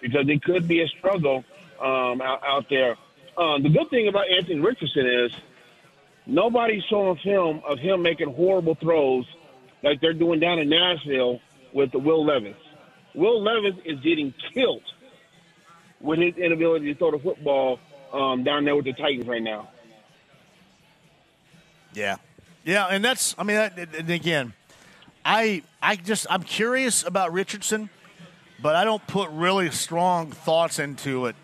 because 0.00 0.28
it 0.28 0.42
could 0.42 0.66
be 0.66 0.82
a 0.82 0.88
struggle 0.88 1.44
um, 1.80 2.20
out, 2.20 2.42
out 2.44 2.66
there. 2.68 2.96
Um, 3.38 3.62
the 3.62 3.68
good 3.68 3.90
thing 3.90 4.08
about 4.08 4.30
Anthony 4.30 4.60
Richardson 4.60 5.06
is 5.06 5.32
nobody's 6.26 6.82
showing 6.84 7.18
a 7.18 7.22
film 7.22 7.62
of 7.66 7.78
him 7.78 8.02
making 8.02 8.32
horrible 8.32 8.74
throws 8.74 9.26
like 9.82 10.00
they're 10.00 10.14
doing 10.14 10.40
down 10.40 10.58
in 10.58 10.68
Nashville 10.68 11.40
with 11.72 11.92
the 11.92 11.98
Will 11.98 12.24
Levis. 12.24 12.56
Will 13.14 13.42
Levis 13.42 13.78
is 13.84 14.00
getting 14.00 14.32
killed 14.54 14.82
with 16.00 16.18
his 16.18 16.36
inability 16.36 16.92
to 16.92 16.98
throw 16.98 17.10
the 17.10 17.18
football 17.18 17.78
um, 18.12 18.44
down 18.44 18.64
there 18.64 18.76
with 18.76 18.84
the 18.84 18.92
Titans 18.92 19.26
right 19.26 19.42
now. 19.42 19.68
Yeah, 21.92 22.16
yeah, 22.64 22.86
and 22.86 23.04
that's 23.04 23.34
I 23.38 23.42
mean, 23.42 23.56
and 23.56 24.10
again, 24.10 24.52
I 25.24 25.62
I 25.80 25.96
just 25.96 26.26
I'm 26.28 26.42
curious 26.42 27.04
about 27.04 27.32
Richardson, 27.32 27.88
but 28.60 28.76
I 28.76 28.84
don't 28.84 29.06
put 29.06 29.30
really 29.30 29.70
strong 29.70 30.30
thoughts 30.30 30.78
into 30.78 31.26
it. 31.26 31.36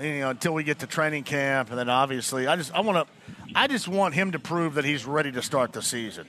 You 0.00 0.20
know, 0.20 0.30
until 0.30 0.54
we 0.54 0.62
get 0.62 0.78
to 0.80 0.86
training 0.86 1.24
camp, 1.24 1.70
and 1.70 1.78
then 1.78 1.88
obviously, 1.88 2.46
I 2.46 2.56
just 2.56 2.72
I 2.72 2.80
want 2.80 3.06
to, 3.08 3.52
I 3.54 3.66
just 3.66 3.88
want 3.88 4.14
him 4.14 4.32
to 4.32 4.38
prove 4.38 4.74
that 4.74 4.84
he's 4.84 5.04
ready 5.04 5.32
to 5.32 5.42
start 5.42 5.72
the 5.72 5.82
season, 5.82 6.26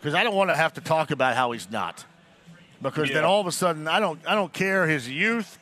because 0.00 0.14
I 0.14 0.24
don't 0.24 0.34
want 0.34 0.50
to 0.50 0.56
have 0.56 0.74
to 0.74 0.80
talk 0.80 1.10
about 1.10 1.36
how 1.36 1.52
he's 1.52 1.70
not, 1.70 2.04
because 2.80 3.08
Yeah. 3.08 3.16
then 3.16 3.24
all 3.24 3.40
of 3.40 3.46
a 3.46 3.52
sudden 3.52 3.86
I 3.86 4.00
don't 4.00 4.18
I 4.26 4.34
don't 4.34 4.52
care 4.52 4.86
his 4.86 5.08
youth, 5.10 5.58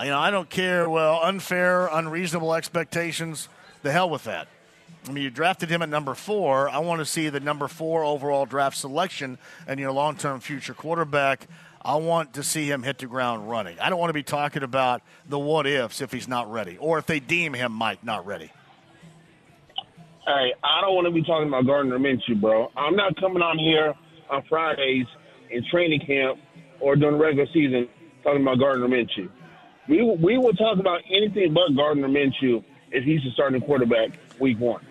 you 0.00 0.06
know 0.06 0.18
I 0.18 0.30
don't 0.30 0.48
care 0.48 0.88
well 0.88 1.20
unfair 1.22 1.88
unreasonable 1.92 2.54
expectations. 2.54 3.48
The 3.82 3.92
hell 3.92 4.08
with 4.08 4.24
that. 4.24 4.48
I 5.06 5.12
mean, 5.12 5.24
you 5.24 5.28
drafted 5.30 5.68
him 5.68 5.82
at 5.82 5.90
number 5.90 6.14
four. 6.14 6.70
I 6.70 6.78
want 6.78 7.00
to 7.00 7.04
see 7.04 7.28
the 7.28 7.38
number 7.40 7.68
four 7.68 8.02
overall 8.02 8.46
draft 8.46 8.78
selection 8.78 9.36
and 9.66 9.78
your 9.78 9.92
long 9.92 10.16
term 10.16 10.40
future 10.40 10.72
quarterback. 10.72 11.46
I 11.84 11.96
want 11.96 12.34
to 12.34 12.42
see 12.42 12.70
him 12.70 12.82
hit 12.82 12.98
the 12.98 13.06
ground 13.06 13.50
running. 13.50 13.78
I 13.78 13.90
don't 13.90 13.98
want 13.98 14.08
to 14.08 14.14
be 14.14 14.22
talking 14.22 14.62
about 14.62 15.02
the 15.28 15.38
what 15.38 15.66
ifs 15.66 16.00
if 16.00 16.12
he's 16.12 16.26
not 16.26 16.50
ready 16.50 16.78
or 16.78 16.98
if 16.98 17.06
they 17.06 17.20
deem 17.20 17.52
him 17.52 17.72
Mike 17.72 18.02
not 18.02 18.24
ready. 18.24 18.50
Hey, 20.26 20.54
I 20.64 20.80
don't 20.80 20.94
want 20.94 21.06
to 21.06 21.10
be 21.12 21.22
talking 21.22 21.48
about 21.48 21.66
Gardner 21.66 21.98
Minshew, 21.98 22.40
bro. 22.40 22.70
I'm 22.74 22.96
not 22.96 23.14
coming 23.20 23.42
on 23.42 23.58
here 23.58 23.92
on 24.30 24.42
Fridays 24.48 25.06
in 25.50 25.62
training 25.70 26.00
camp 26.06 26.38
or 26.80 26.96
during 26.96 27.18
regular 27.18 27.46
season 27.52 27.88
talking 28.22 28.40
about 28.40 28.58
Gardner 28.58 28.88
Minshew. 28.88 29.28
We 29.86 30.02
we 30.02 30.38
will 30.38 30.54
talk 30.54 30.78
about 30.78 31.02
anything 31.10 31.52
but 31.52 31.76
Gardner 31.76 32.08
Minshew 32.08 32.64
if 32.90 33.04
he's 33.04 33.22
the 33.22 33.30
starting 33.34 33.60
quarterback 33.60 34.18
week 34.40 34.58
one. 34.58 34.86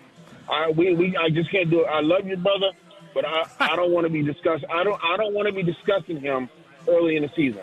I 0.48 0.70
we, 0.70 0.94
we 0.94 1.16
I 1.16 1.30
just 1.30 1.50
can't 1.50 1.68
do 1.68 1.80
it. 1.80 1.86
I 1.88 2.00
love 2.00 2.28
you, 2.28 2.36
brother, 2.36 2.70
but 3.12 3.24
I, 3.24 3.42
I 3.58 3.74
don't 3.74 3.90
want 3.90 4.06
to 4.06 4.12
be 4.12 4.22
discussing. 4.22 4.68
I 4.70 4.84
don't 4.84 5.02
I 5.02 5.16
don't 5.16 5.34
want 5.34 5.48
to 5.48 5.52
be 5.52 5.64
discussing 5.64 6.20
him 6.20 6.48
early 6.88 7.16
in 7.16 7.22
the 7.22 7.30
season. 7.36 7.62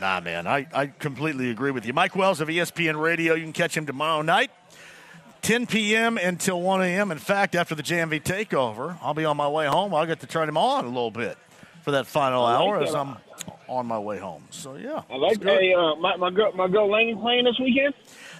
Nah, 0.00 0.20
man, 0.20 0.46
I, 0.46 0.66
I 0.74 0.86
completely 0.88 1.50
agree 1.50 1.70
with 1.70 1.86
you. 1.86 1.92
Mike 1.92 2.14
Wells 2.16 2.40
of 2.40 2.48
ESPN 2.48 3.00
Radio. 3.00 3.34
You 3.34 3.44
can 3.44 3.52
catch 3.54 3.74
him 3.76 3.86
tomorrow 3.86 4.20
night, 4.22 4.50
10 5.42 5.66
p.m. 5.66 6.18
until 6.18 6.60
1 6.60 6.82
a.m. 6.82 7.10
In 7.10 7.18
fact, 7.18 7.54
after 7.54 7.74
the 7.74 7.82
JMV 7.82 8.22
takeover, 8.22 8.98
I'll 9.00 9.14
be 9.14 9.24
on 9.24 9.36
my 9.38 9.48
way 9.48 9.66
home. 9.66 9.94
I'll 9.94 10.04
get 10.06 10.20
to 10.20 10.26
turn 10.26 10.48
him 10.48 10.58
on 10.58 10.84
a 10.84 10.88
little 10.88 11.10
bit 11.10 11.38
for 11.82 11.92
that 11.92 12.06
final 12.06 12.42
like 12.42 12.60
hour 12.60 12.78
that. 12.80 12.88
as 12.88 12.94
I'm 12.94 13.16
on 13.68 13.86
my 13.86 13.98
way 13.98 14.18
home. 14.18 14.44
So, 14.50 14.76
yeah. 14.76 15.02
I 15.10 15.16
like 15.16 15.40
good. 15.40 15.48
hey, 15.60 15.72
uh, 15.72 15.94
my 15.96 16.16
my 16.16 16.30
girl 16.30 16.52
my 16.52 16.68
girl 16.68 16.90
Laney 16.92 17.14
playing 17.14 17.44
this 17.44 17.58
weekend. 17.58 17.94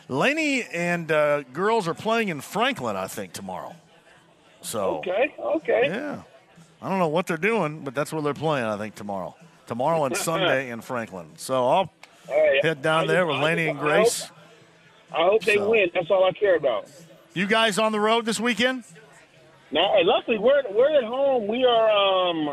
Laney 0.08 0.62
and 0.72 1.10
uh, 1.10 1.42
girls 1.54 1.88
are 1.88 1.94
playing 1.94 2.28
in 2.28 2.40
Franklin, 2.42 2.96
I 2.96 3.06
think, 3.08 3.32
tomorrow. 3.32 3.74
So, 4.60 4.98
Okay, 4.98 5.34
okay. 5.38 5.82
yeah. 5.86 6.22
I 6.82 6.88
don't 6.88 6.98
know 6.98 7.08
what 7.08 7.26
they're 7.26 7.36
doing, 7.36 7.80
but 7.82 7.94
that's 7.94 8.12
where 8.12 8.20
they're 8.22 8.34
playing, 8.34 8.66
I 8.66 8.76
think, 8.76 8.94
tomorrow. 8.94 9.34
Tomorrow 9.66 10.04
and 10.04 10.16
Sunday 10.28 10.70
in 10.70 10.80
Franklin. 10.80 11.26
So 11.36 11.66
I'll 11.68 11.92
Hey, 12.28 12.58
head 12.62 12.82
down 12.82 13.06
there 13.06 13.24
with 13.26 13.36
Laney 13.36 13.68
and 13.68 13.78
I 13.78 13.82
hope- 13.82 13.88
Grace. 13.90 14.30
I 15.14 15.22
hope 15.22 15.42
they 15.44 15.54
So. 15.54 15.70
win. 15.70 15.88
That's 15.94 16.10
all 16.10 16.24
I 16.24 16.32
care 16.32 16.56
about. 16.56 16.88
You 17.34 17.46
guys 17.46 17.78
on 17.78 17.92
the 17.92 18.00
road 18.00 18.24
this 18.26 18.40
weekend? 18.40 18.82
Now, 19.70 19.92
hey, 19.94 20.02
luckily 20.04 20.38
we're 20.38 20.62
we're 20.72 20.96
at 20.98 21.04
home. 21.04 21.46
We 21.46 21.64
are 21.64 21.90
um 21.90 22.48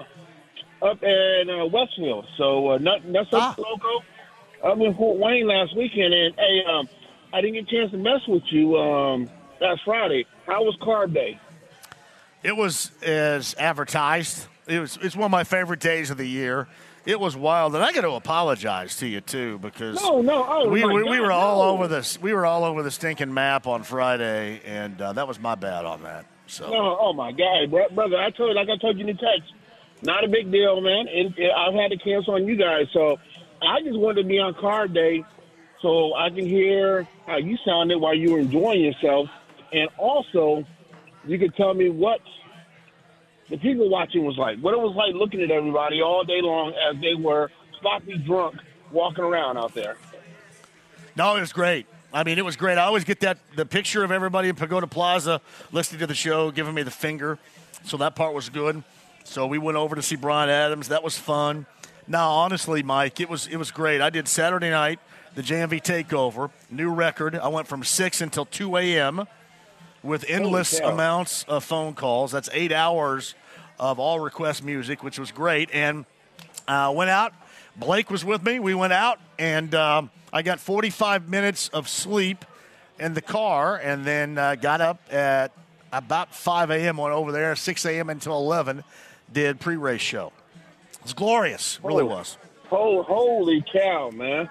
up 0.83 1.01
in 1.01 1.49
uh, 1.49 1.65
Westfield, 1.65 2.25
so 2.37 2.71
uh, 2.71 2.77
not 2.77 2.99
that's 3.11 3.27
Ah. 3.33 3.51
up 3.51 3.57
local. 3.57 4.03
Up 4.63 4.77
in 4.79 4.93
Fort 4.95 5.17
Wayne 5.19 5.47
last 5.47 5.75
weekend, 5.75 6.13
and 6.13 6.35
hey, 6.35 6.61
um, 6.71 6.87
I 7.33 7.41
didn't 7.41 7.55
get 7.55 7.73
a 7.73 7.75
chance 7.75 7.91
to 7.91 7.97
mess 7.97 8.21
with 8.27 8.43
you 8.51 8.77
um 8.77 9.29
last 9.59 9.81
Friday. 9.83 10.25
How 10.45 10.63
was 10.63 10.75
Carb 10.81 11.13
Day? 11.13 11.39
It 12.43 12.55
was 12.55 12.91
as 13.01 13.55
advertised. 13.57 14.47
It 14.67 14.79
was. 14.79 14.97
It's 15.01 15.15
one 15.15 15.25
of 15.25 15.31
my 15.31 15.43
favorite 15.43 15.79
days 15.79 16.11
of 16.11 16.17
the 16.17 16.27
year. 16.27 16.67
It 17.05 17.19
was 17.19 17.35
wild, 17.35 17.75
and 17.75 17.83
I 17.83 17.91
got 17.91 18.01
to 18.01 18.11
apologize 18.11 18.95
to 18.97 19.07
you 19.07 19.19
too 19.19 19.57
because 19.59 20.01
No, 20.01 20.21
no, 20.21 20.45
oh 20.47 20.69
we, 20.69 20.85
we, 20.85 21.03
we 21.03 21.17
God, 21.17 21.19
were 21.21 21.31
all 21.33 21.63
no. 21.63 21.69
over 21.71 21.87
this. 21.89 22.19
We 22.21 22.33
were 22.33 22.45
all 22.45 22.63
over 22.63 22.81
the 22.81 22.91
stinking 22.91 23.33
map 23.33 23.67
on 23.67 23.83
Friday, 23.83 24.61
and 24.65 25.01
uh, 25.01 25.11
that 25.13 25.27
was 25.27 25.37
my 25.39 25.55
bad 25.55 25.83
on 25.85 26.03
that. 26.03 26.25
So 26.47 26.69
No, 26.69 26.97
oh 27.01 27.11
my 27.13 27.31
God, 27.33 27.69
bro- 27.69 27.89
brother! 27.89 28.17
I 28.17 28.29
told 28.29 28.49
you, 28.49 28.55
like 28.55 28.69
I 28.69 28.77
told 28.79 28.97
you 28.97 29.01
in 29.05 29.07
the 29.07 29.21
text, 29.21 29.51
not 30.01 30.23
a 30.23 30.29
big 30.29 30.49
deal, 30.49 30.79
man. 30.79 31.07
It, 31.09 31.33
it, 31.37 31.51
I've 31.51 31.73
had 31.73 31.91
to 31.91 31.97
cancel 31.97 32.35
on 32.35 32.47
you 32.47 32.55
guys, 32.55 32.87
so 32.93 33.17
I 33.61 33.81
just 33.81 33.97
wanted 33.97 34.21
to 34.23 34.27
be 34.27 34.39
on 34.39 34.53
Carb 34.53 34.93
Day, 34.93 35.25
so 35.81 36.13
I 36.15 36.29
can 36.29 36.45
hear 36.45 37.05
how 37.25 37.35
you 37.37 37.57
sounded 37.65 37.97
while 37.97 38.13
you 38.15 38.31
were 38.31 38.39
enjoying 38.39 38.81
yourself, 38.81 39.27
and 39.73 39.89
also 39.97 40.63
you 41.25 41.37
could 41.37 41.53
tell 41.55 41.73
me 41.73 41.89
what 41.89 42.19
the 43.53 43.59
people 43.59 43.87
watching 43.87 44.25
was 44.25 44.35
like, 44.35 44.57
what 44.61 44.73
it 44.73 44.79
was 44.79 44.95
like 44.95 45.13
looking 45.13 45.39
at 45.43 45.51
everybody 45.51 46.01
all 46.01 46.23
day 46.23 46.41
long 46.41 46.73
as 46.89 46.99
they 46.99 47.13
were 47.13 47.51
sloppy 47.79 48.17
drunk 48.17 48.55
walking 48.91 49.23
around 49.23 49.57
out 49.57 49.75
there. 49.75 49.95
No, 51.15 51.35
it 51.35 51.41
was 51.41 51.53
great. 51.53 51.85
I 52.11 52.23
mean, 52.23 52.39
it 52.39 52.45
was 52.45 52.55
great. 52.55 52.79
I 52.79 52.85
always 52.85 53.03
get 53.03 53.19
that 53.19 53.37
the 53.55 53.67
picture 53.67 54.03
of 54.03 54.11
everybody 54.11 54.49
in 54.49 54.55
Pagoda 54.55 54.87
Plaza 54.87 55.39
listening 55.71 55.99
to 55.99 56.07
the 56.07 56.15
show, 56.15 56.49
giving 56.49 56.73
me 56.73 56.81
the 56.81 56.89
finger. 56.89 57.37
So 57.83 57.95
that 57.97 58.15
part 58.15 58.33
was 58.33 58.49
good. 58.49 58.83
So 59.23 59.45
we 59.45 59.59
went 59.59 59.77
over 59.77 59.95
to 59.95 60.01
see 60.01 60.15
Brian 60.15 60.49
Adams. 60.49 60.87
That 60.87 61.03
was 61.03 61.15
fun. 61.15 61.67
Now, 62.07 62.31
honestly, 62.31 62.81
Mike, 62.81 63.19
it 63.19 63.29
was 63.29 63.45
it 63.45 63.57
was 63.57 63.69
great. 63.69 64.01
I 64.01 64.09
did 64.09 64.27
Saturday 64.27 64.71
night 64.71 64.99
the 65.35 65.43
JMV 65.43 65.83
takeover, 65.83 66.49
new 66.71 66.91
record. 66.91 67.35
I 67.35 67.49
went 67.49 67.67
from 67.67 67.83
six 67.83 68.19
until 68.19 68.45
two 68.45 68.77
a.m. 68.77 69.27
with 70.01 70.25
endless 70.27 70.79
amounts 70.79 71.43
of 71.43 71.63
phone 71.63 71.93
calls. 71.93 72.31
That's 72.31 72.49
eight 72.51 72.71
hours 72.71 73.35
of 73.79 73.99
all 73.99 74.19
request 74.19 74.63
music, 74.63 75.03
which 75.03 75.17
was 75.19 75.31
great. 75.31 75.69
And 75.73 76.05
uh, 76.67 76.91
went 76.95 77.09
out. 77.09 77.33
Blake 77.75 78.09
was 78.11 78.23
with 78.23 78.43
me. 78.43 78.59
We 78.59 78.75
went 78.75 78.93
out, 78.93 79.19
and 79.39 79.73
um, 79.73 80.11
I 80.31 80.41
got 80.43 80.59
45 80.59 81.27
minutes 81.29 81.69
of 81.69 81.89
sleep 81.89 82.45
in 82.99 83.13
the 83.15 83.21
car, 83.21 83.77
and 83.77 84.05
then 84.05 84.37
uh, 84.37 84.55
got 84.55 84.79
up 84.79 85.01
at 85.11 85.51
about 85.91 86.33
5 86.35 86.69
a.m. 86.69 86.97
Went 86.97 87.13
over 87.13 87.31
there, 87.31 87.55
6 87.55 87.85
a.m. 87.85 88.09
until 88.09 88.37
11. 88.37 88.83
Did 89.31 89.59
pre-race 89.59 90.01
show. 90.01 90.31
It 90.93 91.03
was 91.03 91.13
glorious, 91.13 91.79
really 91.83 92.03
Oh. 92.03 92.07
was. 92.07 92.37
Oh, 92.71 93.01
holy 93.03 93.63
cow, 93.71 94.09
man! 94.11 94.49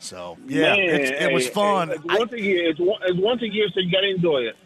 So 0.00 0.36
yeah, 0.46 0.76
Man, 0.76 0.78
it, 0.78 1.22
it 1.22 1.32
was 1.32 1.48
fun. 1.48 1.88
hey, 1.88 1.94
It's 1.94 2.04
I- 2.08 2.18
once 2.18 2.32
a 2.32 2.40
year. 2.40 2.70
It's, 2.70 2.80
one, 2.80 3.00
it's 3.02 3.18
once 3.18 3.42
a 3.42 3.48
year, 3.48 3.68
so 3.72 3.80
you 3.80 3.90
got 3.90 4.00
to 4.02 4.10
enjoy 4.10 4.38
it. 4.42 4.56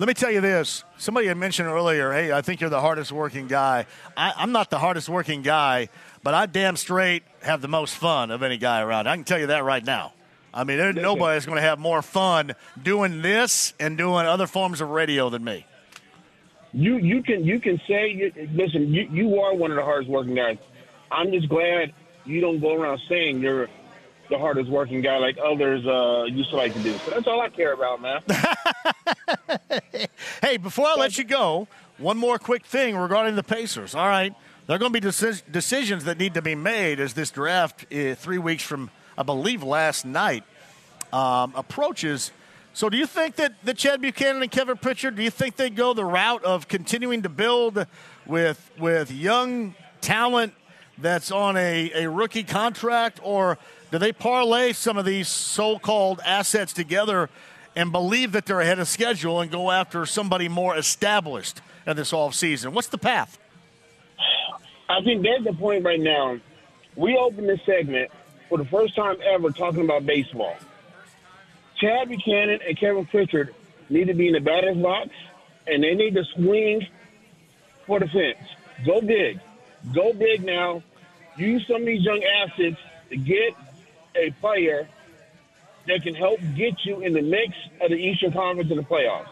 Let 0.00 0.06
me 0.06 0.14
tell 0.14 0.30
you 0.30 0.40
this. 0.40 0.82
Somebody 0.96 1.26
had 1.26 1.36
mentioned 1.36 1.68
earlier, 1.68 2.10
hey, 2.10 2.32
I 2.32 2.40
think 2.40 2.62
you're 2.62 2.70
the 2.70 2.80
hardest 2.80 3.12
working 3.12 3.48
guy. 3.48 3.84
I, 4.16 4.32
I'm 4.34 4.50
not 4.50 4.70
the 4.70 4.78
hardest 4.78 5.10
working 5.10 5.42
guy, 5.42 5.90
but 6.22 6.32
I 6.32 6.46
damn 6.46 6.76
straight 6.76 7.22
have 7.42 7.60
the 7.60 7.68
most 7.68 7.96
fun 7.96 8.30
of 8.30 8.42
any 8.42 8.56
guy 8.56 8.80
around. 8.80 9.08
I 9.08 9.14
can 9.16 9.24
tell 9.24 9.38
you 9.38 9.48
that 9.48 9.62
right 9.62 9.84
now. 9.84 10.14
I 10.54 10.64
mean, 10.64 10.78
there, 10.78 10.94
nobody's 10.94 11.44
going 11.44 11.56
to 11.56 11.62
have 11.62 11.78
more 11.78 12.00
fun 12.00 12.54
doing 12.82 13.20
this 13.20 13.74
and 13.78 13.98
doing 13.98 14.24
other 14.24 14.46
forms 14.46 14.80
of 14.80 14.88
radio 14.88 15.28
than 15.28 15.44
me. 15.44 15.66
You 16.72 16.96
you 16.96 17.22
can 17.22 17.44
you 17.44 17.60
can 17.60 17.78
say 17.86 18.08
you, 18.08 18.32
listen. 18.54 18.94
You 18.94 19.06
you 19.12 19.40
are 19.40 19.54
one 19.54 19.70
of 19.70 19.76
the 19.76 19.84
hardest 19.84 20.08
working 20.10 20.34
guys. 20.34 20.56
I'm 21.10 21.30
just 21.30 21.50
glad 21.50 21.92
you 22.24 22.40
don't 22.40 22.60
go 22.60 22.74
around 22.74 23.00
saying 23.06 23.40
you're 23.40 23.68
the 24.30 24.38
hardest 24.38 24.70
working 24.70 25.00
guy 25.02 25.18
like 25.18 25.36
others 25.38 25.86
uh, 25.86 26.24
used 26.24 26.50
to 26.50 26.56
like 26.56 26.72
to 26.72 26.78
do. 26.80 26.92
So 26.98 27.10
that's 27.10 27.26
all 27.26 27.40
I 27.40 27.48
care 27.48 27.72
about, 27.72 28.00
man. 28.00 28.20
Hey, 30.42 30.56
before 30.56 30.86
I 30.86 30.94
let 30.94 31.18
you 31.18 31.24
go, 31.24 31.68
one 31.98 32.16
more 32.16 32.38
quick 32.38 32.64
thing 32.64 32.96
regarding 32.96 33.36
the 33.36 33.42
Pacers. 33.42 33.94
All 33.94 34.08
right, 34.08 34.34
there 34.66 34.76
are 34.76 34.78
going 34.78 34.92
to 34.92 35.00
be 35.00 35.06
deci- 35.06 35.42
decisions 35.50 36.04
that 36.04 36.18
need 36.18 36.34
to 36.34 36.42
be 36.42 36.54
made 36.54 36.98
as 36.98 37.12
this 37.14 37.30
draft, 37.30 37.84
uh, 37.92 38.14
three 38.14 38.38
weeks 38.38 38.62
from, 38.62 38.90
I 39.18 39.22
believe, 39.22 39.62
last 39.62 40.04
night, 40.04 40.44
um, 41.12 41.52
approaches. 41.54 42.30
So, 42.72 42.88
do 42.88 42.96
you 42.96 43.06
think 43.06 43.36
that, 43.36 43.54
that 43.64 43.76
Chad 43.76 44.00
Buchanan 44.00 44.42
and 44.42 44.50
Kevin 44.50 44.76
Pritchard, 44.76 45.16
do 45.16 45.22
you 45.22 45.30
think 45.30 45.56
they 45.56 45.70
go 45.70 45.92
the 45.92 46.04
route 46.04 46.42
of 46.44 46.68
continuing 46.68 47.22
to 47.22 47.28
build 47.28 47.86
with 48.26 48.70
with 48.78 49.12
young 49.12 49.74
talent 50.00 50.54
that's 50.96 51.30
on 51.30 51.56
a, 51.56 51.90
a 51.94 52.08
rookie 52.08 52.44
contract, 52.44 53.20
or 53.22 53.58
do 53.90 53.98
they 53.98 54.12
parlay 54.12 54.72
some 54.72 54.96
of 54.96 55.04
these 55.04 55.28
so 55.28 55.78
called 55.78 56.20
assets 56.24 56.72
together 56.72 57.28
and 57.74 57.92
believe 57.92 58.32
that 58.32 58.46
they're 58.46 58.60
ahead 58.60 58.78
of 58.78 58.88
schedule 58.88 59.40
and 59.40 59.50
go 59.50 59.70
after 59.70 60.06
somebody 60.06 60.48
more 60.48 60.76
established 60.76 61.60
in 61.86 61.96
this 61.96 62.12
offseason? 62.12 62.72
What's 62.72 62.88
the 62.88 62.98
path? 62.98 63.38
I 64.88 65.02
think 65.02 65.24
that's 65.24 65.44
the 65.44 65.52
point 65.52 65.84
right 65.84 66.00
now. 66.00 66.38
We 66.96 67.16
opened 67.16 67.48
this 67.48 67.60
segment 67.64 68.10
for 68.48 68.58
the 68.58 68.64
first 68.64 68.96
time 68.96 69.16
ever 69.22 69.50
talking 69.50 69.84
about 69.84 70.06
baseball. 70.06 70.56
Chad 71.76 72.08
Buchanan 72.08 72.60
and 72.66 72.78
Kevin 72.78 73.06
Pritchard 73.06 73.54
need 73.88 74.06
to 74.08 74.14
be 74.14 74.26
in 74.26 74.34
the 74.34 74.40
batter's 74.40 74.76
box, 74.76 75.10
and 75.66 75.82
they 75.82 75.94
need 75.94 76.14
to 76.14 76.24
swing 76.34 76.86
for 77.86 77.98
the 77.98 78.06
fence. 78.06 78.38
Go 78.84 79.00
big. 79.00 79.40
Go 79.92 80.12
big 80.12 80.44
now. 80.44 80.82
Use 81.36 81.66
some 81.66 81.82
of 81.82 81.86
these 81.86 82.02
young 82.02 82.22
assets 82.22 82.76
to 83.08 83.16
get 83.16 83.54
a 84.14 84.30
player 84.40 84.88
that 85.86 86.02
can 86.02 86.14
help 86.14 86.40
get 86.56 86.74
you 86.84 87.00
in 87.00 87.12
the 87.14 87.22
mix 87.22 87.54
of 87.80 87.90
the 87.90 87.96
Eastern 87.96 88.32
Conference 88.32 88.70
in 88.70 88.76
the 88.76 88.82
playoffs. 88.82 89.28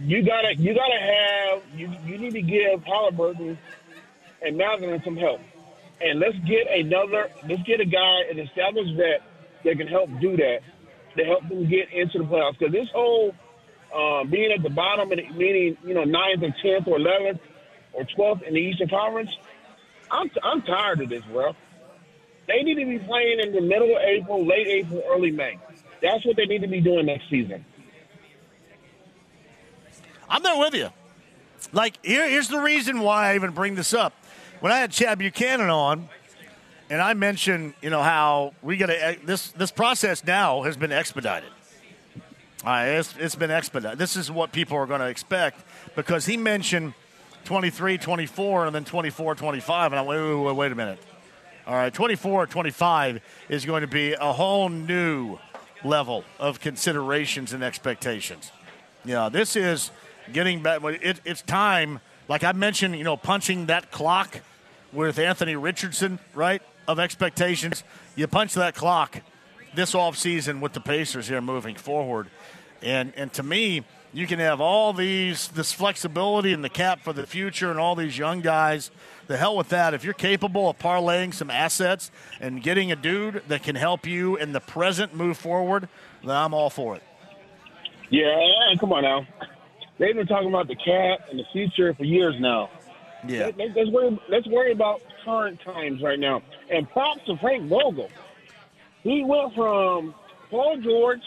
You 0.00 0.22
gotta, 0.22 0.54
you 0.56 0.74
gotta 0.74 0.98
have, 1.00 1.62
you, 1.78 1.92
you 2.06 2.18
need 2.18 2.32
to 2.32 2.42
give 2.42 2.82
Halliburton 2.84 3.58
and 4.40 4.56
Mathurin 4.56 5.02
some 5.04 5.16
help, 5.16 5.40
and 6.00 6.18
let's 6.18 6.36
get 6.38 6.66
another, 6.70 7.30
let's 7.46 7.62
get 7.62 7.80
a 7.80 7.84
guy, 7.84 8.22
an 8.30 8.38
established 8.38 8.96
vet 8.96 9.22
that 9.64 9.76
can 9.76 9.86
help 9.86 10.08
do 10.20 10.36
that, 10.36 10.60
to 11.16 11.24
help 11.24 11.46
them 11.48 11.68
get 11.68 11.92
into 11.92 12.18
the 12.18 12.24
playoffs. 12.24 12.58
Because 12.58 12.72
this 12.72 12.88
whole 12.92 13.34
uh, 13.94 14.24
being 14.24 14.50
at 14.50 14.62
the 14.62 14.70
bottom, 14.70 15.10
meaning 15.10 15.76
you 15.84 15.94
know 15.94 16.04
ninth 16.04 16.42
or 16.42 16.54
tenth 16.62 16.88
or 16.88 16.96
eleventh 16.96 17.40
or 17.92 18.04
twelfth 18.16 18.42
in 18.42 18.54
the 18.54 18.60
Eastern 18.60 18.88
Conference, 18.88 19.30
I'm 20.10 20.30
I'm 20.42 20.62
tired 20.62 21.02
of 21.02 21.10
this, 21.10 21.22
bro. 21.24 21.54
They 22.48 22.62
need 22.62 22.74
to 22.74 22.86
be 22.86 22.98
playing 22.98 23.40
in 23.40 23.52
the 23.52 23.60
middle 23.60 23.94
of 23.96 24.02
April, 24.02 24.44
late 24.44 24.66
April, 24.66 25.02
early 25.08 25.30
May. 25.30 25.58
That's 26.02 26.24
what 26.26 26.36
they 26.36 26.46
need 26.46 26.62
to 26.62 26.68
be 26.68 26.80
doing 26.80 27.06
next 27.06 27.30
season. 27.30 27.64
I'm 30.28 30.42
there 30.42 30.58
with 30.58 30.74
you. 30.74 30.90
Like, 31.72 32.04
here, 32.04 32.28
here's 32.28 32.48
the 32.48 32.58
reason 32.58 33.00
why 33.00 33.30
I 33.30 33.34
even 33.36 33.52
bring 33.52 33.74
this 33.74 33.94
up. 33.94 34.12
When 34.60 34.72
I 34.72 34.78
had 34.78 34.90
Chad 34.90 35.18
Buchanan 35.18 35.70
on, 35.70 36.08
and 36.90 37.00
I 37.00 37.14
mentioned, 37.14 37.74
you 37.80 37.90
know, 37.90 38.02
how 38.02 38.54
we 38.62 38.76
got 38.76 38.86
to 38.86 39.16
this 39.24 39.50
this 39.52 39.70
process 39.70 40.24
now 40.24 40.62
has 40.62 40.76
been 40.76 40.92
expedited. 40.92 41.48
Uh, 42.64 42.84
it's, 42.86 43.14
it's 43.18 43.34
been 43.34 43.50
expedited. 43.50 43.98
This 43.98 44.16
is 44.16 44.30
what 44.30 44.52
people 44.52 44.76
are 44.76 44.86
going 44.86 45.00
to 45.00 45.08
expect 45.08 45.64
because 45.96 46.26
he 46.26 46.36
mentioned 46.36 46.94
23, 47.44 47.98
24, 47.98 48.66
and 48.66 48.74
then 48.74 48.84
24, 48.84 49.34
25. 49.34 49.92
And 49.92 49.98
I 49.98 50.02
went, 50.02 50.20
wait, 50.20 50.34
wait, 50.36 50.56
wait 50.56 50.72
a 50.72 50.74
minute. 50.74 50.98
All 51.64 51.74
right, 51.74 51.94
24 51.94 52.48
25 52.48 53.20
is 53.48 53.64
going 53.64 53.82
to 53.82 53.86
be 53.86 54.14
a 54.14 54.32
whole 54.32 54.68
new 54.68 55.38
level 55.84 56.24
of 56.40 56.58
considerations 56.58 57.52
and 57.52 57.62
expectations. 57.62 58.50
Yeah, 59.04 59.28
this 59.28 59.54
is 59.54 59.92
getting 60.32 60.62
back. 60.62 60.82
It, 60.82 61.20
it's 61.24 61.42
time, 61.42 62.00
like 62.28 62.42
I 62.42 62.50
mentioned, 62.50 62.96
you 62.96 63.04
know, 63.04 63.16
punching 63.16 63.66
that 63.66 63.92
clock 63.92 64.40
with 64.92 65.20
Anthony 65.20 65.54
Richardson, 65.54 66.18
right, 66.34 66.62
of 66.88 66.98
expectations. 66.98 67.84
You 68.16 68.26
punch 68.26 68.54
that 68.54 68.74
clock 68.74 69.20
this 69.74 69.94
offseason 69.94 70.60
with 70.60 70.72
the 70.72 70.80
Pacers 70.80 71.28
here 71.28 71.40
moving 71.40 71.76
forward. 71.76 72.28
And, 72.82 73.12
and 73.16 73.32
to 73.34 73.44
me, 73.44 73.84
you 74.12 74.26
can 74.26 74.38
have 74.38 74.60
all 74.60 74.92
these 74.92 75.48
this 75.48 75.72
flexibility 75.72 76.52
in 76.52 76.62
the 76.62 76.68
cap 76.68 77.00
for 77.00 77.12
the 77.12 77.26
future 77.26 77.70
and 77.70 77.78
all 77.78 77.94
these 77.94 78.16
young 78.16 78.40
guys– 78.40 78.90
the 79.26 79.36
hell 79.36 79.56
with 79.56 79.70
that. 79.70 79.94
If 79.94 80.04
you're 80.04 80.14
capable 80.14 80.68
of 80.68 80.78
parlaying 80.78 81.34
some 81.34 81.50
assets 81.50 82.10
and 82.40 82.62
getting 82.62 82.92
a 82.92 82.96
dude 82.96 83.42
that 83.48 83.62
can 83.62 83.76
help 83.76 84.06
you 84.06 84.36
in 84.36 84.52
the 84.52 84.60
present 84.60 85.14
move 85.14 85.38
forward, 85.38 85.88
then 86.22 86.36
I'm 86.36 86.54
all 86.54 86.70
for 86.70 86.96
it. 86.96 87.02
Yeah, 88.10 88.36
come 88.78 88.92
on 88.92 89.02
now. 89.02 89.26
They've 89.98 90.14
been 90.14 90.26
talking 90.26 90.48
about 90.48 90.68
the 90.68 90.76
cap 90.76 91.28
and 91.30 91.38
the 91.38 91.44
future 91.52 91.94
for 91.94 92.04
years 92.04 92.34
now. 92.38 92.70
Yeah. 93.26 93.50
Let's 93.56 93.90
worry, 93.90 94.20
let's 94.28 94.46
worry 94.48 94.72
about 94.72 95.00
current 95.24 95.60
times 95.60 96.02
right 96.02 96.18
now. 96.18 96.42
And 96.70 96.88
props 96.90 97.24
to 97.26 97.36
Frank 97.38 97.68
Vogel. 97.68 98.10
He 99.02 99.24
went 99.24 99.54
from 99.54 100.14
Paul 100.50 100.78
George 100.78 101.22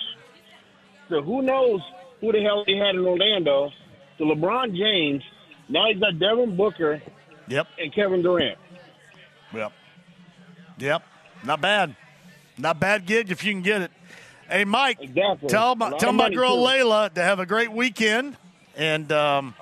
to 1.09 1.21
who 1.21 1.41
knows 1.41 1.81
who 2.25 2.31
the 2.31 2.43
hell 2.43 2.63
he 2.65 2.77
had 2.77 2.95
in 2.95 3.05
Orlando 3.05 3.71
to 4.17 4.23
LeBron 4.23 4.75
James. 4.75 5.23
Now 5.69 5.87
he's 5.91 5.99
got 5.99 6.19
Devin 6.19 6.55
Booker 6.55 7.01
Yep. 7.47 7.67
And 7.79 7.93
Kevin 7.93 8.21
Durant. 8.21 8.57
Yep. 9.53 9.71
Yep. 10.79 11.03
Not 11.43 11.61
bad. 11.61 11.95
Not 12.57 12.79
bad 12.79 13.05
gig 13.05 13.31
if 13.31 13.43
you 13.43 13.53
can 13.53 13.61
get 13.61 13.81
it. 13.81 13.91
Hey, 14.49 14.63
Mike, 14.63 14.99
exactly. 15.01 15.49
tell, 15.49 15.75
my, 15.75 15.97
tell 15.97 16.13
my 16.13 16.29
girl 16.29 16.55
too. 16.55 16.71
Layla 16.71 17.13
to 17.13 17.21
have 17.21 17.39
a 17.39 17.47
great 17.47 17.71
weekend, 17.71 18.37
and 18.75 19.11
um, 19.11 19.55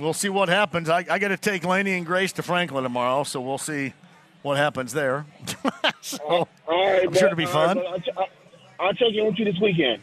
we'll 0.00 0.12
see 0.12 0.28
what 0.28 0.48
happens. 0.48 0.88
I, 0.88 1.04
I 1.08 1.18
got 1.20 1.28
to 1.28 1.36
take 1.36 1.64
Laney 1.64 1.92
and 1.92 2.04
Grace 2.04 2.32
to 2.32 2.42
Franklin 2.42 2.82
tomorrow, 2.82 3.22
so 3.22 3.40
we'll 3.40 3.58
see 3.58 3.94
what 4.42 4.56
happens 4.56 4.92
there. 4.92 5.24
so, 6.00 6.18
All 6.20 6.48
right, 6.68 7.06
I'm 7.06 7.14
sure 7.14 7.26
it'll 7.26 7.36
be 7.36 7.46
fun. 7.46 7.78
Right, 7.78 8.08
I'll, 8.16 8.26
I'll 8.80 8.92
check 8.92 9.12
in 9.14 9.24
with 9.24 9.38
you 9.38 9.44
this 9.44 9.60
weekend. 9.62 10.02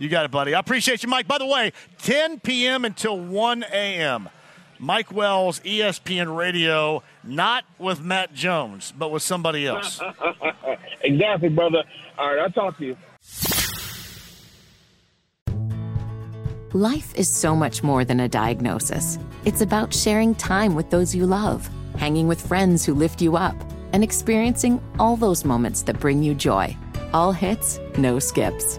You 0.00 0.08
got 0.08 0.24
it, 0.24 0.30
buddy. 0.30 0.54
I 0.54 0.58
appreciate 0.58 1.02
you, 1.02 1.10
Mike. 1.10 1.28
By 1.28 1.36
the 1.36 1.46
way, 1.46 1.72
10 1.98 2.40
p.m. 2.40 2.86
until 2.86 3.20
1 3.20 3.64
a.m. 3.64 4.30
Mike 4.78 5.12
Wells, 5.12 5.60
ESPN 5.60 6.34
Radio, 6.34 7.02
not 7.22 7.64
with 7.78 8.00
Matt 8.00 8.32
Jones, 8.32 8.94
but 8.96 9.10
with 9.10 9.22
somebody 9.22 9.66
else. 9.66 10.00
exactly, 11.02 11.50
brother. 11.50 11.84
All 12.16 12.28
right, 12.28 12.38
I'll 12.38 12.50
talk 12.50 12.78
to 12.78 12.86
you. 12.86 12.96
Life 16.72 17.14
is 17.14 17.28
so 17.28 17.54
much 17.54 17.82
more 17.82 18.02
than 18.02 18.20
a 18.20 18.28
diagnosis. 18.28 19.18
It's 19.44 19.60
about 19.60 19.92
sharing 19.92 20.34
time 20.34 20.74
with 20.74 20.88
those 20.88 21.14
you 21.14 21.26
love, 21.26 21.68
hanging 21.98 22.26
with 22.26 22.40
friends 22.40 22.86
who 22.86 22.94
lift 22.94 23.20
you 23.20 23.36
up, 23.36 23.56
and 23.92 24.02
experiencing 24.02 24.80
all 24.98 25.16
those 25.16 25.44
moments 25.44 25.82
that 25.82 26.00
bring 26.00 26.22
you 26.22 26.34
joy. 26.34 26.74
All 27.12 27.32
hits, 27.32 27.78
no 27.98 28.18
skips. 28.18 28.78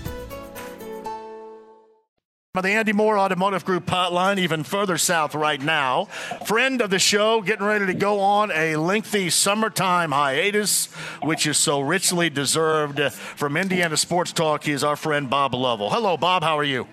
The 2.53 2.67
Andy 2.67 2.91
Mohr 2.91 3.17
Automotive 3.17 3.63
Group 3.63 3.85
hotline, 3.85 4.37
even 4.37 4.65
further 4.65 4.97
south 4.97 5.35
right 5.35 5.61
now. 5.61 6.03
Friend 6.45 6.81
of 6.81 6.89
the 6.89 6.99
show, 6.99 7.39
getting 7.41 7.65
ready 7.65 7.85
to 7.85 7.93
go 7.93 8.19
on 8.19 8.51
a 8.51 8.75
lengthy 8.75 9.29
summertime 9.29 10.11
hiatus, 10.11 10.87
which 11.23 11.47
is 11.47 11.57
so 11.57 11.79
richly 11.79 12.29
deserved. 12.29 12.99
From 13.13 13.55
Indiana 13.55 13.95
Sports 13.95 14.33
Talk, 14.33 14.65
he 14.65 14.73
is 14.73 14.83
our 14.83 14.97
friend 14.97 15.29
Bob 15.29 15.53
Lovell. 15.53 15.89
Hello, 15.89 16.17
Bob. 16.17 16.43
How 16.43 16.59
are 16.59 16.65
you? 16.65 16.89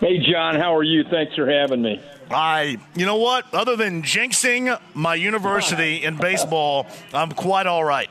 Hey, 0.00 0.18
John. 0.30 0.56
How 0.56 0.76
are 0.76 0.82
you? 0.82 1.04
Thanks 1.04 1.34
for 1.34 1.50
having 1.50 1.80
me. 1.80 2.02
I, 2.30 2.76
you 2.94 3.06
know 3.06 3.16
what? 3.16 3.46
Other 3.54 3.76
than 3.76 4.02
jinxing 4.02 4.78
my 4.92 5.14
university 5.14 6.04
in 6.04 6.18
baseball, 6.18 6.86
I'm 7.14 7.32
quite 7.32 7.66
all 7.66 7.82
right. 7.82 8.10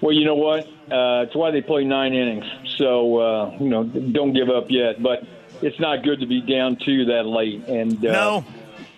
Well, 0.00 0.12
you 0.12 0.24
know 0.24 0.36
what? 0.36 0.68
Uh, 0.88 1.26
it's 1.26 1.34
why 1.34 1.50
they 1.50 1.62
play 1.62 1.82
nine 1.82 2.14
innings. 2.14 2.44
So, 2.76 3.18
uh, 3.18 3.56
you 3.58 3.68
know, 3.68 3.82
don't 3.82 4.32
give 4.32 4.50
up 4.50 4.66
yet. 4.68 5.02
But 5.02 5.24
it's 5.62 5.78
not 5.80 6.02
good 6.02 6.20
to 6.20 6.26
be 6.26 6.40
down 6.40 6.76
two 6.76 7.06
that 7.06 7.26
late. 7.26 7.66
And 7.66 8.04
uh, 8.04 8.12
no, 8.12 8.44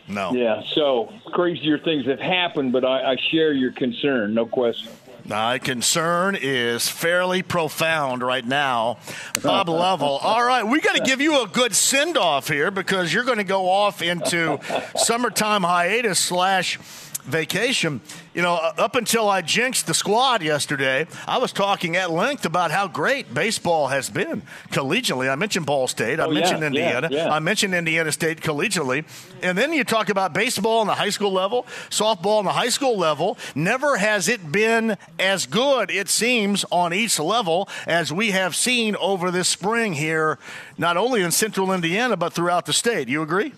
no. 0.08 0.32
Yeah. 0.32 0.62
So 0.74 1.12
crazier 1.32 1.78
things 1.78 2.06
have 2.06 2.20
happened, 2.20 2.72
but 2.72 2.84
I, 2.84 3.12
I 3.12 3.16
share 3.30 3.52
your 3.52 3.72
concern, 3.72 4.34
no 4.34 4.46
question. 4.46 4.90
My 5.24 5.58
concern 5.58 6.36
is 6.40 6.88
fairly 6.88 7.42
profound 7.42 8.22
right 8.22 8.44
now. 8.44 8.98
Bob 9.42 9.68
Lovell. 9.68 10.18
All 10.22 10.42
right, 10.42 10.64
we 10.64 10.80
got 10.80 10.96
to 10.96 11.02
give 11.02 11.20
you 11.20 11.42
a 11.42 11.46
good 11.46 11.74
send 11.74 12.16
off 12.16 12.48
here 12.48 12.70
because 12.70 13.12
you're 13.12 13.24
going 13.24 13.38
to 13.38 13.44
go 13.44 13.68
off 13.68 14.02
into 14.02 14.58
summertime 14.96 15.62
hiatus 15.62 16.18
slash 16.18 16.78
vacation. 17.24 18.00
You 18.34 18.42
know, 18.42 18.54
uh, 18.54 18.74
up 18.78 18.96
until 18.96 19.28
I 19.28 19.42
jinxed 19.42 19.86
the 19.86 19.94
squad 19.94 20.42
yesterday, 20.42 21.06
I 21.26 21.38
was 21.38 21.52
talking 21.52 21.96
at 21.96 22.10
length 22.10 22.44
about 22.44 22.70
how 22.70 22.88
great 22.88 23.32
baseball 23.34 23.88
has 23.88 24.08
been 24.10 24.42
collegiately. 24.70 25.30
I 25.30 25.34
mentioned 25.34 25.66
Ball 25.66 25.88
State, 25.88 26.20
I 26.20 26.24
oh, 26.24 26.30
mentioned 26.30 26.60
yeah, 26.60 26.66
Indiana, 26.66 27.08
yeah, 27.10 27.24
yeah. 27.24 27.32
I 27.32 27.38
mentioned 27.38 27.74
Indiana 27.74 28.12
State 28.12 28.40
collegiately, 28.40 29.04
and 29.42 29.56
then 29.56 29.72
you 29.72 29.84
talk 29.84 30.08
about 30.08 30.32
baseball 30.32 30.78
on 30.80 30.86
the 30.86 30.94
high 30.94 31.10
school 31.10 31.32
level, 31.32 31.64
softball 31.90 32.38
on 32.38 32.44
the 32.44 32.52
high 32.52 32.68
school 32.68 32.96
level. 32.96 33.36
Never 33.54 33.96
has 33.96 34.28
it 34.28 34.52
been 34.52 34.96
as 35.18 35.46
good, 35.46 35.90
it 35.90 36.08
seems, 36.08 36.64
on 36.70 36.92
each 36.92 37.18
level 37.18 37.68
as 37.86 38.12
we 38.12 38.30
have 38.30 38.54
seen 38.54 38.96
over 38.96 39.30
this 39.30 39.48
spring 39.48 39.94
here, 39.94 40.38
not 40.78 40.96
only 40.96 41.22
in 41.22 41.30
central 41.30 41.72
Indiana, 41.72 42.16
but 42.16 42.32
throughout 42.32 42.66
the 42.66 42.72
state. 42.72 43.08
You 43.08 43.22
agree? 43.22 43.52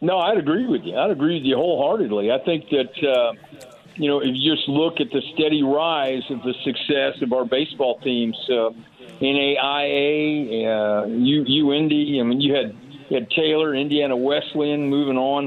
No, 0.00 0.18
I'd 0.18 0.38
agree 0.38 0.66
with 0.66 0.82
you. 0.82 0.96
I'd 0.96 1.10
agree 1.10 1.34
with 1.34 1.44
you 1.44 1.56
wholeheartedly. 1.56 2.30
I 2.30 2.38
think 2.44 2.68
that 2.70 3.08
uh, 3.08 3.32
you 3.96 4.08
know, 4.08 4.20
if 4.20 4.28
you 4.34 4.54
just 4.54 4.68
look 4.68 5.00
at 5.00 5.10
the 5.10 5.22
steady 5.34 5.62
rise 5.62 6.22
of 6.30 6.42
the 6.42 6.54
success 6.64 7.22
of 7.22 7.32
our 7.32 7.44
baseball 7.44 7.98
teams, 8.00 8.36
uh, 8.50 8.70
NAIA, 9.20 10.66
uh, 10.66 11.06
U, 11.06 11.44
UIndy, 11.64 12.20
I 12.20 12.22
mean, 12.22 12.40
you 12.40 12.54
had 12.54 12.76
you 13.08 13.20
had 13.20 13.30
Taylor, 13.30 13.74
Indiana 13.74 14.16
Wesleyan 14.16 14.88
moving 14.90 15.16
on 15.16 15.46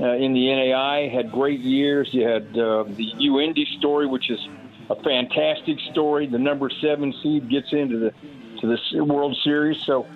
uh, 0.00 0.12
in 0.12 0.32
the 0.32 0.46
NAI, 0.46 1.08
had 1.08 1.30
great 1.30 1.60
years. 1.60 2.08
You 2.12 2.26
had 2.26 2.44
uh, 2.56 2.84
the 2.84 3.12
UIndy 3.20 3.66
story, 3.78 4.06
which 4.06 4.30
is 4.30 4.40
a 4.88 4.94
fantastic 5.02 5.78
story. 5.90 6.26
The 6.26 6.38
number 6.38 6.70
seven 6.80 7.12
seed 7.22 7.50
gets 7.50 7.72
into 7.72 7.98
the 7.98 8.14
to 8.60 8.76
the 8.94 9.04
World 9.04 9.36
Series. 9.42 9.78
So, 9.84 10.06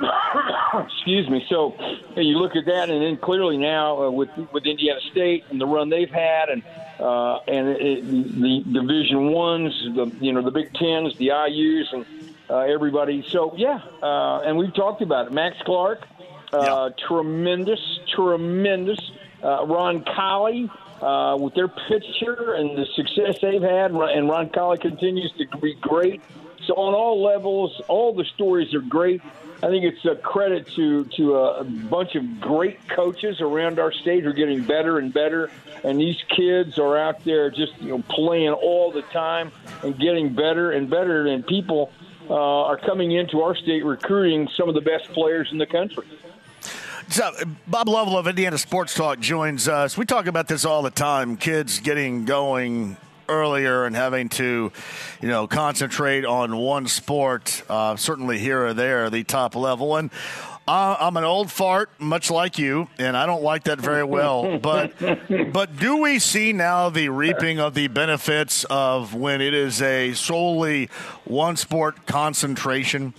excuse 0.86 1.28
me. 1.28 1.44
So 1.48 1.74
you 2.16 2.38
look 2.38 2.56
at 2.56 2.66
that, 2.66 2.90
and 2.90 3.02
then 3.02 3.16
clearly 3.16 3.56
now 3.56 4.04
uh, 4.04 4.10
with 4.10 4.30
with 4.52 4.66
Indiana 4.66 5.00
State 5.10 5.44
and 5.50 5.60
the 5.60 5.66
run 5.66 5.88
they've 5.88 6.10
had, 6.10 6.48
and 6.48 6.62
uh, 6.98 7.38
and 7.48 7.68
it, 7.68 8.06
the 8.06 8.62
Division 8.72 9.32
ones, 9.32 9.72
the 9.94 10.12
you 10.20 10.32
know 10.32 10.42
the 10.42 10.50
Big 10.50 10.72
Tens, 10.74 11.16
the 11.16 11.32
IU's, 11.48 11.88
and 11.92 12.06
uh, 12.50 12.58
everybody. 12.58 13.24
So 13.28 13.54
yeah, 13.56 13.80
uh, 14.02 14.40
and 14.40 14.56
we've 14.56 14.74
talked 14.74 15.02
about 15.02 15.26
it. 15.26 15.32
Max 15.32 15.56
Clark, 15.64 16.06
uh, 16.52 16.90
yeah. 16.90 17.06
tremendous, 17.06 17.80
tremendous. 18.14 18.98
Uh, 19.40 19.64
Roncalli, 19.64 20.68
uh, 21.00 21.36
with 21.38 21.54
their 21.54 21.68
pitcher 21.68 22.54
and 22.54 22.76
the 22.76 22.86
success 22.96 23.38
they've 23.40 23.62
had, 23.62 23.92
and 23.92 24.28
Roncalli 24.28 24.80
continues 24.80 25.32
to 25.38 25.46
be 25.58 25.74
great. 25.80 26.20
So 26.66 26.74
on 26.74 26.92
all 26.92 27.22
levels, 27.22 27.80
all 27.86 28.12
the 28.12 28.24
stories 28.24 28.74
are 28.74 28.80
great. 28.80 29.22
I 29.62 29.68
think 29.68 29.84
it's 29.84 30.04
a 30.04 30.14
credit 30.14 30.68
to 30.76 31.04
to 31.16 31.36
a 31.36 31.64
bunch 31.64 32.14
of 32.14 32.40
great 32.40 32.88
coaches 32.88 33.40
around 33.40 33.80
our 33.80 33.92
state 33.92 34.22
who 34.22 34.30
are 34.30 34.32
getting 34.32 34.62
better 34.62 34.98
and 34.98 35.12
better, 35.12 35.50
and 35.82 35.98
these 35.98 36.16
kids 36.28 36.78
are 36.78 36.96
out 36.96 37.24
there 37.24 37.50
just 37.50 37.80
you 37.80 37.88
know 37.88 38.02
playing 38.08 38.50
all 38.50 38.92
the 38.92 39.02
time 39.02 39.50
and 39.82 39.98
getting 39.98 40.32
better 40.32 40.70
and 40.70 40.88
better. 40.88 41.26
And 41.26 41.44
people 41.44 41.90
uh, 42.30 42.34
are 42.34 42.76
coming 42.76 43.12
into 43.12 43.40
our 43.42 43.56
state 43.56 43.84
recruiting 43.84 44.48
some 44.56 44.68
of 44.68 44.76
the 44.76 44.80
best 44.80 45.12
players 45.12 45.48
in 45.50 45.58
the 45.58 45.66
country. 45.66 46.06
So, 47.08 47.32
Bob 47.66 47.88
Lovell 47.88 48.18
of 48.18 48.28
Indiana 48.28 48.58
Sports 48.58 48.94
Talk 48.94 49.18
joins 49.18 49.66
us. 49.66 49.96
We 49.96 50.04
talk 50.04 50.26
about 50.26 50.46
this 50.46 50.64
all 50.64 50.82
the 50.82 50.90
time 50.90 51.36
kids 51.36 51.80
getting 51.80 52.26
going 52.26 52.96
earlier 53.28 53.84
and 53.84 53.94
having 53.94 54.28
to, 54.30 54.72
you 55.20 55.28
know, 55.28 55.46
concentrate 55.46 56.24
on 56.24 56.56
one 56.56 56.86
sport, 56.86 57.62
uh, 57.68 57.96
certainly 57.96 58.38
here 58.38 58.66
or 58.66 58.74
there, 58.74 59.10
the 59.10 59.24
top 59.24 59.54
level. 59.54 59.96
And 59.96 60.10
uh, 60.68 60.96
I'm 61.00 61.16
an 61.16 61.24
old 61.24 61.50
fart, 61.50 61.90
much 61.98 62.30
like 62.30 62.58
you, 62.58 62.88
and 62.98 63.16
I 63.16 63.24
don't 63.24 63.42
like 63.42 63.64
that 63.64 63.80
very 63.80 64.04
well. 64.04 64.58
but 64.58 64.92
but 65.52 65.76
do 65.76 65.96
we 65.96 66.18
see 66.18 66.52
now 66.52 66.90
the 66.90 67.08
reaping 67.08 67.58
of 67.58 67.72
the 67.72 67.88
benefits 67.88 68.64
of 68.64 69.14
when 69.14 69.40
it 69.40 69.54
is 69.54 69.80
a 69.80 70.12
solely 70.12 70.90
one 71.24 71.56
sport 71.56 72.04
concentration? 72.06 73.14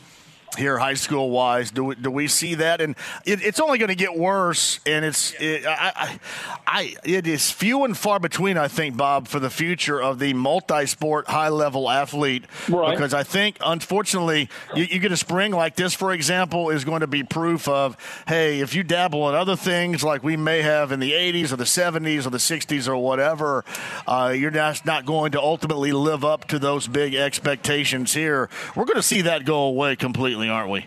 Here 0.58 0.78
high 0.78 0.94
school 0.94 1.30
wise. 1.30 1.72
Do 1.72 1.86
we, 1.86 1.96
do 1.96 2.12
we 2.12 2.28
see 2.28 2.56
that? 2.56 2.82
And 2.82 2.96
it, 3.26 3.42
it's 3.42 3.60
only 3.60 3.78
going 3.78 3.90
to 3.90 3.96
get 3.96 4.18
worse. 4.18 4.80
And 4.86 5.06
it's 5.06 5.34
it, 5.40 5.66
I, 5.66 6.20
I, 6.68 6.96
it 7.04 7.28
is 7.28 7.52
few 7.52 7.84
and 7.84 7.98
far 7.98 8.20
between. 8.20 8.58
I 8.58 8.68
think 8.68 8.98
Bob 8.98 9.28
for 9.28 9.40
the 9.40 9.50
future 9.50 10.02
of 10.02 10.20
the 10.20 10.34
multi-sport 10.34 11.28
high 11.28 11.50
level 11.50 11.90
athlete 11.90 12.46
right. 12.68 12.92
because 12.92 13.14
I 13.14 13.24
think 13.24 13.58
unfortunately 13.62 14.50
you, 14.76 14.84
you, 14.86 15.00
get 15.00 15.12
a 15.12 15.18
spring 15.18 15.52
like 15.52 15.76
this 15.76 15.94
for 15.94 16.12
example 16.12 16.70
is 16.70 16.84
going 16.84 17.02
to 17.02 17.08
be 17.08 17.24
proof 17.24 17.68
of 17.68 17.96
hey 18.28 18.60
if 18.60 18.76
you 18.76 18.84
dabble 18.84 19.30
in 19.30 19.36
other 19.36 19.56
things 19.56 20.04
like 20.04 20.24
we 20.24 20.36
may 20.36 20.62
have 20.62 20.92
in 20.92 21.00
the 21.00 21.12
80s 21.12 21.52
or 21.52 21.56
the 21.56 21.64
70s 21.64 22.26
or 22.26 22.30
the 22.30 22.38
60s 22.38 22.88
or 22.88 22.98
whatever 22.98 23.64
uh, 24.08 24.34
you're 24.36 24.52
just 24.52 24.86
not 24.86 25.06
going 25.06 25.32
to 25.32 25.40
ultimately 25.40 25.92
live 25.92 26.26
up 26.26 26.46
to 26.48 26.60
those 26.60 26.88
big 26.88 27.14
expectations 27.16 28.14
here. 28.14 28.50
We're 28.76 28.86
going 28.86 28.96
to 28.96 29.04
see 29.04 29.22
that 29.22 29.46
go 29.46 29.64
away 29.64 29.96
completely 29.96 30.39
aren't 30.48 30.70
we? 30.70 30.86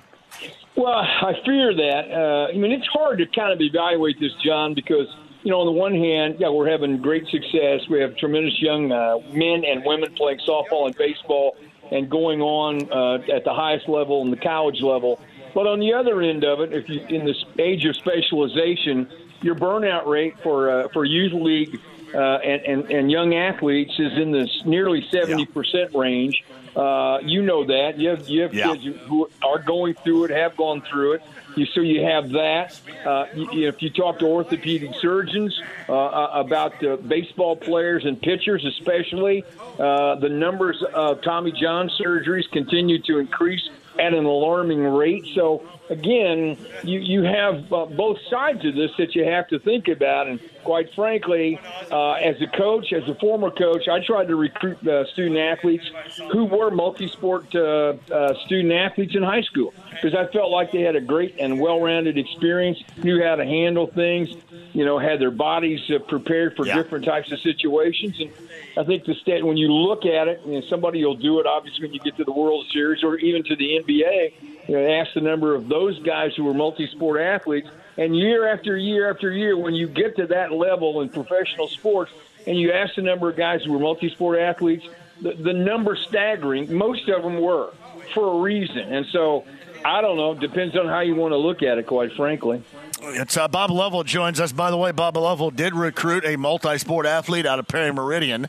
Well, 0.74 0.94
I 0.94 1.34
fear 1.44 1.74
that. 1.74 2.10
Uh, 2.10 2.52
I 2.52 2.56
mean, 2.56 2.72
it's 2.72 2.86
hard 2.86 3.18
to 3.18 3.26
kind 3.26 3.52
of 3.52 3.60
evaluate 3.60 4.18
this, 4.18 4.32
John, 4.42 4.72
because 4.72 5.06
you 5.42 5.50
know, 5.50 5.60
on 5.60 5.66
the 5.66 5.72
one 5.72 5.94
hand, 5.94 6.36
yeah, 6.38 6.48
we're 6.48 6.70
having 6.70 6.98
great 7.02 7.26
success. 7.28 7.80
We 7.90 8.00
have 8.00 8.16
tremendous 8.16 8.60
young 8.62 8.92
uh, 8.92 9.18
men 9.32 9.64
and 9.64 9.84
women 9.84 10.14
playing 10.14 10.38
softball 10.46 10.86
and 10.86 10.96
baseball 10.96 11.56
and 11.90 12.08
going 12.08 12.40
on 12.40 12.90
uh, 12.90 13.32
at 13.32 13.44
the 13.44 13.52
highest 13.52 13.88
level 13.88 14.22
and 14.22 14.32
the 14.32 14.36
college 14.36 14.80
level. 14.80 15.20
But 15.52 15.66
on 15.66 15.80
the 15.80 15.92
other 15.92 16.22
end 16.22 16.44
of 16.44 16.60
it, 16.60 16.72
if 16.72 16.88
you 16.88 17.04
in 17.08 17.26
this 17.26 17.44
age 17.58 17.84
of 17.84 17.96
specialization, 17.96 19.10
your 19.42 19.54
burnout 19.54 20.06
rate 20.06 20.38
for 20.42 20.70
uh, 20.70 20.88
for 20.92 21.04
youth 21.04 21.32
league 21.34 21.78
uh, 22.14 22.18
and, 22.18 22.62
and 22.62 22.90
and 22.90 23.10
young 23.10 23.34
athletes 23.34 23.92
is 23.98 24.12
in 24.16 24.30
this 24.30 24.62
nearly 24.64 25.06
seventy 25.10 25.44
percent 25.44 25.94
range. 25.94 26.42
Uh, 26.74 27.18
you 27.22 27.42
know 27.42 27.64
that. 27.64 27.98
You 27.98 28.10
have, 28.10 28.28
you 28.28 28.42
have 28.42 28.54
yeah. 28.54 28.74
kids 28.74 28.98
who 29.06 29.28
are 29.42 29.58
going 29.58 29.94
through 29.94 30.24
it, 30.24 30.30
have 30.30 30.56
gone 30.56 30.82
through 30.82 31.14
it. 31.14 31.22
You, 31.54 31.66
so 31.66 31.80
you 31.80 32.02
have 32.02 32.30
that. 32.30 32.80
Uh, 33.04 33.26
you, 33.34 33.68
if 33.68 33.82
you 33.82 33.90
talk 33.90 34.18
to 34.20 34.26
orthopedic 34.26 34.94
surgeons 35.00 35.60
uh, 35.88 35.92
uh 35.92 36.30
about 36.34 36.80
baseball 37.06 37.56
players 37.56 38.06
and 38.06 38.20
pitchers, 38.20 38.64
especially, 38.64 39.44
uh, 39.78 40.14
the 40.16 40.30
numbers 40.30 40.82
of 40.94 41.20
Tommy 41.22 41.52
John 41.52 41.90
surgeries 42.00 42.50
continue 42.50 43.02
to 43.02 43.18
increase 43.18 43.68
at 43.98 44.14
an 44.14 44.24
alarming 44.24 44.80
rate. 44.82 45.26
So 45.34 45.62
again, 45.90 46.56
you 46.82 46.98
you 46.98 47.22
have 47.22 47.72
uh, 47.72 47.86
both 47.86 48.18
sides 48.30 48.64
of 48.64 48.74
this 48.74 48.90
that 48.98 49.14
you 49.14 49.24
have 49.24 49.48
to 49.48 49.58
think 49.58 49.88
about. 49.88 50.28
And 50.28 50.40
quite 50.64 50.92
frankly, 50.94 51.60
uh, 51.90 52.12
as 52.12 52.40
a 52.40 52.46
coach, 52.46 52.92
as 52.92 53.08
a 53.08 53.14
former 53.16 53.50
coach, 53.50 53.88
I 53.88 54.04
tried 54.04 54.28
to 54.28 54.36
recruit 54.36 54.86
uh, 54.86 55.04
student 55.12 55.38
athletes 55.38 55.90
who 56.32 56.44
were 56.44 56.70
multi-sport 56.70 57.54
uh, 57.54 57.94
uh, 58.10 58.34
student 58.46 58.72
athletes 58.72 59.14
in 59.14 59.22
high 59.22 59.42
school 59.42 59.74
because 59.90 60.14
I 60.14 60.26
felt 60.32 60.50
like 60.50 60.72
they 60.72 60.82
had 60.82 60.96
a 60.96 61.00
great 61.00 61.36
and 61.38 61.60
well-rounded 61.60 62.16
experience, 62.18 62.82
knew 62.98 63.22
how 63.22 63.36
to 63.36 63.44
handle 63.44 63.86
things, 63.86 64.30
you 64.72 64.84
know, 64.84 64.98
had 64.98 65.20
their 65.20 65.30
bodies 65.30 65.80
uh, 65.90 65.98
prepared 65.98 66.56
for 66.56 66.66
yeah. 66.66 66.74
different 66.74 67.04
types 67.04 67.30
of 67.32 67.40
situations. 67.40 68.18
And 68.20 68.32
I 68.76 68.84
think 68.84 69.04
the 69.04 69.14
state, 69.14 69.44
when 69.44 69.56
you 69.56 69.72
look 69.72 70.06
at 70.06 70.28
it, 70.28 70.40
and 70.44 70.64
somebody 70.64 71.04
will 71.04 71.16
do 71.16 71.40
it, 71.40 71.46
obviously, 71.46 71.86
when 71.86 71.92
you 71.92 72.00
get 72.00 72.16
to 72.16 72.24
the 72.24 72.32
World 72.32 72.66
Series 72.72 73.02
or 73.02 73.16
even 73.18 73.44
to 73.44 73.56
the 73.56 73.80
NBA, 73.80 74.32
you 74.68 74.76
know, 74.76 74.86
ask 74.86 75.14
the 75.14 75.20
number 75.20 75.54
of 75.54 75.68
those 75.68 75.98
guys 76.00 76.34
who 76.36 76.44
were 76.44 76.54
multi-sport 76.54 77.20
athletes. 77.20 77.68
And 77.96 78.16
year 78.16 78.48
after 78.48 78.76
year 78.76 79.10
after 79.10 79.30
year, 79.30 79.56
when 79.56 79.74
you 79.74 79.88
get 79.88 80.16
to 80.16 80.26
that 80.28 80.52
level 80.52 81.02
in 81.02 81.08
professional 81.08 81.68
sports, 81.68 82.10
and 82.46 82.58
you 82.58 82.72
ask 82.72 82.94
the 82.96 83.02
number 83.02 83.28
of 83.30 83.36
guys 83.36 83.62
who 83.64 83.72
were 83.72 83.78
multi-sport 83.78 84.38
athletes, 84.38 84.86
the, 85.20 85.34
the 85.34 85.52
number 85.52 85.96
staggering. 85.96 86.74
Most 86.74 87.08
of 87.08 87.22
them 87.22 87.40
were 87.40 87.72
for 88.14 88.38
a 88.38 88.42
reason, 88.42 88.78
and 88.78 89.06
so 89.06 89.44
I 89.84 90.00
don't 90.00 90.16
know. 90.16 90.34
Depends 90.34 90.76
on 90.76 90.86
how 90.86 91.00
you 91.00 91.14
want 91.14 91.32
to 91.32 91.36
look 91.36 91.62
at 91.62 91.78
it, 91.78 91.86
quite 91.86 92.12
frankly. 92.12 92.62
It's 93.00 93.36
uh, 93.36 93.48
Bob 93.48 93.70
Lovell 93.70 94.04
joins 94.04 94.38
us. 94.38 94.52
By 94.52 94.70
the 94.70 94.76
way, 94.76 94.92
Bob 94.92 95.16
Lovell 95.16 95.50
did 95.50 95.74
recruit 95.74 96.24
a 96.24 96.36
multi-sport 96.36 97.04
athlete 97.04 97.46
out 97.46 97.58
of 97.58 97.66
Perry 97.66 97.92
Meridian 97.92 98.42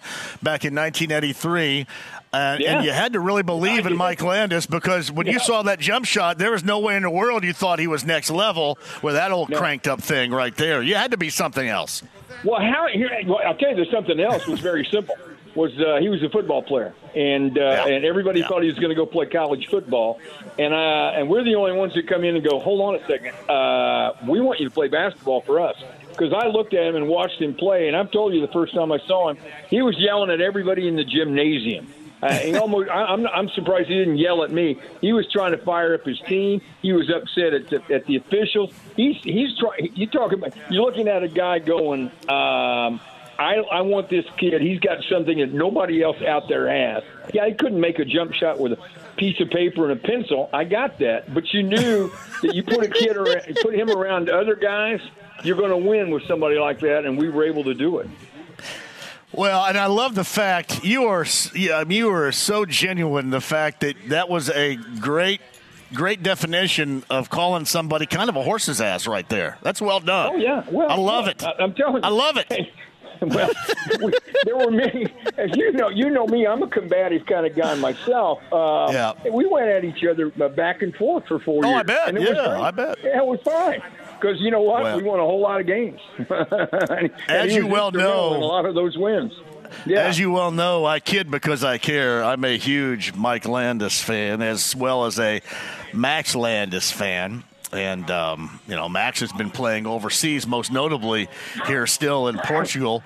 back 0.43 0.63
in 0.63 0.75
1983. 0.75 1.87
Uh, 2.33 2.57
yeah. 2.59 2.77
And 2.77 2.85
you 2.85 2.91
had 2.91 3.13
to 3.13 3.19
really 3.19 3.43
believe 3.43 3.85
in 3.85 3.95
Mike 3.95 4.23
Landis 4.23 4.65
because 4.65 5.11
when 5.11 5.27
yeah. 5.27 5.33
you 5.33 5.39
saw 5.39 5.61
that 5.63 5.79
jump 5.79 6.05
shot, 6.05 6.39
there 6.39 6.51
was 6.51 6.63
no 6.63 6.79
way 6.79 6.95
in 6.95 7.03
the 7.03 7.09
world 7.09 7.43
you 7.43 7.53
thought 7.53 7.77
he 7.77 7.85
was 7.85 8.03
next 8.03 8.31
level 8.31 8.79
with 9.03 9.13
that 9.13 9.31
old 9.31 9.49
no. 9.49 9.59
cranked 9.59 9.87
up 9.87 10.01
thing 10.01 10.31
right 10.31 10.55
there. 10.55 10.81
You 10.81 10.95
had 10.95 11.11
to 11.11 11.17
be 11.17 11.29
something 11.29 11.67
else. 11.67 12.01
Well, 12.43 12.59
how? 12.59 12.87
Here, 12.91 13.09
well, 13.27 13.39
I'll 13.45 13.55
tell 13.55 13.69
you, 13.69 13.75
there's 13.75 13.91
something 13.91 14.19
else. 14.19 14.47
was 14.47 14.59
very 14.59 14.83
simple. 14.85 15.15
Was 15.53 15.71
uh, 15.79 15.97
he 15.99 16.09
was 16.09 16.23
a 16.23 16.29
football 16.29 16.63
player, 16.63 16.95
and 17.15 17.55
uh, 17.55 17.61
yeah. 17.61 17.85
and 17.85 18.03
everybody 18.05 18.41
thought 18.41 18.63
he 18.63 18.69
was 18.69 18.79
going 18.79 18.89
to 18.89 18.95
go 18.95 19.05
play 19.05 19.27
college 19.27 19.67
football, 19.67 20.19
and 20.57 20.73
uh, 20.73 21.11
and 21.13 21.29
we're 21.29 21.43
the 21.43 21.53
only 21.53 21.73
ones 21.73 21.93
who 21.93 22.01
come 22.01 22.23
in 22.23 22.35
and 22.35 22.43
go, 22.43 22.59
hold 22.59 22.81
on 22.81 22.95
a 22.95 23.07
second, 23.07 23.35
uh, 23.47 24.13
we 24.27 24.41
want 24.41 24.59
you 24.59 24.67
to 24.67 24.73
play 24.73 24.87
basketball 24.87 25.41
for 25.41 25.59
us 25.59 25.75
because 26.09 26.33
I 26.33 26.47
looked 26.47 26.73
at 26.73 26.83
him 26.83 26.95
and 26.95 27.07
watched 27.07 27.39
him 27.39 27.53
play, 27.53 27.87
and 27.87 27.95
I've 27.95 28.11
told 28.11 28.33
you 28.33 28.41
the 28.41 28.51
first 28.51 28.73
time 28.73 28.91
I 28.91 28.97
saw 29.05 29.29
him, 29.29 29.37
he 29.69 29.83
was 29.83 29.95
yelling 29.99 30.31
at 30.31 30.41
everybody 30.41 30.87
in 30.87 30.95
the 30.95 31.03
gymnasium 31.03 31.93
uh, 32.23 32.33
he 32.39 32.55
almost, 32.55 32.89
I, 32.89 33.03
I'm, 33.05 33.27
I'm 33.27 33.49
surprised 33.49 33.89
he 33.89 33.95
didn't 33.95 34.17
yell 34.17 34.43
at 34.43 34.51
me. 34.51 34.79
He 35.01 35.13
was 35.13 35.29
trying 35.31 35.51
to 35.51 35.57
fire 35.57 35.93
up 35.93 36.05
his 36.05 36.19
team. 36.21 36.61
He 36.81 36.93
was 36.93 37.09
upset 37.09 37.53
at 37.53 37.69
the, 37.69 37.93
at 37.93 38.05
the 38.05 38.15
officials. 38.15 38.71
He's 38.95 39.17
he's 39.23 39.57
trying. 39.57 39.95
You 39.95 40.07
talking 40.07 40.39
about? 40.39 40.53
You're 40.69 40.83
looking 40.83 41.07
at 41.07 41.23
a 41.23 41.27
guy 41.27 41.59
going. 41.59 42.11
Um, 42.29 43.01
I, 43.37 43.55
I 43.71 43.81
want 43.81 44.09
this 44.09 44.25
kid. 44.37 44.61
He's 44.61 44.79
got 44.79 45.03
something 45.09 45.39
that 45.39 45.51
nobody 45.53 46.03
else 46.03 46.21
out 46.21 46.47
there 46.47 46.69
has. 46.69 47.03
Yeah, 47.33 47.47
he 47.47 47.53
couldn't 47.53 47.81
make 47.81 47.99
a 47.99 48.05
jump 48.05 48.33
shot 48.33 48.59
with 48.59 48.73
a 48.73 48.77
piece 49.17 49.39
of 49.41 49.49
paper 49.49 49.89
and 49.89 49.99
a 49.99 50.01
pencil. 50.01 50.49
I 50.53 50.63
got 50.65 50.99
that, 50.99 51.33
but 51.33 51.51
you 51.53 51.63
knew 51.63 52.11
that 52.41 52.53
you 52.53 52.63
put 52.63 52.83
a 52.83 52.87
kid 52.87 53.17
around, 53.17 53.41
put 53.61 53.73
him 53.73 53.89
around 53.89 54.29
other 54.29 54.55
guys, 54.55 55.01
you're 55.43 55.57
going 55.57 55.71
to 55.71 55.77
win 55.77 56.11
with 56.11 56.23
somebody 56.27 56.57
like 56.57 56.79
that, 56.81 57.05
and 57.05 57.17
we 57.17 57.29
were 57.29 57.43
able 57.43 57.63
to 57.65 57.73
do 57.73 57.99
it. 57.99 58.07
Well, 59.33 59.65
and 59.65 59.77
I 59.77 59.87
love 59.87 60.15
the 60.15 60.23
fact 60.23 60.83
you 60.83 61.05
are 61.05 61.25
you 61.55 62.09
are 62.13 62.31
so 62.31 62.65
genuine. 62.65 63.29
The 63.31 63.41
fact 63.41 63.81
that 63.81 63.95
that 64.09 64.29
was 64.29 64.49
a 64.49 64.75
great 64.99 65.41
great 65.93 66.23
definition 66.23 67.03
of 67.09 67.29
calling 67.29 67.65
somebody 67.65 68.05
kind 68.05 68.29
of 68.29 68.35
a 68.35 68.43
horse's 68.43 68.79
ass 68.81 69.07
right 69.07 69.27
there. 69.29 69.57
That's 69.63 69.81
well 69.81 69.99
done. 69.99 70.31
Oh 70.33 70.37
yeah, 70.37 70.63
well, 70.71 70.89
I 70.89 70.95
love 70.97 71.27
it. 71.27 71.43
I, 71.43 71.53
am 71.63 71.73
telling 71.73 71.95
you, 71.95 72.01
I 72.03 72.09
love 72.09 72.37
it. 72.37 72.69
well, 73.21 73.49
we, 74.03 74.11
there 74.43 74.57
were 74.57 74.71
many. 74.71 75.05
As 75.37 75.55
you 75.55 75.71
know, 75.71 75.89
you 75.89 76.09
know 76.09 76.27
me. 76.27 76.45
I'm 76.45 76.61
a 76.61 76.67
combative 76.67 77.25
kind 77.25 77.45
of 77.45 77.55
guy 77.55 77.73
myself. 77.75 78.39
Uh, 78.51 78.89
Yeah. 78.91 79.13
We 79.31 79.45
went 79.45 79.67
at 79.69 79.83
each 79.85 80.03
other 80.03 80.31
uh, 80.41 80.49
back 80.49 80.81
and 80.81 80.93
forth 80.95 81.25
for 81.27 81.39
four 81.39 81.65
Oh, 81.65 81.69
years. 81.69 81.75
Oh, 81.75 81.79
I 81.79 81.83
bet. 81.83 82.07
and 82.09 82.17
it 82.17 82.21
was 82.21 82.37
Yeah. 82.37 82.61
I 82.61 82.71
bet. 82.71 82.97
Yeah, 83.03 83.17
it 83.19 83.25
was 83.25 83.39
fine. 83.45 83.81
Because 84.23 84.39
you 84.39 84.51
know 84.51 84.61
what, 84.61 84.83
Well- 84.83 84.97
we 84.97 85.03
won 85.03 85.19
a 85.19 85.23
whole 85.23 85.41
lot 85.41 85.59
of 85.59 85.67
games. 85.67 85.99
And 86.17 87.11
As 87.27 87.51
he 87.51 87.57
you 87.57 87.67
well 87.67 87.91
know- 87.91 88.35
a 88.35 88.37
lot 88.37 88.65
of 88.65 88.73
those 88.73 88.97
wins. 88.97 89.33
Yeah. 89.85 90.01
As 90.07 90.17
you 90.19 90.31
well 90.31 90.51
know, 90.51 90.85
I 90.85 90.99
kid 90.99 91.29
because 91.31 91.63
I 91.63 91.77
care. 91.79 92.23
I'm 92.23 92.45
a 92.45 92.57
huge 92.57 93.13
Mike 93.15 93.45
Landis 93.47 93.99
fan, 94.01 94.41
as 94.41 94.75
well 94.75 95.05
as 95.05 95.19
a 95.19 95.41
Max 95.93 96.35
Landis 96.35 96.91
fan. 96.91 97.43
And, 97.73 98.09
um, 98.11 98.59
you 98.67 98.75
know, 98.75 98.87
Max 98.87 99.19
has 99.21 99.31
been 99.33 99.49
playing 99.49 99.87
overseas, 99.87 100.45
most 100.45 100.71
notably 100.71 101.27
here 101.65 101.87
still 101.87 102.27
in 102.27 102.37
Portugal, 102.37 103.03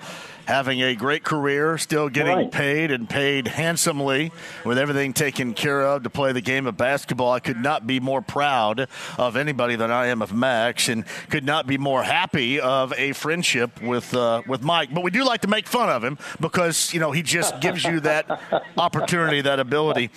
having 0.48 0.80
a 0.82 0.94
great 0.94 1.24
career, 1.24 1.76
still 1.76 2.08
getting 2.08 2.34
Right. 2.34 2.50
paid 2.50 2.90
and 2.90 3.06
paid 3.06 3.46
handsomely 3.48 4.32
with 4.64 4.78
everything 4.78 5.12
taken 5.12 5.52
care 5.52 5.82
of 5.82 6.04
to 6.04 6.08
play 6.10 6.32
the 6.32 6.40
game 6.40 6.66
of 6.66 6.74
basketball. 6.74 7.30
I 7.30 7.38
could 7.38 7.60
not 7.60 7.86
be 7.86 8.00
more 8.00 8.22
proud 8.22 8.88
of 9.18 9.36
anybody 9.36 9.76
than 9.76 9.90
I 9.90 10.06
am 10.06 10.22
of 10.22 10.32
Max 10.32 10.88
and 10.88 11.04
could 11.28 11.44
not 11.44 11.66
be 11.66 11.76
more 11.76 12.02
happy 12.02 12.58
of 12.60 12.94
a 12.96 13.12
friendship 13.12 13.82
with, 13.82 14.14
uh, 14.14 14.40
with 14.46 14.62
Mike. 14.62 14.88
But 14.94 15.02
we 15.04 15.10
do 15.10 15.22
like 15.22 15.42
to 15.42 15.48
make 15.48 15.66
fun 15.68 15.90
of 15.90 16.02
him 16.02 16.16
because, 16.40 16.94
you 16.94 17.00
know, 17.00 17.12
he 17.12 17.22
just 17.22 17.60
gives 17.60 17.84
you 17.84 18.00
that 18.00 18.40
opportunity, 18.78 19.42
that 19.42 19.60
ability 19.60 20.08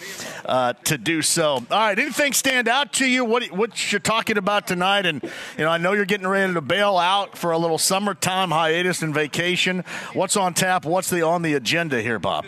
uh, 0.46 0.72
to 0.86 0.98
do 0.98 1.22
so. 1.22 1.56
All 1.56 1.66
right, 1.70 2.00
anything 2.00 2.32
stand 2.32 2.70
out 2.70 2.94
to 2.94 3.06
you? 3.06 3.26
What, 3.26 3.52
what 3.52 3.92
you're 3.92 4.00
talking 4.00 4.38
about 4.38 4.66
tonight? 4.66 5.06
And, 5.06 5.22
you 5.58 5.66
know, 5.66 5.70
I 5.70 5.78
know 5.78 5.92
you're 5.92 6.06
getting 6.06 6.28
ready 6.28 6.54
to 6.54 6.62
bail 6.62 6.98
out 6.98 7.38
for 7.38 7.52
a 7.52 7.58
little 7.58 7.78
summertime 7.78 8.52
hiatus 8.52 9.02
and 9.02 9.14
vacation. 9.14 9.84
What's 10.22 10.38
on 10.38 10.54
tap? 10.54 10.86
What's 10.86 11.10
the 11.10 11.24
on 11.24 11.42
the 11.42 11.56
agenda 11.56 12.00
here, 12.00 12.20
Bob? 12.20 12.46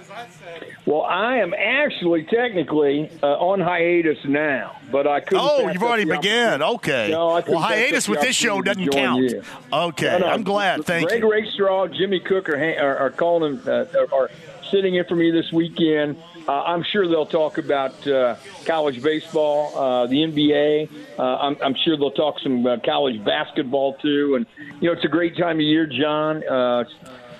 Well, 0.86 1.02
I 1.02 1.38
am 1.38 1.56
actually 1.56 2.24
technically 2.26 3.10
uh, 3.24 3.30
on 3.40 3.60
hiatus 3.60 4.20
now, 4.26 4.78
but 4.92 5.08
I 5.08 5.22
couldn't. 5.22 5.44
Oh, 5.44 5.68
you've 5.68 5.82
already 5.82 6.06
began. 6.06 6.62
Okay. 6.62 7.10
No, 7.10 7.30
I 7.30 7.40
well, 7.40 7.58
hiatus 7.58 8.08
with 8.08 8.22
this 8.22 8.36
show 8.36 8.62
doesn't 8.62 8.90
count. 8.90 9.24
you. 9.24 9.42
Okay, 9.74 10.06
No, 10.06 10.20
no, 10.20 10.28
I'm 10.28 10.44
glad. 10.44 10.86
Thank 10.86 11.02
you. 11.02 11.08
Greg 11.08 11.22
you. 11.24 11.32
Rakestraw, 11.32 11.88
Jimmy 11.88 12.20
Cook 12.20 12.48
are, 12.48 12.58
are, 12.58 12.96
are 12.96 13.10
calling 13.10 13.58
him, 13.58 13.64
uh, 13.68 13.86
are 14.16 14.30
sitting 14.70 14.94
in 14.94 15.06
for 15.06 15.16
me 15.16 15.32
this 15.32 15.52
weekend. 15.52 16.22
Uh, 16.48 16.52
I'm 16.52 16.84
sure 16.84 17.08
they'll 17.08 17.26
talk 17.26 17.58
about 17.58 18.06
uh, 18.06 18.36
college 18.66 19.02
baseball, 19.02 19.76
uh, 19.76 20.06
the 20.06 20.18
NBA. 20.18 21.18
Uh, 21.18 21.24
I'm, 21.24 21.58
I'm 21.64 21.76
sure 21.84 21.98
they'll 21.98 22.12
talk 22.12 22.40
some 22.40 22.68
uh, 22.68 22.78
college 22.86 23.24
basketball 23.24 23.96
too. 23.96 24.36
And 24.36 24.46
you 24.80 24.90
know, 24.90 24.94
it's 24.94 25.06
a 25.06 25.10
great 25.10 25.36
time 25.36 25.56
of 25.56 25.62
year, 25.62 25.88
John. 25.88 26.44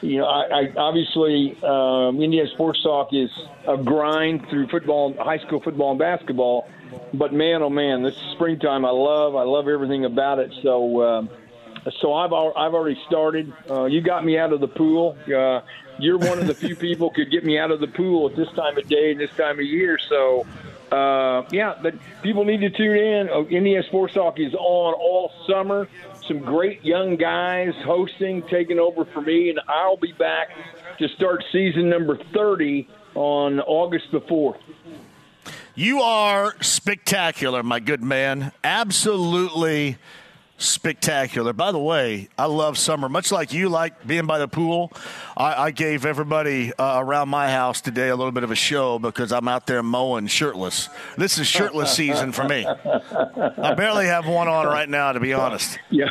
You 0.04 0.18
know, 0.18 0.26
I, 0.26 0.62
I 0.62 0.74
obviously 0.76 1.58
um, 1.64 2.22
Indiana 2.22 2.50
sports 2.50 2.84
talk 2.84 3.14
is 3.14 3.30
a 3.68 3.78
grind 3.78 4.48
through 4.50 4.68
football, 4.68 5.14
high 5.18 5.40
school 5.40 5.62
football, 5.62 5.92
and 5.92 6.00
basketball. 6.00 6.70
But 7.14 7.34
man, 7.34 7.62
oh 7.62 7.70
man, 7.70 8.04
this 8.04 8.18
springtime 8.34 8.86
I 8.86 8.92
love. 8.92 9.36
I 9.36 9.44
love 9.44 9.68
everything 9.68 10.06
about 10.06 10.40
it. 10.40 10.54
So. 10.62 11.04
Um, 11.04 11.30
so 12.00 12.14
I've 12.14 12.32
al- 12.32 12.54
I've 12.56 12.74
already 12.74 12.98
started. 13.08 13.52
Uh, 13.70 13.86
you 13.86 14.00
got 14.00 14.24
me 14.24 14.38
out 14.38 14.54
of 14.54 14.62
the 14.62 14.70
pool. 14.70 15.18
Uh, 15.28 15.60
you're 16.00 16.18
one 16.18 16.40
of 16.40 16.48
the 16.48 16.54
few 16.54 16.76
people 16.88 17.10
could 17.10 17.30
get 17.30 17.44
me 17.44 17.58
out 17.58 17.72
of 17.72 17.82
the 17.82 17.88
pool 17.88 18.30
at 18.30 18.38
this 18.38 18.48
time 18.54 18.78
of 18.78 18.88
day 18.88 19.12
and 19.12 19.20
this 19.20 19.32
time 19.32 19.60
of 19.60 19.66
year. 19.66 20.00
So 20.08 20.48
uh, 20.94 21.44
yeah, 21.52 21.76
but 21.82 21.96
people 22.22 22.46
need 22.46 22.62
to 22.62 22.70
tune 22.70 22.98
in. 22.98 23.30
Uh, 23.30 23.42
Indiana 23.46 23.84
Sports 23.84 24.14
Talk 24.14 24.40
is 24.40 24.54
on 24.54 24.94
all 24.94 25.32
summer. 25.48 25.88
Some 26.28 26.40
great 26.40 26.84
young 26.86 27.18
guys 27.18 27.74
hosting, 27.84 28.44
taking 28.44 28.80
over 28.80 29.06
for 29.06 29.22
me, 29.22 29.50
and 29.50 29.60
I'll 29.68 29.98
be 29.98 30.14
back 30.14 30.50
to 31.00 31.08
start 31.10 31.44
season 31.52 31.90
number 31.90 32.18
30 32.34 32.88
on 33.16 33.60
August 33.60 34.06
the 34.12 34.22
4th. 34.22 34.60
You 35.76 36.00
are 36.02 36.56
spectacular, 36.62 37.64
my 37.64 37.80
good 37.80 38.04
man. 38.04 38.52
Absolutely 38.64 39.98
spectacular. 40.64 41.54
By 41.54 41.72
the 41.72 41.80
way, 41.80 42.30
I 42.38 42.46
love 42.46 42.78
summer. 42.78 43.10
Much 43.10 43.32
like 43.32 43.54
you 43.54 43.70
like 43.70 44.06
being 44.06 44.26
by 44.26 44.40
the 44.40 44.48
pool, 44.48 44.92
I, 45.36 45.66
I 45.66 45.72
gave 45.72 46.06
everybody 46.06 46.74
uh, 46.74 47.00
around 47.00 47.30
my 47.30 47.50
house 47.50 47.82
today 47.82 48.10
a 48.10 48.16
little 48.16 48.32
bit 48.32 48.44
of 48.44 48.52
a 48.52 48.56
show 48.56 49.00
because 49.00 49.32
I'm 49.32 49.48
out 49.48 49.68
there 49.68 49.84
mowing 49.84 50.28
shirtless. 50.28 50.90
This 51.18 51.38
is 51.38 51.48
shirtless 51.48 51.94
season 51.96 52.32
for 52.32 52.48
me. 52.48 52.66
I 52.66 53.74
barely 53.76 54.06
have 54.06 54.28
one 54.28 54.48
on 54.48 54.66
right 54.68 54.90
now, 54.90 55.12
to 55.12 55.20
be 55.20 55.34
honest. 55.34 55.80
Yeah, 55.90 56.06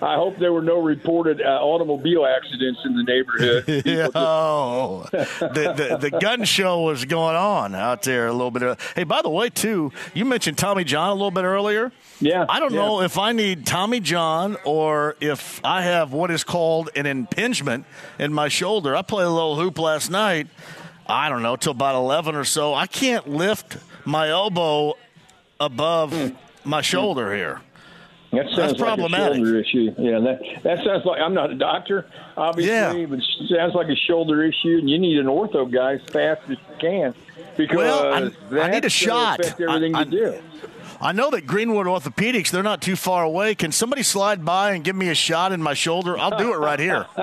I 0.00 0.16
hope 0.16 0.38
there 0.38 0.52
were 0.52 0.62
no 0.62 0.80
reported 0.80 1.40
uh, 1.40 1.60
automobile 1.60 2.26
accidents 2.26 2.80
in 2.84 2.96
the 2.96 3.02
neighborhood. 3.02 3.82
Yeah, 3.92 4.08
oh, 4.14 5.06
the, 5.10 5.74
the 5.76 6.10
the 6.10 6.18
gun 6.18 6.44
show 6.44 6.82
was 6.82 7.04
going 7.04 7.36
on 7.36 7.74
out 7.74 8.02
there 8.02 8.28
a 8.28 8.32
little 8.32 8.50
bit. 8.50 8.62
Of, 8.62 8.92
hey, 8.94 9.04
by 9.04 9.22
the 9.22 9.28
way, 9.28 9.50
too, 9.50 9.92
you 10.14 10.24
mentioned 10.24 10.56
Tommy 10.56 10.84
John 10.84 11.10
a 11.10 11.14
little 11.14 11.30
bit 11.30 11.44
earlier. 11.44 11.90
Yeah, 12.20 12.46
I 12.48 12.60
don't 12.60 12.72
yeah. 12.72 12.78
know 12.78 13.02
if 13.02 13.18
I 13.18 13.32
need 13.32 13.66
Tommy 13.66 13.81
John 14.00 14.56
or 14.64 15.16
if 15.20 15.60
I 15.64 15.82
have 15.82 16.12
what 16.12 16.30
is 16.30 16.44
called 16.44 16.90
an 16.96 17.06
impingement 17.06 17.84
in 18.18 18.32
my 18.32 18.48
shoulder. 18.48 18.94
I 18.96 19.02
played 19.02 19.26
a 19.26 19.30
little 19.30 19.56
hoop 19.56 19.78
last 19.78 20.10
night. 20.10 20.46
I 21.06 21.28
don't 21.28 21.42
know 21.42 21.56
till 21.56 21.72
about 21.72 21.94
eleven 21.96 22.34
or 22.34 22.44
so. 22.44 22.74
I 22.74 22.86
can't 22.86 23.28
lift 23.28 23.76
my 24.04 24.28
elbow 24.28 24.94
above 25.60 26.12
Hmm. 26.12 26.34
my 26.64 26.80
shoulder 26.80 27.34
here. 27.34 27.60
That 28.30 28.46
sounds 28.46 28.56
That's 28.56 28.72
like 28.72 28.78
problematic. 28.78 29.32
a 29.32 29.36
shoulder 29.36 29.58
issue. 29.58 29.94
Yeah, 29.98 30.18
that 30.20 30.40
that 30.62 30.84
sounds 30.84 31.04
like 31.04 31.20
I'm 31.20 31.34
not 31.34 31.50
a 31.50 31.54
doctor, 31.54 32.06
obviously, 32.36 33.00
Yeah. 33.00 33.06
but 33.06 33.18
it 33.18 33.24
sounds 33.50 33.74
like 33.74 33.88
a 33.88 33.96
shoulder 33.96 34.42
issue, 34.42 34.78
and 34.78 34.88
you 34.88 34.98
need 34.98 35.18
an 35.18 35.26
ortho 35.26 35.70
guy 35.70 35.94
as 35.94 36.02
fast 36.10 36.40
as 36.44 36.50
you 36.50 36.56
can 36.80 37.14
because 37.58 37.76
Well, 37.76 38.14
I- 38.14 38.60
I 38.60 38.70
need 38.70 38.84
a 38.86 38.88
shot. 38.88 39.40
Affect 39.40 39.60
everything 39.60 39.94
I- 39.94 40.00
I- 40.00 40.02
you 40.04 40.10
do. 40.10 40.34
I 41.02 41.10
know 41.12 41.30
that 41.30 41.46
Greenwood 41.48 41.86
Orthopedics, 41.86 42.50
they're 42.50 42.62
not 42.62 42.80
too 42.80 42.94
far 42.94 43.24
away. 43.24 43.56
Can 43.56 43.72
somebody 43.72 44.04
slide 44.04 44.44
by 44.44 44.70
and 44.72 44.84
give 44.84 44.94
me 44.94 45.08
a 45.08 45.14
shot 45.14 45.50
in 45.50 45.60
my 45.60 45.74
shoulder? 45.74 46.16
I'll 46.16 46.38
do 46.38 46.52
it 46.54 46.58
right 46.58 46.78
here. 46.78 47.06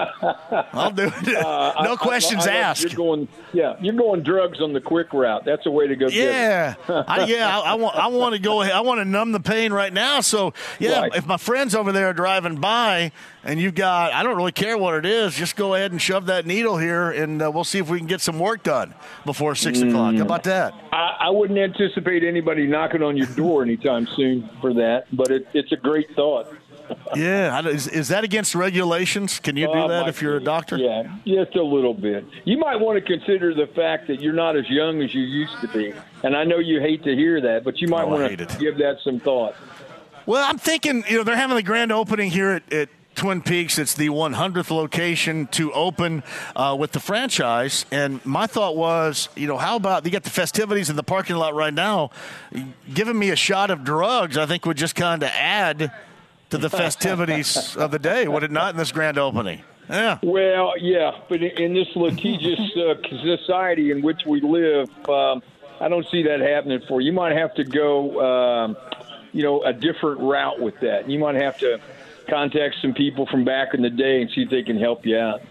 I'll 0.73 0.91
do 0.91 1.05
it. 1.15 1.35
Uh, 1.35 1.73
no 1.83 1.93
I- 1.93 1.95
questions 1.95 2.45
I 2.45 2.53
love- 2.55 2.63
asked. 2.63 2.83
You're 2.83 2.93
going, 2.95 3.27
yeah, 3.53 3.75
you're 3.81 3.93
going 3.95 4.21
drugs 4.23 4.59
on 4.61 4.73
the 4.73 4.81
quick 4.81 5.13
route. 5.13 5.45
That's 5.45 5.65
a 5.65 5.71
way 5.71 5.87
to 5.87 5.95
go. 5.95 6.07
Yeah, 6.07 6.75
I, 6.89 7.23
yeah. 7.27 7.57
I, 7.57 7.71
I 7.71 7.73
want. 7.75 7.95
I 7.95 8.07
want 8.07 8.35
to 8.35 8.41
go 8.41 8.61
ahead. 8.61 8.73
I 8.73 8.81
want 8.81 8.99
to 8.99 9.05
numb 9.05 9.31
the 9.31 9.39
pain 9.39 9.71
right 9.71 9.93
now. 9.93 10.19
So 10.21 10.53
yeah, 10.79 10.99
Right. 11.01 11.15
if 11.15 11.25
my 11.25 11.37
friends 11.37 11.73
over 11.73 11.91
there 11.93 12.07
are 12.09 12.13
driving 12.13 12.57
by 12.57 13.11
and 13.45 13.59
you've 13.61 13.75
got, 13.75 14.11
I 14.11 14.23
don't 14.23 14.35
really 14.35 14.51
care 14.51 14.77
what 14.77 14.95
it 14.95 15.05
is. 15.05 15.33
Just 15.35 15.55
go 15.55 15.73
ahead 15.75 15.91
and 15.91 16.01
shove 16.01 16.25
that 16.25 16.45
needle 16.45 16.77
here, 16.77 17.09
and 17.11 17.41
uh, 17.41 17.49
we'll 17.49 17.63
see 17.63 17.79
if 17.79 17.89
we 17.89 17.97
can 17.97 18.07
get 18.07 18.19
some 18.19 18.39
work 18.39 18.63
done 18.63 18.93
before 19.25 19.55
six 19.55 19.79
o'clock. 19.81 20.15
How 20.15 20.21
about 20.23 20.43
that? 20.43 20.73
I, 20.91 21.15
I 21.21 21.29
wouldn't 21.29 21.57
anticipate 21.57 22.23
anybody 22.25 22.67
knocking 22.67 23.01
on 23.01 23.15
your 23.15 23.27
door 23.27 23.65
anytime 23.69 24.07
soon 24.15 24.49
for 24.61 24.73
that, 24.73 25.05
but 25.13 25.29
it, 25.29 25.47
it's 25.53 25.71
a 25.71 25.75
great 25.75 26.07
thought. 26.15 26.51
Yeah. 27.15 27.67
Is, 27.67 27.87
is 27.87 28.07
that 28.07 28.23
against 28.23 28.55
regulations? 28.55 29.39
Can 29.39 29.55
you 29.55 29.67
do 29.67 29.73
Uh, 29.73 29.87
that 29.87 30.07
if 30.07 30.23
you're 30.23 30.37
a 30.37 30.43
doctor? 30.43 30.75
Yeah, 30.77 31.03
just 31.25 31.55
a 31.55 31.61
little 31.63 31.93
bit. 31.93 32.25
You 32.45 32.57
might 32.57 32.77
want 32.77 32.97
to 32.97 33.01
consider 33.17 33.53
the 33.53 33.67
fact 33.67 34.07
that 34.07 34.21
you're 34.21 34.33
not 34.33 34.55
as 34.57 34.67
young 34.69 35.03
as 35.03 35.13
you 35.13 35.21
used 35.21 35.53
to 35.61 35.67
be. 35.67 35.93
And 36.23 36.35
I 36.35 36.43
know 36.45 36.57
you 36.57 36.79
hate 36.79 37.03
to 37.03 37.15
hear 37.15 37.39
that, 37.41 37.63
but 37.63 37.79
you 37.79 37.87
might 37.87 38.05
Oh, 38.05 38.17
want 38.17 38.39
to 38.39 38.57
give 38.57 38.77
that 38.79 38.97
some 39.03 39.19
thought. 39.19 39.55
Well, 40.25 40.43
I'm 40.43 40.57
thinking, 40.57 41.03
you 41.07 41.17
know, 41.17 41.23
they're 41.23 41.35
having 41.35 41.55
the 41.57 41.63
grand 41.63 41.91
opening 41.91 42.31
here 42.31 42.49
at, 42.51 42.73
at 42.73 42.89
Twin 43.19 43.41
Peaks. 43.41 43.77
It's 43.77 43.95
the 43.95 44.07
100th 44.07 44.71
location 44.71 45.47
to 45.47 45.73
open 45.73 46.23
uh, 46.55 46.73
with 46.79 46.93
the 46.93 47.01
franchise. 47.01 47.85
And 47.91 48.25
my 48.25 48.47
thought 48.47 48.77
was, 48.77 49.27
you 49.35 49.45
know, 49.45 49.57
how 49.57 49.75
about 49.75 50.05
you 50.05 50.11
got 50.11 50.23
the 50.23 50.29
festivities 50.29 50.89
in 50.89 50.95
the 50.95 51.03
parking 51.03 51.35
lot 51.35 51.53
right 51.53 51.73
now? 51.73 52.11
Giving 52.93 53.19
me 53.19 53.31
a 53.31 53.35
shot 53.35 53.71
of 53.71 53.83
drugs, 53.83 54.37
I 54.37 54.45
think 54.45 54.65
would 54.65 54.77
just 54.77 54.95
kind 54.95 55.21
of 55.21 55.29
add 55.33 55.91
to 56.51 56.57
the 56.57 56.69
festivities 56.69 57.75
of 57.75 57.91
the 57.91 57.99
day, 57.99 58.25
would 58.25 58.43
it 58.43 58.51
not, 58.51 58.73
in 58.73 58.77
this 58.77 58.93
grand 58.93 59.17
opening? 59.17 59.63
Yeah. 59.89 60.19
Well, 60.23 60.75
yeah, 60.79 61.19
but 61.27 61.43
in- 61.43 61.73
this 61.73 61.93
litigious 61.97 62.61
uh, 62.77 62.93
society 63.21 63.91
in 63.91 64.01
which 64.01 64.21
we 64.25 64.39
live, 64.39 64.87
um, 65.09 65.43
I 65.81 65.89
don't 65.89 66.07
see 66.07 66.23
that 66.23 66.39
happening 66.39 66.79
for 66.87 67.01
you. 67.01 67.07
You 67.07 67.13
might 67.13 67.35
have 67.35 67.53
to 67.55 67.65
go, 67.65 68.21
um, 68.21 68.77
you 69.33 69.43
know, 69.43 69.61
a 69.63 69.73
different 69.73 70.21
route 70.21 70.61
with 70.61 70.79
that. 70.79 71.09
You 71.09 71.19
might 71.19 71.35
have 71.35 71.57
to 71.57 71.81
contact 72.29 72.75
some 72.81 72.93
people 72.93 73.25
from 73.27 73.43
back 73.43 73.73
in 73.73 73.81
the 73.81 73.89
day 73.89 74.21
and 74.21 74.29
see 74.31 74.41
if 74.41 74.49
they 74.49 74.63
can 74.63 74.79
help 74.79 75.05
you 75.05 75.17
out. 75.17 75.41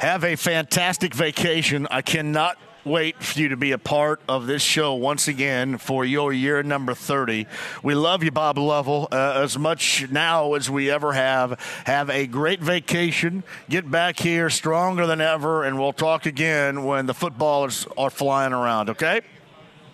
Have 0.00 0.24
a 0.24 0.36
fantastic 0.36 1.14
vacation. 1.14 1.86
I 1.90 2.02
cannot 2.02 2.58
wait 2.84 3.22
for 3.22 3.38
you 3.38 3.48
to 3.48 3.56
be 3.56 3.72
a 3.72 3.78
part 3.78 4.20
of 4.28 4.46
this 4.46 4.62
show 4.62 4.94
once 4.94 5.28
again 5.28 5.78
for 5.78 6.04
your 6.04 6.32
year 6.32 6.62
number 6.62 6.94
30. 6.94 7.46
We 7.82 7.94
love 7.94 8.22
you, 8.22 8.30
Bob 8.30 8.58
Lovell, 8.58 9.08
uh, 9.12 9.40
as 9.42 9.58
much 9.58 10.10
now 10.10 10.54
as 10.54 10.70
we 10.70 10.90
ever 10.90 11.12
have. 11.12 11.60
Have 11.84 12.10
a 12.10 12.26
great 12.26 12.60
vacation. 12.60 13.44
Get 13.68 13.90
back 13.90 14.18
here 14.18 14.50
stronger 14.50 15.06
than 15.06 15.20
ever, 15.20 15.64
and 15.64 15.78
we'll 15.78 15.92
talk 15.92 16.26
again 16.26 16.84
when 16.84 17.06
the 17.06 17.14
footballers 17.14 17.86
are 17.96 18.10
flying 18.10 18.52
around, 18.52 18.90
okay? 18.90 19.20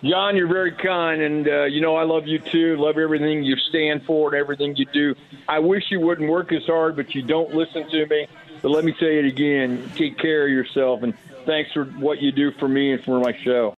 John, 0.03 0.35
you're 0.35 0.47
very 0.47 0.73
kind, 0.73 1.21
and 1.21 1.47
uh, 1.47 1.63
you 1.63 1.81
know 1.81 1.95
I 1.95 2.03
love 2.03 2.27
you 2.27 2.37
too. 2.37 2.77
Love 2.77 2.97
everything 2.97 3.43
you 3.43 3.55
stand 3.55 4.03
for 4.03 4.27
and 4.29 4.39
everything 4.39 4.75
you 4.75 4.85
do. 4.85 5.15
I 5.47 5.59
wish 5.59 5.89
you 5.89 5.99
wouldn't 5.99 6.29
work 6.29 6.51
as 6.51 6.65
hard, 6.65 6.95
but 6.95 7.15
you 7.15 7.23
don't 7.23 7.53
listen 7.53 7.89
to 7.89 8.05
me. 8.05 8.27
But 8.61 8.69
let 8.69 8.85
me 8.85 8.93
say 8.99 9.17
it 9.17 9.25
again: 9.25 9.91
take 9.95 10.19
care 10.19 10.45
of 10.45 10.51
yourself, 10.51 11.01
and 11.01 11.17
thanks 11.45 11.71
for 11.73 11.85
what 11.85 12.21
you 12.21 12.31
do 12.31 12.51
for 12.51 12.67
me 12.67 12.93
and 12.93 13.03
for 13.03 13.19
my 13.19 13.35
show. 13.43 13.75